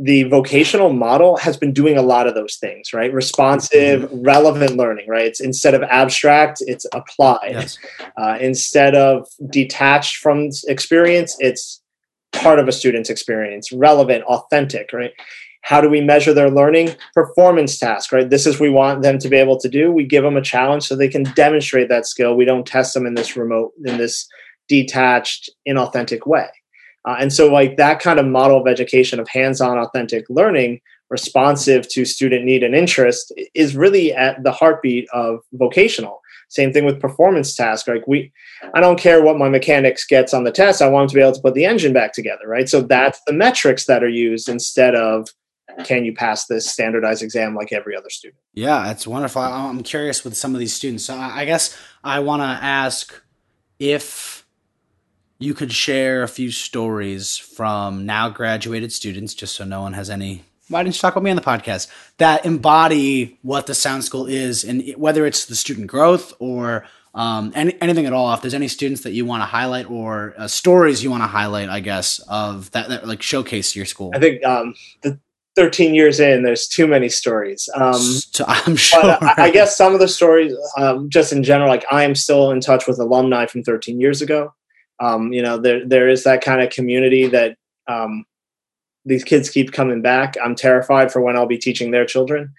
the 0.00 0.22
vocational 0.24 0.92
model 0.92 1.36
has 1.38 1.56
been 1.56 1.72
doing 1.72 1.98
a 1.98 2.02
lot 2.02 2.28
of 2.28 2.34
those 2.34 2.56
things, 2.56 2.92
right? 2.92 3.12
Responsive, 3.12 4.02
mm-hmm. 4.02 4.22
relevant 4.22 4.76
learning, 4.76 5.08
right? 5.08 5.26
It's 5.26 5.40
instead 5.40 5.74
of 5.74 5.82
abstract, 5.82 6.62
it's 6.66 6.86
applied. 6.94 7.50
Yes. 7.50 7.78
Uh, 8.16 8.38
instead 8.40 8.94
of 8.94 9.26
detached 9.50 10.16
from 10.16 10.50
experience, 10.68 11.36
it's 11.40 11.82
part 12.32 12.60
of 12.60 12.68
a 12.68 12.72
student's 12.72 13.10
experience, 13.10 13.72
relevant, 13.72 14.22
authentic, 14.24 14.92
right? 14.92 15.10
How 15.62 15.80
do 15.80 15.90
we 15.90 16.00
measure 16.00 16.32
their 16.32 16.50
learning? 16.50 16.94
Performance 17.14 17.76
task, 17.76 18.12
right? 18.12 18.30
This 18.30 18.46
is 18.46 18.60
we 18.60 18.70
want 18.70 19.02
them 19.02 19.18
to 19.18 19.28
be 19.28 19.36
able 19.36 19.58
to 19.58 19.68
do. 19.68 19.90
We 19.90 20.06
give 20.06 20.22
them 20.22 20.36
a 20.36 20.42
challenge 20.42 20.84
so 20.84 20.94
they 20.94 21.08
can 21.08 21.24
demonstrate 21.34 21.88
that 21.88 22.06
skill. 22.06 22.36
We 22.36 22.44
don't 22.44 22.66
test 22.66 22.94
them 22.94 23.04
in 23.04 23.14
this 23.14 23.36
remote, 23.36 23.72
in 23.84 23.98
this 23.98 24.28
detached, 24.68 25.50
inauthentic 25.66 26.26
way. 26.26 26.46
Uh, 27.08 27.16
and 27.18 27.32
so, 27.32 27.50
like 27.50 27.78
that 27.78 28.00
kind 28.00 28.18
of 28.18 28.26
model 28.26 28.60
of 28.60 28.66
education 28.66 29.18
of 29.18 29.26
hands-on, 29.30 29.78
authentic 29.78 30.26
learning, 30.28 30.78
responsive 31.08 31.88
to 31.88 32.04
student 32.04 32.44
need 32.44 32.62
and 32.62 32.74
interest, 32.74 33.32
is 33.54 33.74
really 33.74 34.12
at 34.12 34.42
the 34.42 34.52
heartbeat 34.52 35.08
of 35.14 35.40
vocational. 35.54 36.20
Same 36.50 36.70
thing 36.70 36.84
with 36.84 37.00
performance 37.00 37.56
task. 37.56 37.88
Like 37.88 38.06
we, 38.06 38.30
I 38.74 38.82
don't 38.82 38.98
care 38.98 39.22
what 39.22 39.38
my 39.38 39.48
mechanics 39.48 40.06
gets 40.06 40.34
on 40.34 40.44
the 40.44 40.52
test. 40.52 40.82
I 40.82 40.88
want 40.88 41.04
them 41.04 41.08
to 41.08 41.14
be 41.14 41.22
able 41.22 41.32
to 41.32 41.40
put 41.40 41.54
the 41.54 41.64
engine 41.64 41.94
back 41.94 42.12
together, 42.12 42.46
right? 42.46 42.68
So 42.68 42.82
that's 42.82 43.22
the 43.26 43.32
metrics 43.32 43.86
that 43.86 44.04
are 44.04 44.08
used 44.08 44.50
instead 44.50 44.94
of 44.94 45.30
can 45.84 46.04
you 46.04 46.12
pass 46.12 46.46
this 46.46 46.70
standardized 46.70 47.22
exam 47.22 47.54
like 47.54 47.72
every 47.72 47.96
other 47.96 48.10
student? 48.10 48.40
Yeah, 48.52 48.82
that's 48.84 49.06
wonderful. 49.06 49.40
I'm 49.40 49.82
curious 49.82 50.24
with 50.24 50.36
some 50.36 50.52
of 50.52 50.60
these 50.60 50.74
students. 50.74 51.06
So 51.06 51.16
I 51.16 51.46
guess 51.46 51.74
I 52.04 52.20
want 52.20 52.42
to 52.42 52.64
ask 52.64 53.18
if 53.78 54.44
you 55.38 55.54
could 55.54 55.72
share 55.72 56.22
a 56.22 56.28
few 56.28 56.50
stories 56.50 57.36
from 57.36 58.04
now 58.04 58.28
graduated 58.28 58.92
students, 58.92 59.34
just 59.34 59.54
so 59.54 59.64
no 59.64 59.82
one 59.82 59.92
has 59.92 60.10
any. 60.10 60.44
Why 60.68 60.82
didn't 60.82 60.96
you 60.96 61.00
talk 61.00 61.14
about 61.14 61.24
me 61.24 61.30
on 61.30 61.36
the 61.36 61.42
podcast? 61.42 61.88
That 62.18 62.44
embody 62.44 63.38
what 63.42 63.66
the 63.66 63.74
Sound 63.74 64.04
School 64.04 64.26
is, 64.26 64.64
and 64.64 64.92
whether 64.96 65.26
it's 65.26 65.46
the 65.46 65.54
student 65.54 65.86
growth 65.86 66.32
or 66.38 66.86
um, 67.14 67.52
any, 67.54 67.80
anything 67.80 68.06
at 68.06 68.12
all. 68.12 68.32
If 68.34 68.42
there's 68.42 68.54
any 68.54 68.68
students 68.68 69.02
that 69.02 69.12
you 69.12 69.24
want 69.24 69.42
to 69.42 69.46
highlight 69.46 69.90
or 69.90 70.34
uh, 70.36 70.46
stories 70.48 71.02
you 71.02 71.10
want 71.10 71.22
to 71.22 71.28
highlight, 71.28 71.68
I 71.68 71.80
guess 71.80 72.18
of 72.28 72.70
that, 72.72 72.88
that 72.88 73.06
like 73.06 73.22
showcase 73.22 73.74
your 73.74 73.86
school. 73.86 74.12
I 74.14 74.18
think 74.18 74.44
um, 74.44 74.74
the 75.02 75.18
13 75.56 75.94
years 75.94 76.20
in, 76.20 76.42
there's 76.42 76.68
too 76.68 76.86
many 76.86 77.08
stories. 77.08 77.68
Um, 77.74 78.00
so 78.00 78.44
I'm 78.46 78.76
sure. 78.76 79.18
I, 79.20 79.34
I, 79.38 79.50
guess 79.50 79.76
some 79.76 79.94
of 79.94 80.00
the 80.00 80.08
stories, 80.08 80.54
um, 80.76 81.08
just 81.10 81.32
in 81.32 81.42
general, 81.42 81.68
like 81.68 81.84
I 81.90 82.04
am 82.04 82.14
still 82.14 82.50
in 82.50 82.60
touch 82.60 82.86
with 82.86 82.98
alumni 82.98 83.46
from 83.46 83.62
13 83.62 84.00
years 84.00 84.20
ago. 84.22 84.52
Um, 85.00 85.32
you 85.32 85.42
know, 85.42 85.58
there 85.58 85.86
there 85.86 86.08
is 86.08 86.24
that 86.24 86.42
kind 86.42 86.60
of 86.60 86.70
community 86.70 87.26
that 87.28 87.56
um, 87.86 88.24
these 89.04 89.24
kids 89.24 89.50
keep 89.50 89.72
coming 89.72 90.02
back. 90.02 90.36
I'm 90.42 90.54
terrified 90.54 91.10
for 91.10 91.20
when 91.20 91.36
I'll 91.36 91.46
be 91.46 91.58
teaching 91.58 91.90
their 91.90 92.04
children. 92.04 92.52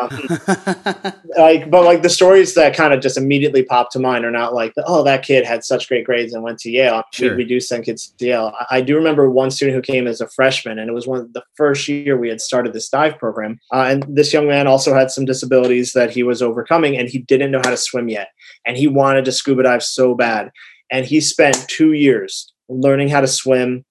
Um, 0.00 0.10
like, 1.38 1.70
but 1.70 1.84
like 1.84 2.02
the 2.02 2.10
stories 2.10 2.54
that 2.54 2.74
kind 2.74 2.92
of 2.92 3.00
just 3.00 3.16
immediately 3.16 3.62
pop 3.62 3.90
to 3.92 4.00
mind 4.00 4.24
are 4.24 4.32
not 4.32 4.52
like, 4.52 4.72
oh, 4.84 5.04
that 5.04 5.22
kid 5.22 5.44
had 5.44 5.64
such 5.64 5.88
great 5.88 6.04
grades 6.04 6.34
and 6.34 6.42
went 6.42 6.58
to 6.60 6.70
Yale. 6.70 7.04
Sure. 7.12 7.30
We, 7.30 7.36
we, 7.36 7.44
do 7.44 7.60
send 7.60 7.84
kids 7.84 8.08
to 8.18 8.26
Yale. 8.26 8.52
I, 8.58 8.78
I, 8.78 8.80
do 8.80 8.96
remember 8.96 9.30
one 9.30 9.52
student 9.52 9.76
who 9.76 9.82
came 9.82 10.08
as 10.08 10.20
a 10.20 10.28
freshman, 10.28 10.80
and 10.80 10.90
it 10.90 10.92
was 10.92 11.06
one 11.06 11.20
of 11.20 11.32
the 11.32 11.44
first 11.54 11.86
year 11.86 12.18
we 12.18 12.28
had 12.28 12.40
started 12.40 12.72
this 12.72 12.88
dive 12.88 13.16
program. 13.16 13.60
Uh, 13.72 13.86
and 13.88 14.04
this 14.08 14.32
young 14.32 14.48
man 14.48 14.66
also 14.66 14.92
had 14.92 15.12
some 15.12 15.24
disabilities 15.24 15.92
that 15.92 16.10
he 16.10 16.24
was 16.24 16.42
overcoming, 16.42 16.96
and 16.96 17.08
he 17.08 17.18
didn't 17.18 17.52
know 17.52 17.60
how 17.62 17.70
to 17.70 17.76
swim 17.76 18.08
yet, 18.08 18.30
and 18.66 18.76
he 18.76 18.88
wanted 18.88 19.24
to 19.24 19.32
scuba 19.32 19.62
dive 19.62 19.84
so 19.84 20.14
bad. 20.16 20.50
And 20.90 21.04
he 21.04 21.20
spent 21.20 21.68
two 21.68 21.92
years 21.92 22.52
learning 22.68 23.08
how 23.08 23.20
to 23.20 23.26
swim, 23.26 23.84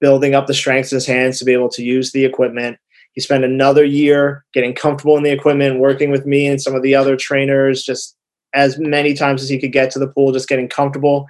building 0.00 0.34
up 0.34 0.46
the 0.46 0.54
strength 0.54 0.92
in 0.92 0.96
his 0.96 1.06
hands 1.06 1.38
to 1.38 1.44
be 1.44 1.52
able 1.52 1.68
to 1.70 1.82
use 1.82 2.12
the 2.12 2.24
equipment 2.24 2.78
he 3.12 3.20
spent 3.20 3.44
another 3.44 3.84
year 3.84 4.44
getting 4.54 4.74
comfortable 4.74 5.16
in 5.16 5.22
the 5.22 5.32
equipment, 5.32 5.80
working 5.80 6.10
with 6.10 6.26
me 6.26 6.46
and 6.46 6.60
some 6.60 6.74
of 6.74 6.82
the 6.82 6.94
other 6.94 7.16
trainers, 7.16 7.82
just 7.82 8.16
as 8.54 8.78
many 8.78 9.14
times 9.14 9.42
as 9.42 9.48
he 9.48 9.58
could 9.58 9.72
get 9.72 9.90
to 9.92 9.98
the 9.98 10.08
pool, 10.08 10.32
just 10.32 10.48
getting 10.48 10.68
comfortable. 10.68 11.26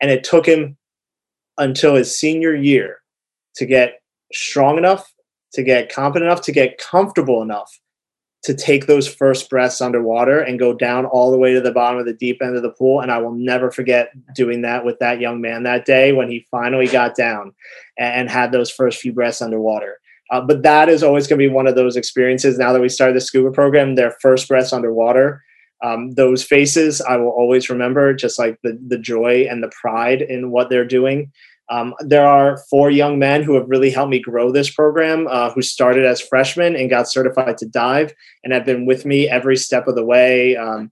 And 0.00 0.10
it 0.10 0.24
took 0.24 0.46
him 0.46 0.76
until 1.58 1.94
his 1.94 2.16
senior 2.16 2.54
year 2.54 3.00
to 3.56 3.66
get 3.66 4.00
strong 4.32 4.78
enough, 4.78 5.12
to 5.52 5.62
get 5.62 5.92
competent 5.92 6.30
enough, 6.30 6.42
to 6.42 6.52
get 6.52 6.78
comfortable 6.78 7.42
enough 7.42 7.78
to 8.44 8.54
take 8.54 8.86
those 8.86 9.12
first 9.12 9.50
breaths 9.50 9.80
underwater 9.80 10.40
and 10.40 10.58
go 10.58 10.72
down 10.72 11.06
all 11.06 11.30
the 11.30 11.38
way 11.38 11.52
to 11.52 11.60
the 11.60 11.72
bottom 11.72 11.98
of 11.98 12.06
the 12.06 12.12
deep 12.12 12.40
end 12.40 12.56
of 12.56 12.62
the 12.62 12.70
pool. 12.70 13.00
And 13.00 13.10
I 13.10 13.18
will 13.18 13.32
never 13.32 13.70
forget 13.70 14.12
doing 14.34 14.62
that 14.62 14.84
with 14.84 14.98
that 15.00 15.20
young 15.20 15.40
man 15.40 15.64
that 15.64 15.84
day 15.84 16.12
when 16.12 16.30
he 16.30 16.46
finally 16.50 16.86
got 16.86 17.16
down 17.16 17.52
and 17.98 18.30
had 18.30 18.52
those 18.52 18.70
first 18.70 19.00
few 19.00 19.12
breaths 19.12 19.42
underwater. 19.42 19.98
Uh, 20.30 20.40
but 20.40 20.62
that 20.62 20.88
is 20.88 21.02
always 21.02 21.26
going 21.26 21.38
to 21.38 21.48
be 21.48 21.52
one 21.52 21.66
of 21.66 21.74
those 21.74 21.96
experiences. 21.96 22.58
Now 22.58 22.72
that 22.72 22.82
we 22.82 22.88
started 22.88 23.16
the 23.16 23.20
scuba 23.20 23.50
program, 23.50 23.94
their 23.94 24.14
first 24.20 24.46
breaths 24.46 24.72
underwater, 24.72 25.42
um, 25.82 26.12
those 26.12 26.42
faces 26.42 27.00
I 27.00 27.16
will 27.16 27.30
always 27.30 27.70
remember, 27.70 28.12
just 28.12 28.38
like 28.38 28.58
the 28.62 28.78
the 28.88 28.98
joy 28.98 29.46
and 29.48 29.62
the 29.62 29.70
pride 29.80 30.22
in 30.22 30.50
what 30.50 30.70
they're 30.70 30.84
doing. 30.84 31.32
Um, 31.70 31.94
there 32.00 32.26
are 32.26 32.58
four 32.70 32.90
young 32.90 33.18
men 33.18 33.42
who 33.42 33.54
have 33.54 33.68
really 33.68 33.90
helped 33.90 34.10
me 34.10 34.20
grow 34.20 34.50
this 34.50 34.70
program, 34.70 35.26
uh, 35.30 35.50
who 35.50 35.62
started 35.62 36.04
as 36.06 36.20
freshmen 36.20 36.76
and 36.76 36.90
got 36.90 37.10
certified 37.10 37.58
to 37.58 37.66
dive, 37.66 38.14
and 38.42 38.52
have 38.52 38.64
been 38.64 38.86
with 38.86 39.04
me 39.04 39.28
every 39.28 39.56
step 39.56 39.86
of 39.86 39.94
the 39.94 40.04
way. 40.04 40.56
Um, 40.56 40.90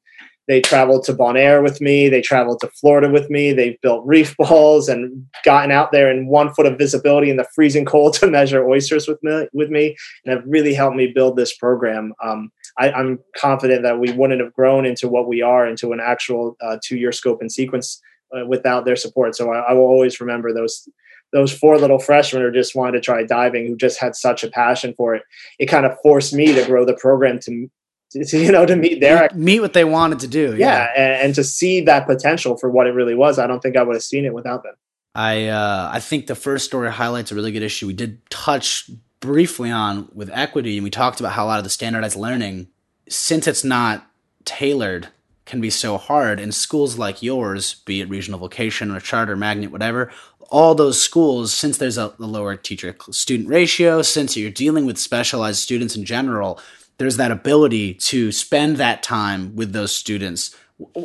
they 0.48 0.60
traveled 0.60 1.04
to 1.04 1.12
Bonaire 1.12 1.62
with 1.62 1.80
me. 1.80 2.08
They 2.08 2.22
traveled 2.22 2.60
to 2.60 2.68
Florida 2.68 3.10
with 3.10 3.28
me. 3.30 3.52
They've 3.52 3.80
built 3.80 4.06
reef 4.06 4.36
balls 4.38 4.88
and 4.88 5.26
gotten 5.44 5.70
out 5.70 5.92
there 5.92 6.10
in 6.10 6.28
one 6.28 6.54
foot 6.54 6.66
of 6.66 6.78
visibility 6.78 7.30
in 7.30 7.36
the 7.36 7.48
freezing 7.54 7.84
cold 7.84 8.14
to 8.20 8.26
measure 8.26 8.68
oysters 8.68 9.08
with 9.08 9.22
me, 9.22 9.48
with 9.52 9.70
me 9.70 9.96
and 10.24 10.36
have 10.36 10.44
really 10.46 10.74
helped 10.74 10.96
me 10.96 11.12
build 11.12 11.36
this 11.36 11.56
program. 11.56 12.12
Um, 12.22 12.50
I, 12.78 12.90
am 12.90 13.18
confident 13.36 13.82
that 13.82 13.98
we 13.98 14.12
wouldn't 14.12 14.40
have 14.40 14.52
grown 14.52 14.84
into 14.84 15.08
what 15.08 15.26
we 15.26 15.42
are, 15.42 15.66
into 15.66 15.92
an 15.92 16.00
actual 16.00 16.56
uh, 16.60 16.76
two-year 16.84 17.10
scope 17.12 17.40
and 17.40 17.50
sequence 17.50 18.00
uh, 18.32 18.46
without 18.46 18.84
their 18.84 18.96
support. 18.96 19.36
So 19.36 19.52
I, 19.52 19.70
I 19.70 19.72
will 19.72 19.86
always 19.86 20.20
remember 20.20 20.52
those 20.52 20.88
those 21.32 21.52
four 21.52 21.78
little 21.78 21.98
freshmen 21.98 22.42
who 22.42 22.52
just 22.52 22.76
wanted 22.76 22.92
to 22.92 23.00
try 23.00 23.24
diving, 23.24 23.66
who 23.66 23.76
just 23.76 23.98
had 23.98 24.14
such 24.14 24.44
a 24.44 24.48
passion 24.48 24.94
for 24.96 25.14
it. 25.14 25.22
It 25.58 25.66
kind 25.66 25.84
of 25.84 25.98
forced 26.00 26.32
me 26.32 26.54
to 26.54 26.64
grow 26.64 26.84
the 26.84 26.94
program 26.94 27.40
to 27.40 27.68
to, 28.10 28.38
you 28.38 28.52
know 28.52 28.64
to 28.64 28.76
meet 28.76 29.00
their 29.00 29.28
meet 29.34 29.60
what 29.60 29.72
they 29.72 29.84
wanted 29.84 30.20
to 30.20 30.28
do 30.28 30.54
yeah, 30.56 30.56
yeah. 30.56 30.92
And, 30.96 31.22
and, 31.22 31.34
to 31.34 31.44
see 31.44 31.80
that 31.82 32.06
potential 32.06 32.56
for 32.56 32.70
what 32.70 32.86
it 32.86 32.92
really 32.92 33.14
was 33.14 33.38
i 33.38 33.46
don't 33.46 33.60
think 33.60 33.76
i 33.76 33.82
would 33.82 33.94
have 33.94 34.02
seen 34.02 34.24
it 34.24 34.32
without 34.32 34.62
them 34.62 34.74
i 35.14 35.48
uh, 35.48 35.90
i 35.92 36.00
think 36.00 36.26
the 36.28 36.36
first 36.36 36.64
story 36.64 36.90
highlights 36.90 37.32
a 37.32 37.34
really 37.34 37.52
good 37.52 37.62
issue 37.62 37.86
we 37.86 37.92
did 37.92 38.24
touch 38.30 38.88
briefly 39.20 39.70
on 39.70 40.08
with 40.14 40.30
equity 40.32 40.76
and 40.78 40.84
we 40.84 40.90
talked 40.90 41.20
about 41.20 41.32
how 41.32 41.44
a 41.44 41.48
lot 41.48 41.58
of 41.58 41.64
the 41.64 41.70
standardized 41.70 42.16
learning 42.16 42.68
since 43.08 43.46
it's 43.46 43.64
not 43.64 44.08
tailored 44.44 45.08
can 45.46 45.60
be 45.60 45.70
so 45.70 45.96
hard 45.96 46.38
in 46.38 46.52
schools 46.52 46.98
like 46.98 47.22
yours 47.22 47.76
be 47.86 48.00
it 48.00 48.10
regional 48.10 48.38
vocation 48.38 48.90
or 48.90 49.00
charter 49.00 49.36
magnet 49.36 49.70
whatever 49.70 50.10
all 50.50 50.74
those 50.74 51.00
schools, 51.00 51.52
since 51.52 51.78
there's 51.78 51.98
a, 51.98 52.12
a 52.18 52.26
lower 52.26 52.56
teacher 52.56 52.96
student 53.10 53.48
ratio, 53.48 54.02
since 54.02 54.36
you're 54.36 54.50
dealing 54.50 54.86
with 54.86 54.98
specialized 54.98 55.58
students 55.58 55.96
in 55.96 56.04
general, 56.04 56.60
there's 56.98 57.16
that 57.16 57.30
ability 57.30 57.94
to 57.94 58.32
spend 58.32 58.76
that 58.76 59.02
time 59.02 59.54
with 59.56 59.72
those 59.72 59.94
students 59.94 60.54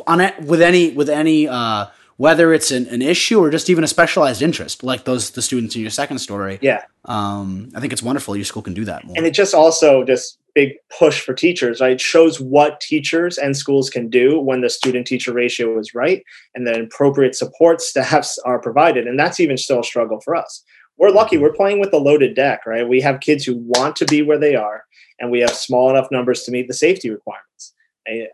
on 0.06 0.20
it 0.20 0.38
with 0.40 0.60
any 0.60 0.90
with 0.90 1.08
any 1.08 1.48
uh, 1.48 1.86
whether 2.18 2.52
it's 2.52 2.70
an, 2.70 2.86
an, 2.88 3.00
issue 3.00 3.40
or 3.40 3.50
just 3.50 3.70
even 3.70 3.82
a 3.82 3.86
specialized 3.86 4.42
interest 4.42 4.84
like 4.84 5.04
those 5.04 5.30
the 5.30 5.40
students 5.40 5.74
in 5.74 5.80
your 5.80 5.90
second 5.90 6.18
story 6.18 6.58
yeah 6.60 6.82
um, 7.06 7.70
i 7.74 7.80
think 7.80 7.90
it's 7.90 8.02
wonderful 8.02 8.36
your 8.36 8.44
school 8.44 8.60
can 8.60 8.74
do 8.74 8.84
that 8.84 9.02
more. 9.04 9.16
and 9.16 9.24
it 9.24 9.32
just 9.32 9.54
also 9.54 10.04
just 10.04 10.38
big 10.54 10.72
push 10.96 11.20
for 11.20 11.34
teachers 11.34 11.80
right? 11.80 11.92
It 11.92 12.00
shows 12.00 12.40
what 12.40 12.80
teachers 12.80 13.38
and 13.38 13.56
schools 13.56 13.90
can 13.90 14.08
do 14.08 14.40
when 14.40 14.60
the 14.60 14.70
student 14.70 15.06
teacher 15.06 15.32
ratio 15.32 15.78
is 15.78 15.94
right 15.94 16.22
and 16.54 16.66
then 16.66 16.82
appropriate 16.82 17.34
support 17.34 17.80
staffs 17.80 18.38
are 18.44 18.60
provided. 18.60 19.06
And 19.06 19.18
that's 19.18 19.40
even 19.40 19.56
still 19.56 19.80
a 19.80 19.84
struggle 19.84 20.20
for 20.20 20.34
us. 20.34 20.62
We're 20.98 21.10
lucky. 21.10 21.38
We're 21.38 21.54
playing 21.54 21.80
with 21.80 21.92
a 21.92 21.98
loaded 21.98 22.34
deck 22.34 22.66
right? 22.66 22.88
We 22.88 23.00
have 23.00 23.20
kids 23.20 23.44
who 23.44 23.56
want 23.56 23.96
to 23.96 24.04
be 24.04 24.22
where 24.22 24.38
they 24.38 24.54
are 24.54 24.84
and 25.18 25.30
we 25.30 25.40
have 25.40 25.54
small 25.54 25.90
enough 25.90 26.08
numbers 26.10 26.42
to 26.42 26.50
meet 26.50 26.68
the 26.68 26.74
safety 26.74 27.10
requirements. 27.10 27.74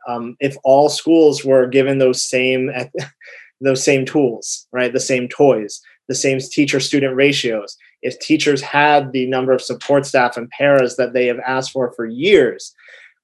Um, 0.08 0.36
if 0.40 0.56
all 0.64 0.88
schools 0.88 1.44
were 1.44 1.66
given 1.66 1.98
those 1.98 2.24
same 2.24 2.70
those 3.60 3.84
same 3.84 4.06
tools, 4.06 4.66
right, 4.72 4.92
the 4.92 5.00
same 5.00 5.28
toys, 5.28 5.80
the 6.08 6.14
same 6.14 6.38
teacher-student 6.38 7.14
ratios, 7.14 7.76
if 8.03 8.18
teachers 8.20 8.61
had 8.61 9.12
the 9.12 9.26
number 9.26 9.53
of 9.53 9.61
support 9.61 10.07
staff 10.07 10.36
and 10.36 10.49
paras 10.51 10.96
that 10.96 11.12
they 11.12 11.26
have 11.26 11.40
asked 11.40 11.72
for 11.72 11.92
for 11.92 12.07
years, 12.07 12.74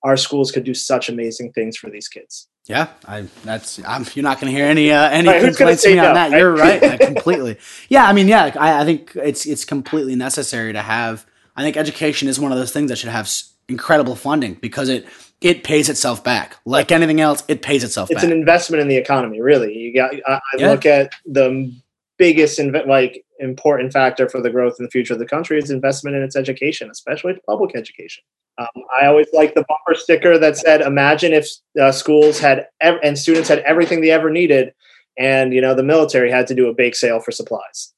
our 0.03 0.17
schools 0.17 0.51
could 0.51 0.65
do 0.65 0.75
such 0.75 1.09
amazing 1.09 1.53
things 1.53 1.77
for 1.77 1.91
these 1.91 2.09
kids. 2.09 2.49
Yeah, 2.67 2.89
I 3.07 3.23
that's 3.45 3.83
I'm, 3.85 4.07
you're 4.15 4.23
not 4.23 4.41
going 4.41 4.51
to 4.51 4.57
hear 4.57 4.67
any 4.67 4.91
uh, 4.91 5.11
any 5.11 5.29
right, 5.29 5.45
complaints 5.45 5.85
me 5.85 5.97
no, 5.97 6.09
on 6.09 6.15
that. 6.15 6.31
Right? 6.31 6.39
You're 6.39 6.57
right, 6.57 7.01
completely. 7.01 7.59
Yeah, 7.89 8.07
I 8.07 8.13
mean, 8.13 8.27
yeah, 8.27 8.53
I, 8.59 8.81
I 8.81 8.85
think 8.85 9.13
it's 9.17 9.45
it's 9.45 9.65
completely 9.65 10.17
necessary 10.17 10.73
to 10.73 10.81
have. 10.81 11.27
I 11.57 11.63
think 11.63 11.77
education 11.77 12.27
is 12.27 12.41
one 12.41 12.53
of 12.53 12.59
those 12.59 12.73
things 12.73 12.91
that 12.91 12.97
should 12.97 13.11
have 13.11 13.31
incredible 13.69 14.17
funding 14.17 14.55
because 14.55 14.89
it 14.89 15.07
it 15.43 15.63
pays 15.63 15.91
itself 15.91 16.25
back. 16.25 16.57
Like 16.65 16.91
anything 16.91 17.21
else, 17.21 17.45
it 17.49 17.61
pays 17.61 17.85
itself 17.85 18.11
it's 18.11 18.23
back. 18.23 18.25
an 18.25 18.33
investment 18.33 18.81
in 18.81 18.89
the 18.89 18.97
economy, 18.97 19.43
really. 19.43 19.77
You 19.77 19.95
got 19.95 20.15
I, 20.27 20.35
I 20.35 20.41
yeah. 20.57 20.71
look 20.71 20.87
at 20.87 21.13
the 21.27 21.71
biggest 22.17 22.59
inv- 22.59 22.87
like 22.87 23.24
important 23.41 23.93
factor 23.93 24.29
for 24.29 24.41
the 24.41 24.51
growth 24.51 24.77
in 24.79 24.85
the 24.85 24.91
future 24.91 25.13
of 25.13 25.19
the 25.19 25.27
country 25.27 25.59
is 25.59 25.71
investment 25.71 26.17
in 26.17 26.23
its 26.23 26.37
education, 26.37 26.91
especially 26.91 27.35
public 27.47 27.77
education. 27.77 28.23
Um, 28.59 28.85
I 29.01 29.07
always 29.07 29.27
like 29.33 29.55
the 29.55 29.65
bumper 29.69 29.99
sticker 29.99 30.39
that 30.39 30.57
said, 30.57 30.81
"Imagine 30.81 31.33
if 31.33 31.49
uh, 31.81 31.91
schools 31.91 32.39
had 32.39 32.69
ev- 32.81 33.01
and 33.03 33.19
students 33.19 33.49
had 33.49 33.59
everything 33.61 34.01
they 34.01 34.11
ever 34.11 34.31
needed, 34.31 34.73
and 35.19 35.53
you 35.53 35.61
know 35.61 35.75
the 35.75 35.83
military 35.83 36.31
had 36.31 36.47
to 36.49 36.55
do 36.55 36.69
a 36.69 36.75
bake 36.75 36.95
sale 36.95 37.21
for 37.21 37.33
supplies." 37.33 37.93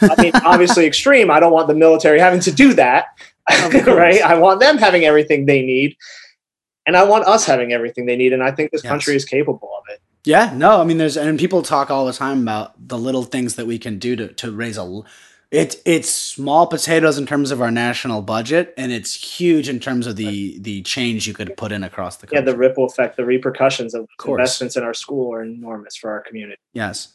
I 0.00 0.20
mean, 0.20 0.32
obviously 0.44 0.86
extreme. 0.86 1.30
I 1.30 1.38
don't 1.38 1.52
want 1.52 1.68
the 1.68 1.74
military 1.74 2.18
having 2.18 2.40
to 2.40 2.52
do 2.52 2.74
that, 2.74 3.06
right? 3.86 4.22
I 4.22 4.34
want 4.38 4.60
them 4.60 4.78
having 4.78 5.04
everything 5.04 5.46
they 5.46 5.62
need, 5.62 5.96
and 6.86 6.96
I 6.96 7.04
want 7.04 7.26
us 7.26 7.46
having 7.46 7.72
everything 7.72 8.06
they 8.06 8.16
need. 8.16 8.32
And 8.32 8.42
I 8.42 8.50
think 8.50 8.72
this 8.72 8.82
yes. 8.82 8.90
country 8.90 9.14
is 9.14 9.24
capable. 9.24 9.71
Yeah, 10.24 10.52
no, 10.54 10.80
I 10.80 10.84
mean, 10.84 10.98
there's 10.98 11.16
and 11.16 11.38
people 11.38 11.62
talk 11.62 11.90
all 11.90 12.06
the 12.06 12.12
time 12.12 12.42
about 12.42 12.88
the 12.88 12.98
little 12.98 13.24
things 13.24 13.56
that 13.56 13.66
we 13.66 13.78
can 13.78 13.98
do 13.98 14.14
to 14.16 14.28
to 14.28 14.52
raise 14.52 14.76
a. 14.76 15.02
It's 15.50 15.76
it's 15.84 16.08
small 16.08 16.66
potatoes 16.66 17.18
in 17.18 17.26
terms 17.26 17.50
of 17.50 17.60
our 17.60 17.70
national 17.70 18.22
budget, 18.22 18.72
and 18.78 18.92
it's 18.92 19.14
huge 19.14 19.68
in 19.68 19.80
terms 19.80 20.06
of 20.06 20.16
the 20.16 20.58
the 20.60 20.82
change 20.82 21.26
you 21.26 21.34
could 21.34 21.56
put 21.56 21.72
in 21.72 21.82
across 21.82 22.16
the 22.16 22.26
country. 22.26 22.38
Yeah, 22.38 22.52
the 22.52 22.56
ripple 22.56 22.84
effect, 22.84 23.16
the 23.16 23.24
repercussions 23.24 23.94
of, 23.94 24.08
of 24.20 24.28
investments 24.28 24.76
in 24.76 24.84
our 24.84 24.94
school 24.94 25.34
are 25.34 25.42
enormous 25.42 25.96
for 25.96 26.10
our 26.10 26.20
community. 26.20 26.56
Yes, 26.72 27.14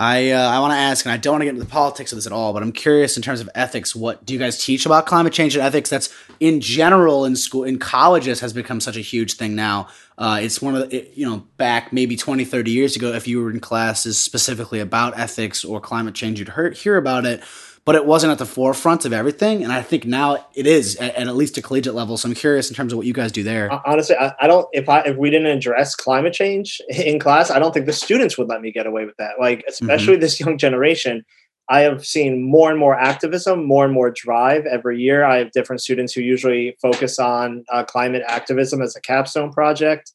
I 0.00 0.30
uh, 0.30 0.48
I 0.48 0.60
want 0.60 0.72
to 0.72 0.78
ask, 0.78 1.04
and 1.04 1.12
I 1.12 1.18
don't 1.18 1.34
want 1.34 1.42
to 1.42 1.44
get 1.44 1.50
into 1.50 1.62
the 1.62 1.70
politics 1.70 2.10
of 2.10 2.16
this 2.16 2.26
at 2.26 2.32
all, 2.32 2.54
but 2.54 2.62
I'm 2.62 2.72
curious 2.72 3.18
in 3.18 3.22
terms 3.22 3.42
of 3.42 3.50
ethics. 3.54 3.94
What 3.94 4.24
do 4.24 4.32
you 4.32 4.38
guys 4.38 4.64
teach 4.64 4.86
about 4.86 5.04
climate 5.04 5.34
change 5.34 5.54
and 5.54 5.62
ethics? 5.62 5.90
That's 5.90 6.08
in 6.40 6.62
general 6.62 7.26
in 7.26 7.36
school, 7.36 7.64
in 7.64 7.78
colleges, 7.78 8.40
has 8.40 8.54
become 8.54 8.80
such 8.80 8.96
a 8.96 9.02
huge 9.02 9.34
thing 9.34 9.54
now. 9.54 9.88
Uh, 10.16 10.38
it's 10.40 10.62
one 10.62 10.74
of 10.74 10.88
the, 10.88 10.96
it, 10.96 11.12
you 11.16 11.28
know, 11.28 11.44
back 11.58 11.92
maybe 11.92 12.16
20, 12.16 12.46
30 12.46 12.70
years 12.70 12.96
ago, 12.96 13.12
if 13.12 13.28
you 13.28 13.42
were 13.42 13.50
in 13.50 13.60
classes 13.60 14.16
specifically 14.16 14.80
about 14.80 15.18
ethics 15.18 15.66
or 15.66 15.82
climate 15.82 16.14
change, 16.14 16.38
you'd 16.38 16.48
hear, 16.48 16.70
hear 16.70 16.96
about 16.96 17.26
it 17.26 17.42
but 17.84 17.94
it 17.94 18.04
wasn't 18.04 18.30
at 18.30 18.38
the 18.38 18.46
forefront 18.46 19.04
of 19.04 19.12
everything. 19.12 19.64
And 19.64 19.72
I 19.72 19.82
think 19.82 20.04
now 20.04 20.46
it 20.54 20.66
is 20.66 20.96
at, 20.96 21.14
at, 21.14 21.34
least 21.36 21.56
a 21.58 21.62
collegiate 21.62 21.94
level. 21.94 22.16
So 22.16 22.28
I'm 22.28 22.34
curious 22.34 22.68
in 22.68 22.76
terms 22.76 22.92
of 22.92 22.98
what 22.98 23.06
you 23.06 23.12
guys 23.12 23.32
do 23.32 23.42
there. 23.42 23.70
Honestly, 23.86 24.16
I, 24.16 24.32
I, 24.40 24.46
don't. 24.46 24.68
If 24.72 24.88
I 24.88 25.00
if 25.00 25.16
we 25.16 25.30
didn't 25.30 25.46
address 25.46 25.94
climate 25.94 26.32
change 26.32 26.80
in 26.88 27.18
class, 27.18 27.50
I 27.50 27.58
don't 27.58 27.72
think 27.72 27.86
the 27.86 27.92
students 27.92 28.36
would 28.38 28.48
let 28.48 28.60
me 28.60 28.70
get 28.70 28.86
away 28.86 29.04
with 29.04 29.16
that. 29.18 29.40
Like 29.40 29.64
especially 29.68 30.14
mm-hmm. 30.14 30.20
this 30.20 30.40
young 30.40 30.58
generation. 30.58 31.24
I 31.72 31.82
have 31.82 32.04
seen 32.04 32.42
more 32.42 32.68
and 32.68 32.80
more 32.80 32.98
activism, 32.98 33.64
more 33.64 33.84
and 33.84 33.94
more 33.94 34.10
drive 34.10 34.66
every 34.66 35.00
year. 35.00 35.24
I 35.24 35.36
have 35.36 35.52
different 35.52 35.80
students 35.80 36.12
who 36.12 36.20
usually 36.20 36.76
focus 36.82 37.20
on 37.20 37.64
uh, 37.72 37.84
climate 37.84 38.24
activism 38.26 38.82
as 38.82 38.96
a 38.96 39.00
capstone 39.00 39.52
project 39.52 40.10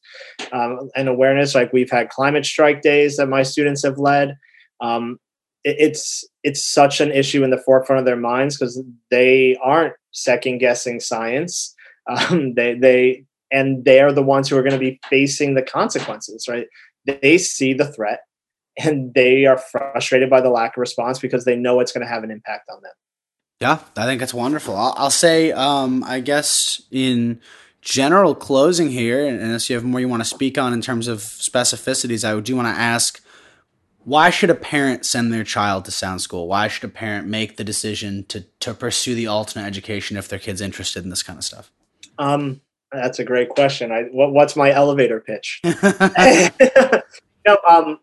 um, 0.52 0.90
and 0.94 1.08
awareness. 1.08 1.54
Like 1.54 1.72
we've 1.72 1.90
had 1.90 2.10
climate 2.10 2.44
strike 2.44 2.82
days 2.82 3.16
that 3.16 3.28
my 3.28 3.42
students 3.42 3.82
have 3.84 3.96
led. 3.96 4.36
Um, 4.82 5.18
it's 5.64 6.24
it's 6.46 6.64
such 6.64 7.00
an 7.00 7.10
issue 7.10 7.42
in 7.42 7.50
the 7.50 7.58
forefront 7.58 7.98
of 7.98 8.06
their 8.06 8.16
minds 8.16 8.56
because 8.56 8.80
they 9.10 9.56
aren't 9.62 9.94
second 10.12 10.58
guessing 10.58 11.00
science. 11.00 11.74
Um, 12.08 12.54
they 12.54 12.74
they 12.74 13.24
and 13.50 13.84
they 13.84 13.98
are 13.98 14.12
the 14.12 14.22
ones 14.22 14.48
who 14.48 14.56
are 14.56 14.62
going 14.62 14.70
to 14.70 14.78
be 14.78 15.00
facing 15.10 15.54
the 15.54 15.62
consequences. 15.62 16.46
Right? 16.48 16.68
They 17.04 17.36
see 17.36 17.74
the 17.74 17.90
threat 17.90 18.20
and 18.78 19.12
they 19.12 19.44
are 19.44 19.58
frustrated 19.58 20.30
by 20.30 20.40
the 20.40 20.48
lack 20.48 20.76
of 20.76 20.80
response 20.80 21.18
because 21.18 21.44
they 21.44 21.56
know 21.56 21.80
it's 21.80 21.90
going 21.90 22.06
to 22.06 22.08
have 22.08 22.22
an 22.22 22.30
impact 22.30 22.70
on 22.72 22.80
them. 22.80 22.92
Yeah, 23.60 23.80
I 23.96 24.06
think 24.06 24.22
it's 24.22 24.32
wonderful. 24.32 24.76
I'll, 24.76 24.94
I'll 24.96 25.10
say, 25.10 25.50
um, 25.50 26.04
I 26.04 26.20
guess 26.20 26.80
in 26.92 27.40
general 27.80 28.36
closing 28.36 28.90
here, 28.90 29.26
unless 29.26 29.68
you 29.68 29.74
have 29.74 29.84
more 29.84 29.98
you 29.98 30.08
want 30.08 30.22
to 30.22 30.28
speak 30.28 30.56
on 30.58 30.72
in 30.72 30.80
terms 30.80 31.08
of 31.08 31.18
specificities, 31.18 32.22
I 32.22 32.38
do 32.38 32.54
want 32.54 32.68
to 32.68 32.80
ask 32.80 33.20
why 34.06 34.30
should 34.30 34.50
a 34.50 34.54
parent 34.54 35.04
send 35.04 35.32
their 35.32 35.42
child 35.42 35.84
to 35.84 35.90
sound 35.90 36.20
school? 36.20 36.46
Why 36.46 36.68
should 36.68 36.84
a 36.84 36.92
parent 36.92 37.26
make 37.26 37.56
the 37.56 37.64
decision 37.64 38.24
to 38.28 38.42
to 38.60 38.72
pursue 38.72 39.16
the 39.16 39.26
alternate 39.26 39.66
education 39.66 40.16
if 40.16 40.28
their 40.28 40.38
kid's 40.38 40.60
interested 40.60 41.02
in 41.02 41.10
this 41.10 41.24
kind 41.24 41.36
of 41.36 41.44
stuff? 41.44 41.72
Um, 42.16 42.60
that's 42.92 43.18
a 43.18 43.24
great 43.24 43.48
question. 43.48 43.90
I 43.90 44.02
what, 44.12 44.32
what's 44.32 44.54
my 44.54 44.70
elevator 44.70 45.18
pitch? 45.18 45.60
no, 45.64 47.58
um, 47.68 47.98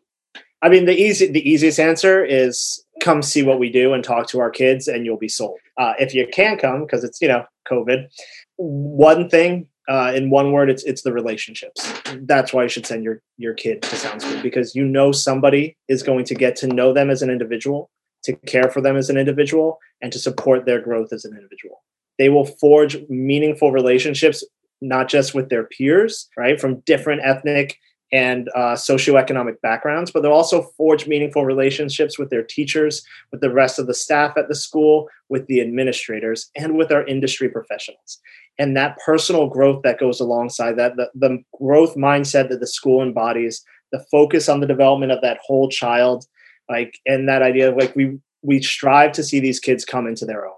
I 0.61 0.67
mean 0.67 0.83
the 0.83 0.93
easy 0.93 1.31
the 1.31 1.49
easiest 1.49 1.79
answer 1.79 2.23
is 2.23 2.83
come 3.01 3.21
see 3.21 3.41
what 3.41 3.57
we 3.57 3.71
do 3.71 3.93
and 3.93 4.03
talk 4.03 4.27
to 4.27 4.41
our 4.41 4.51
kids, 4.51 4.89
and 4.89 5.05
you'll 5.05 5.17
be 5.17 5.29
sold. 5.29 5.57
Uh, 5.77 5.93
if 5.99 6.13
you 6.13 6.27
can't 6.27 6.59
come 6.59 6.81
because 6.81 7.05
it's 7.05 7.21
you 7.21 7.29
know 7.29 7.45
COVID, 7.71 8.09
one 8.57 9.29
thing 9.29 9.67
uh, 9.89 10.13
in 10.15 10.29
one 10.29 10.51
word, 10.51 10.69
it's 10.69 10.84
it's 10.84 11.01
the 11.01 11.11
relationships. 11.11 11.91
That's 12.21 12.53
why 12.53 12.63
you 12.63 12.69
should 12.69 12.86
send 12.86 13.03
your 13.03 13.21
your 13.38 13.53
kid 13.53 13.81
to 13.81 13.95
sound 13.95 14.21
school 14.21 14.41
because 14.41 14.75
you 14.75 14.86
know 14.86 15.11
somebody 15.11 15.77
is 15.88 16.03
going 16.03 16.25
to 16.25 16.36
get 16.36 16.55
to 16.57 16.67
know 16.67 16.93
them 16.93 17.09
as 17.09 17.21
an 17.21 17.29
individual, 17.29 17.89
to 18.23 18.34
care 18.47 18.69
for 18.69 18.81
them 18.81 18.95
as 18.95 19.09
an 19.09 19.17
individual, 19.17 19.79
and 20.01 20.11
to 20.13 20.19
support 20.19 20.65
their 20.65 20.81
growth 20.81 21.11
as 21.11 21.25
an 21.25 21.36
individual. 21.36 21.84
They 22.17 22.29
will 22.29 22.45
forge 22.45 22.97
meaningful 23.09 23.71
relationships 23.71 24.43
not 24.81 25.07
just 25.07 25.34
with 25.34 25.49
their 25.49 25.63
peers, 25.63 26.29
right, 26.38 26.59
from 26.59 26.81
different 26.81 27.21
ethnic 27.23 27.77
and 28.14 28.47
uh, 28.55 28.76
socioeconomic 28.76 29.59
backgrounds, 29.61 30.11
but 30.11 30.22
they'll 30.22 30.32
also 30.32 30.61
forge 30.78 31.07
meaningful 31.07 31.45
relationships 31.45 32.20
with 32.20 32.30
their 32.30 32.43
teachers, 32.43 33.03
with 33.32 33.41
the 33.41 33.51
rest 33.51 33.80
of 33.80 33.88
the 33.88 33.93
staff 33.93 34.38
at 34.38 34.47
the 34.47 34.55
school, 34.55 35.09
with 35.30 35.47
the 35.47 35.59
administrators, 35.59 36.51
and 36.55 36.78
with 36.78 36.91
our 36.91 37.03
industry 37.07 37.49
professionals. 37.49 38.20
And 38.59 38.78
that 38.78 38.99
personal 39.03 39.47
growth 39.47 39.82
that 39.82 39.99
goes 39.99 40.20
alongside 40.20 40.78
that 40.78 40.95
the, 40.95 41.09
the 41.16 41.39
growth 41.59 41.95
mindset 41.95 42.49
that 42.49 42.59
the 42.59 42.68
school 42.68 43.01
embodies 43.01 43.66
the 43.91 44.05
focus 44.11 44.47
on 44.47 44.59
the 44.59 44.68
development 44.68 45.11
of 45.11 45.22
that 45.22 45.39
whole 45.43 45.70
child 45.70 46.26
like 46.70 46.99
and 47.05 47.28
that 47.28 47.41
idea 47.41 47.70
of 47.70 47.78
like 47.78 47.95
we 47.95 48.20
we 48.41 48.61
strive 48.61 49.11
to 49.14 49.24
see 49.24 49.39
these 49.39 49.59
kids 49.59 49.86
come 49.86 50.07
into 50.07 50.26
their 50.26 50.45
own. 50.45 50.53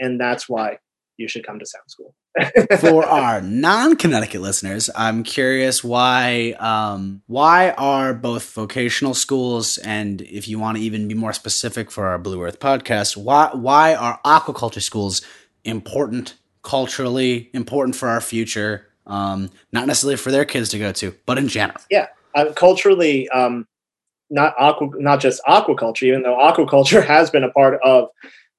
And 0.00 0.20
that's 0.20 0.48
why 0.48 0.78
you 1.18 1.28
should 1.28 1.46
come 1.46 1.58
to 1.58 1.66
sound 1.66 1.84
school 1.88 2.14
for 2.80 3.04
our 3.04 3.42
non-connecticut 3.42 4.40
listeners 4.40 4.88
i'm 4.96 5.22
curious 5.22 5.84
why 5.84 6.52
um, 6.58 7.20
why 7.26 7.70
are 7.72 8.14
both 8.14 8.52
vocational 8.54 9.14
schools 9.14 9.78
and 9.78 10.22
if 10.22 10.48
you 10.48 10.58
want 10.58 10.78
to 10.78 10.82
even 10.82 11.06
be 11.08 11.14
more 11.14 11.32
specific 11.32 11.90
for 11.90 12.06
our 12.06 12.18
blue 12.18 12.42
earth 12.42 12.60
podcast 12.60 13.16
why 13.16 13.50
why 13.52 13.94
are 13.94 14.20
aquaculture 14.24 14.80
schools 14.80 15.20
important 15.64 16.34
culturally 16.68 17.48
important 17.54 17.96
for 17.96 18.08
our 18.08 18.20
future. 18.20 18.86
Um, 19.06 19.50
not 19.72 19.86
necessarily 19.86 20.16
for 20.16 20.30
their 20.30 20.44
kids 20.44 20.68
to 20.70 20.78
go 20.78 20.92
to, 20.92 21.14
but 21.24 21.38
in 21.38 21.48
general. 21.48 21.80
Yeah, 21.90 22.08
uh, 22.34 22.52
culturally, 22.54 23.26
um, 23.30 23.66
not 24.28 24.54
aqua, 24.58 24.90
not 24.98 25.20
just 25.20 25.40
aquaculture. 25.48 26.02
Even 26.02 26.22
though 26.22 26.36
aquaculture 26.36 27.04
has 27.14 27.30
been 27.30 27.42
a 27.42 27.50
part 27.50 27.80
of 27.82 28.10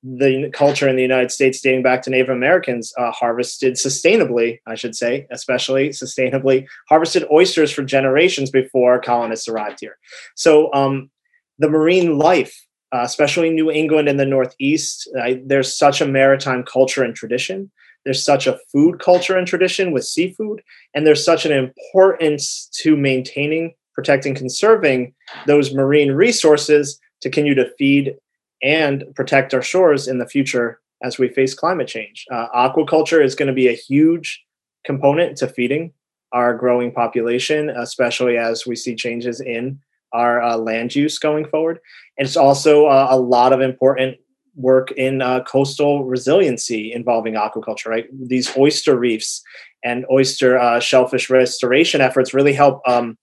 the 0.02 0.50
culture 0.54 0.88
in 0.88 0.96
the 0.96 1.02
United 1.02 1.32
States 1.32 1.62
dating 1.62 1.84
back 1.84 2.02
to 2.04 2.10
Native 2.10 2.30
Americans, 2.30 2.94
uh, 2.98 3.12
harvested 3.12 3.74
sustainably, 3.74 4.60
I 4.66 4.76
should 4.76 4.96
say, 4.96 5.28
especially 5.32 5.90
sustainably, 5.90 6.68
harvested 6.88 7.26
oysters 7.32 7.72
for 7.72 7.84
generations 7.84 8.50
before 8.50 9.02
colonists 9.02 9.48
arrived 9.48 9.80
here. 9.82 9.98
So 10.36 10.74
um, 10.74 11.10
the 11.58 11.70
marine 11.70 12.18
life, 12.18 12.56
uh, 12.94 13.02
especially 13.02 13.50
New 13.50 13.70
England 13.70 14.08
and 14.08 14.20
the 14.20 14.26
Northeast, 14.26 15.10
uh, 15.20 15.34
there's 15.46 15.78
such 15.78 16.02
a 16.02 16.08
maritime 16.08 16.64
culture 16.64 17.04
and 17.04 17.16
tradition 17.16 17.70
there's 18.06 18.24
such 18.24 18.48
a 18.48 18.58
food 18.72 19.00
culture 19.00 19.38
and 19.38 19.46
tradition 19.46 19.92
with 19.92 20.06
seafood, 20.06 20.62
and 20.94 21.06
there's 21.06 21.24
such 21.24 21.46
an 21.46 21.52
importance 21.52 22.70
to 22.82 22.96
maintaining, 22.96 23.74
protecting, 23.94 24.36
conserving 24.36 25.14
those 25.48 25.74
marine 25.74 26.12
resources 26.12 27.00
to 27.22 27.30
continue 27.30 27.56
to 27.56 27.72
feed 27.78 28.16
and 28.62 29.04
protect 29.16 29.54
our 29.54 29.62
shores 29.62 30.08
in 30.08 30.18
the 30.18 30.28
future 30.28 30.80
as 31.04 31.18
we 31.18 31.30
face 31.30 31.54
climate 31.54 31.88
change. 31.88 32.26
Uh, 32.32 32.48
aquaculture 32.50 33.24
is 33.24 33.36
going 33.36 33.48
to 33.48 33.54
be 33.54 33.68
a 33.68 33.74
huge 33.74 34.44
component 34.86 35.38
to 35.38 35.48
feeding 35.48 35.94
our 36.32 36.54
growing 36.56 36.92
population, 36.92 37.70
especially 37.70 38.38
as 38.38 38.68
we 38.68 38.76
see 38.76 38.96
changes 38.96 39.40
in 39.40 39.80
our 40.14 40.42
uh, 40.42 40.58
land 40.58 40.96
use 40.96 41.18
going 41.20 41.46
forward. 41.46 41.80
And 42.18 42.28
it's 42.28 42.38
also 42.38 42.88
uh, 42.88 43.08
a 43.10 43.18
lot 43.18 43.54
of 43.54 43.62
important 43.62 44.18
work 44.56 44.92
in 44.92 45.22
uh, 45.22 45.44
coastal 45.44 46.04
resiliency 46.04 46.92
involving 46.92 47.36
aquaculture, 47.36 47.88
right? 47.88 48.08
These 48.12 48.56
oyster 48.58 48.98
reefs 48.98 49.42
and 49.84 50.06
oyster 50.12 50.58
uh, 50.58 50.80
shellfish 50.80 51.30
restoration 51.30 52.02
efforts 52.02 52.34
really 52.34 52.54
help 52.54 52.82
um, 52.88 53.18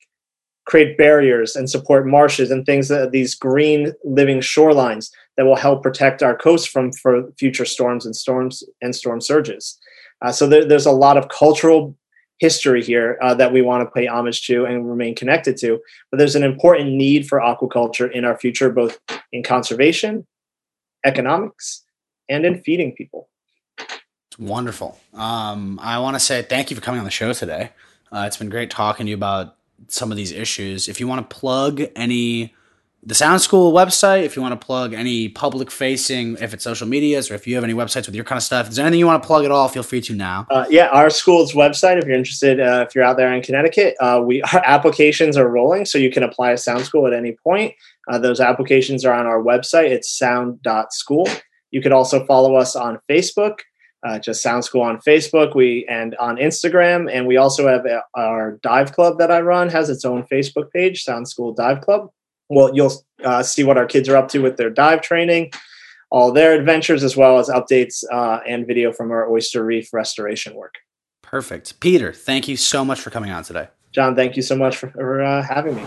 create 0.67 0.97
barriers 0.97 1.55
and 1.55 1.69
support 1.69 2.07
marshes 2.07 2.51
and 2.51 2.65
things 2.65 2.89
that 2.89 3.13
these 3.13 3.35
green 3.35 3.93
living 4.05 4.41
shorelines 4.41 5.11
that 5.37 5.45
will 5.45 5.57
help 5.57 5.83
protect 5.83 6.23
our 6.23 6.37
coast 6.37 6.71
from 6.71 6.93
for 6.93 7.31
future 7.39 7.65
storms 7.65 8.07
and 8.07 8.17
storms 8.17 8.65
and 8.81 8.95
storm 8.95 9.21
surges. 9.21 9.79
Uh, 10.23 10.33
so 10.33 10.47
there, 10.47 10.65
there's 10.65 10.87
a 10.87 10.93
lot 10.93 11.17
of 11.17 11.29
cultural 11.29 11.97
history 12.39 12.83
here 12.83 13.19
uh, 13.23 13.35
that 13.35 13.53
we 13.53 13.63
want 13.63 13.83
to 13.83 13.91
pay 13.91 14.07
homage 14.07 14.47
to 14.47 14.65
and 14.65 14.89
remain 14.89 15.15
connected 15.15 15.57
to. 15.59 15.81
But 16.11 16.19
there's 16.19 16.37
an 16.37 16.43
important 16.43 16.91
need 16.91 17.27
for 17.27 17.41
aquaculture 17.41 18.11
in 18.11 18.25
our 18.25 18.37
future, 18.39 18.71
both 18.71 18.99
in 19.33 19.43
conservation, 19.43 20.27
economics, 21.05 21.85
and 22.29 22.45
in 22.45 22.63
feeding 22.63 22.95
people. 22.95 23.29
It's 23.79 24.39
wonderful. 24.39 24.99
Um, 25.15 25.79
I 25.83 25.99
want 25.99 26.17
to 26.17 26.21
say 26.21 26.43
thank 26.43 26.71
you 26.71 26.77
for 26.77 26.83
coming 26.83 26.99
on 26.99 27.05
the 27.05 27.11
show 27.11 27.33
today. 27.33 27.71
Uh, 28.13 28.25
it's 28.27 28.37
been 28.37 28.51
great 28.51 28.71
talking 28.71 29.07
to 29.07 29.11
you 29.11 29.17
about 29.17 29.57
some 29.89 30.11
of 30.11 30.17
these 30.17 30.33
issues. 30.33 30.89
If 30.89 31.01
you 31.01 31.09
want 31.09 31.29
to 31.29 31.37
plug 31.37 31.83
any 31.95 32.55
the 33.07 33.15
Sound 33.15 33.41
School 33.41 33.73
website, 33.73 34.25
if 34.25 34.35
you 34.35 34.43
want 34.43 34.61
to 34.61 34.67
plug 34.67 34.93
any 34.93 35.29
public 35.29 35.71
facing, 35.71 36.37
if 36.39 36.53
it's 36.53 36.65
social 36.65 36.89
medias, 36.89 37.31
or 37.31 37.35
if 37.35 37.47
you 37.47 37.55
have 37.55 37.63
any 37.63 37.73
websites 37.73 38.07
with 38.07 38.17
your 38.17 38.25
kind 38.25 38.37
of 38.37 38.43
stuff, 38.43 38.69
is 38.69 38.75
there's 38.75 38.85
anything 38.85 38.99
you 38.99 39.07
want 39.07 39.23
to 39.23 39.27
plug 39.27 39.45
at 39.45 39.53
all, 39.53 39.69
feel 39.69 39.85
free 39.85 40.01
to 40.01 40.13
now. 40.13 40.45
Uh, 40.51 40.67
yeah, 40.69 40.89
our 40.89 41.09
school's 41.09 41.53
website, 41.53 41.99
if 41.99 42.05
you're 42.05 42.17
interested, 42.17 42.59
uh, 42.59 42.85
if 42.87 42.97
you're 42.97 43.05
out 43.05 43.17
there 43.17 43.33
in 43.33 43.43
Connecticut, 43.43 43.95
uh, 44.01 44.21
we 44.27 44.43
our 44.53 44.61
applications 44.65 45.37
are 45.37 45.49
rolling, 45.49 45.85
so 45.85 45.99
you 45.99 46.11
can 46.11 46.25
apply 46.25 46.51
to 46.51 46.59
Sound 46.59 46.85
School 46.85 47.07
at 47.07 47.13
any 47.13 47.37
point. 47.45 47.75
Uh, 48.09 48.19
those 48.19 48.41
applications 48.41 49.05
are 49.05 49.15
on 49.15 49.27
our 49.27 49.41
website. 49.41 49.91
It's 49.91 50.19
sound.school. 50.19 51.29
You 51.71 51.81
could 51.81 51.93
also 51.93 52.27
follow 52.27 52.57
us 52.57 52.75
on 52.75 52.99
Facebook. 53.09 53.59
Uh, 54.05 54.19
just 54.19 54.43
Sound 54.43 54.65
School 54.65 54.83
on 54.83 54.99
Facebook, 54.99 55.55
we 55.55 55.87
and 55.89 56.17
on 56.17 56.37
Instagram, 56.37 57.09
and 57.13 57.27
we 57.27 57.37
also 57.37 57.69
have 57.69 57.87
a, 57.87 58.03
our 58.15 58.59
dive 58.63 58.93
club 58.93 59.19
that 59.19 59.31
I 59.31 59.41
run 59.41 59.69
has 59.69 59.91
its 59.91 60.05
own 60.05 60.25
Facebook 60.25 60.73
page, 60.73 61.05
Sound 61.05 61.29
School 61.29 61.53
Dive 61.53 61.81
Club 61.81 62.11
well, 62.49 62.75
you'll 62.75 62.93
uh, 63.25 63.43
see 63.43 63.65
what 63.65 63.77
our 63.77 63.87
kids 63.87 64.09
are 64.09 64.17
up 64.17 64.29
to 64.29 64.41
with 64.41 64.57
their 64.57 64.71
dive 64.71 65.03
training, 65.03 65.53
all 66.11 66.33
their 66.33 66.55
adventures, 66.55 67.03
as 67.03 67.17
well 67.17 67.39
as 67.39 67.49
updates 67.49 68.05
uh, 68.13 68.41
and 68.47 68.67
video 68.67 68.93
from 68.93 69.11
our 69.11 69.31
oyster 69.31 69.65
reef 69.65 69.93
restoration 69.93 70.55
work. 70.55 70.75
Perfect. 71.23 71.81
Peter, 71.81 72.13
thank 72.13 72.47
you 72.47 72.57
so 72.57 72.85
much 72.85 73.01
for 73.01 73.11
coming 73.11 73.31
on 73.31 73.43
today. 73.43 73.69
John, 73.93 74.15
thank 74.15 74.37
you 74.37 74.43
so 74.43 74.57
much 74.57 74.77
for, 74.77 74.91
for 74.91 75.23
uh, 75.23 75.43
having 75.43 75.75
me. 75.75 75.83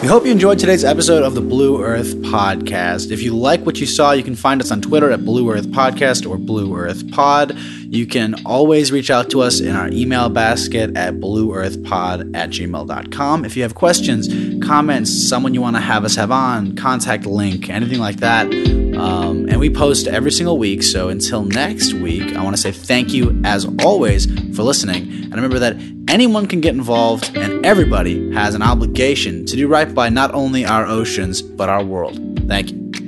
We 0.00 0.08
hope 0.08 0.24
you 0.24 0.30
enjoyed 0.30 0.58
today's 0.58 0.82
episode 0.82 1.22
of 1.22 1.34
the 1.34 1.42
Blue 1.42 1.82
Earth 1.82 2.14
Podcast. 2.22 3.10
If 3.10 3.22
you 3.22 3.36
like 3.36 3.66
what 3.66 3.80
you 3.80 3.86
saw, 3.86 4.12
you 4.12 4.22
can 4.22 4.34
find 4.34 4.62
us 4.62 4.70
on 4.70 4.80
Twitter 4.80 5.10
at 5.10 5.26
Blue 5.26 5.50
Earth 5.50 5.66
Podcast 5.66 6.26
or 6.26 6.38
Blue 6.38 6.74
Earth 6.74 7.10
Pod. 7.10 7.54
You 7.92 8.06
can 8.06 8.46
always 8.46 8.92
reach 8.92 9.10
out 9.10 9.30
to 9.30 9.40
us 9.40 9.58
in 9.58 9.74
our 9.74 9.88
email 9.88 10.28
basket 10.28 10.96
at 10.96 11.14
blueearthpod 11.14 12.36
at 12.36 12.50
gmail.com. 12.50 13.44
If 13.44 13.56
you 13.56 13.64
have 13.64 13.74
questions, 13.74 14.28
comments, 14.64 15.10
someone 15.10 15.54
you 15.54 15.60
want 15.60 15.74
to 15.74 15.82
have 15.82 16.04
us 16.04 16.14
have 16.14 16.30
on, 16.30 16.76
contact 16.76 17.26
link, 17.26 17.68
anything 17.68 17.98
like 17.98 18.18
that. 18.18 18.46
Um, 18.46 19.48
and 19.48 19.58
we 19.58 19.70
post 19.70 20.06
every 20.06 20.30
single 20.30 20.56
week. 20.56 20.84
So 20.84 21.08
until 21.08 21.42
next 21.42 21.94
week, 21.94 22.36
I 22.36 22.44
want 22.44 22.54
to 22.54 22.62
say 22.62 22.70
thank 22.70 23.12
you 23.12 23.42
as 23.44 23.66
always 23.82 24.26
for 24.54 24.62
listening. 24.62 25.10
And 25.24 25.34
remember 25.34 25.58
that 25.58 25.76
anyone 26.08 26.46
can 26.46 26.60
get 26.60 26.76
involved 26.76 27.36
and 27.36 27.66
everybody 27.66 28.32
has 28.34 28.54
an 28.54 28.62
obligation 28.62 29.46
to 29.46 29.56
do 29.56 29.66
right 29.66 29.92
by 29.92 30.10
not 30.10 30.32
only 30.32 30.64
our 30.64 30.86
oceans, 30.86 31.42
but 31.42 31.68
our 31.68 31.82
world. 31.82 32.20
Thank 32.46 32.70
you. 32.70 32.99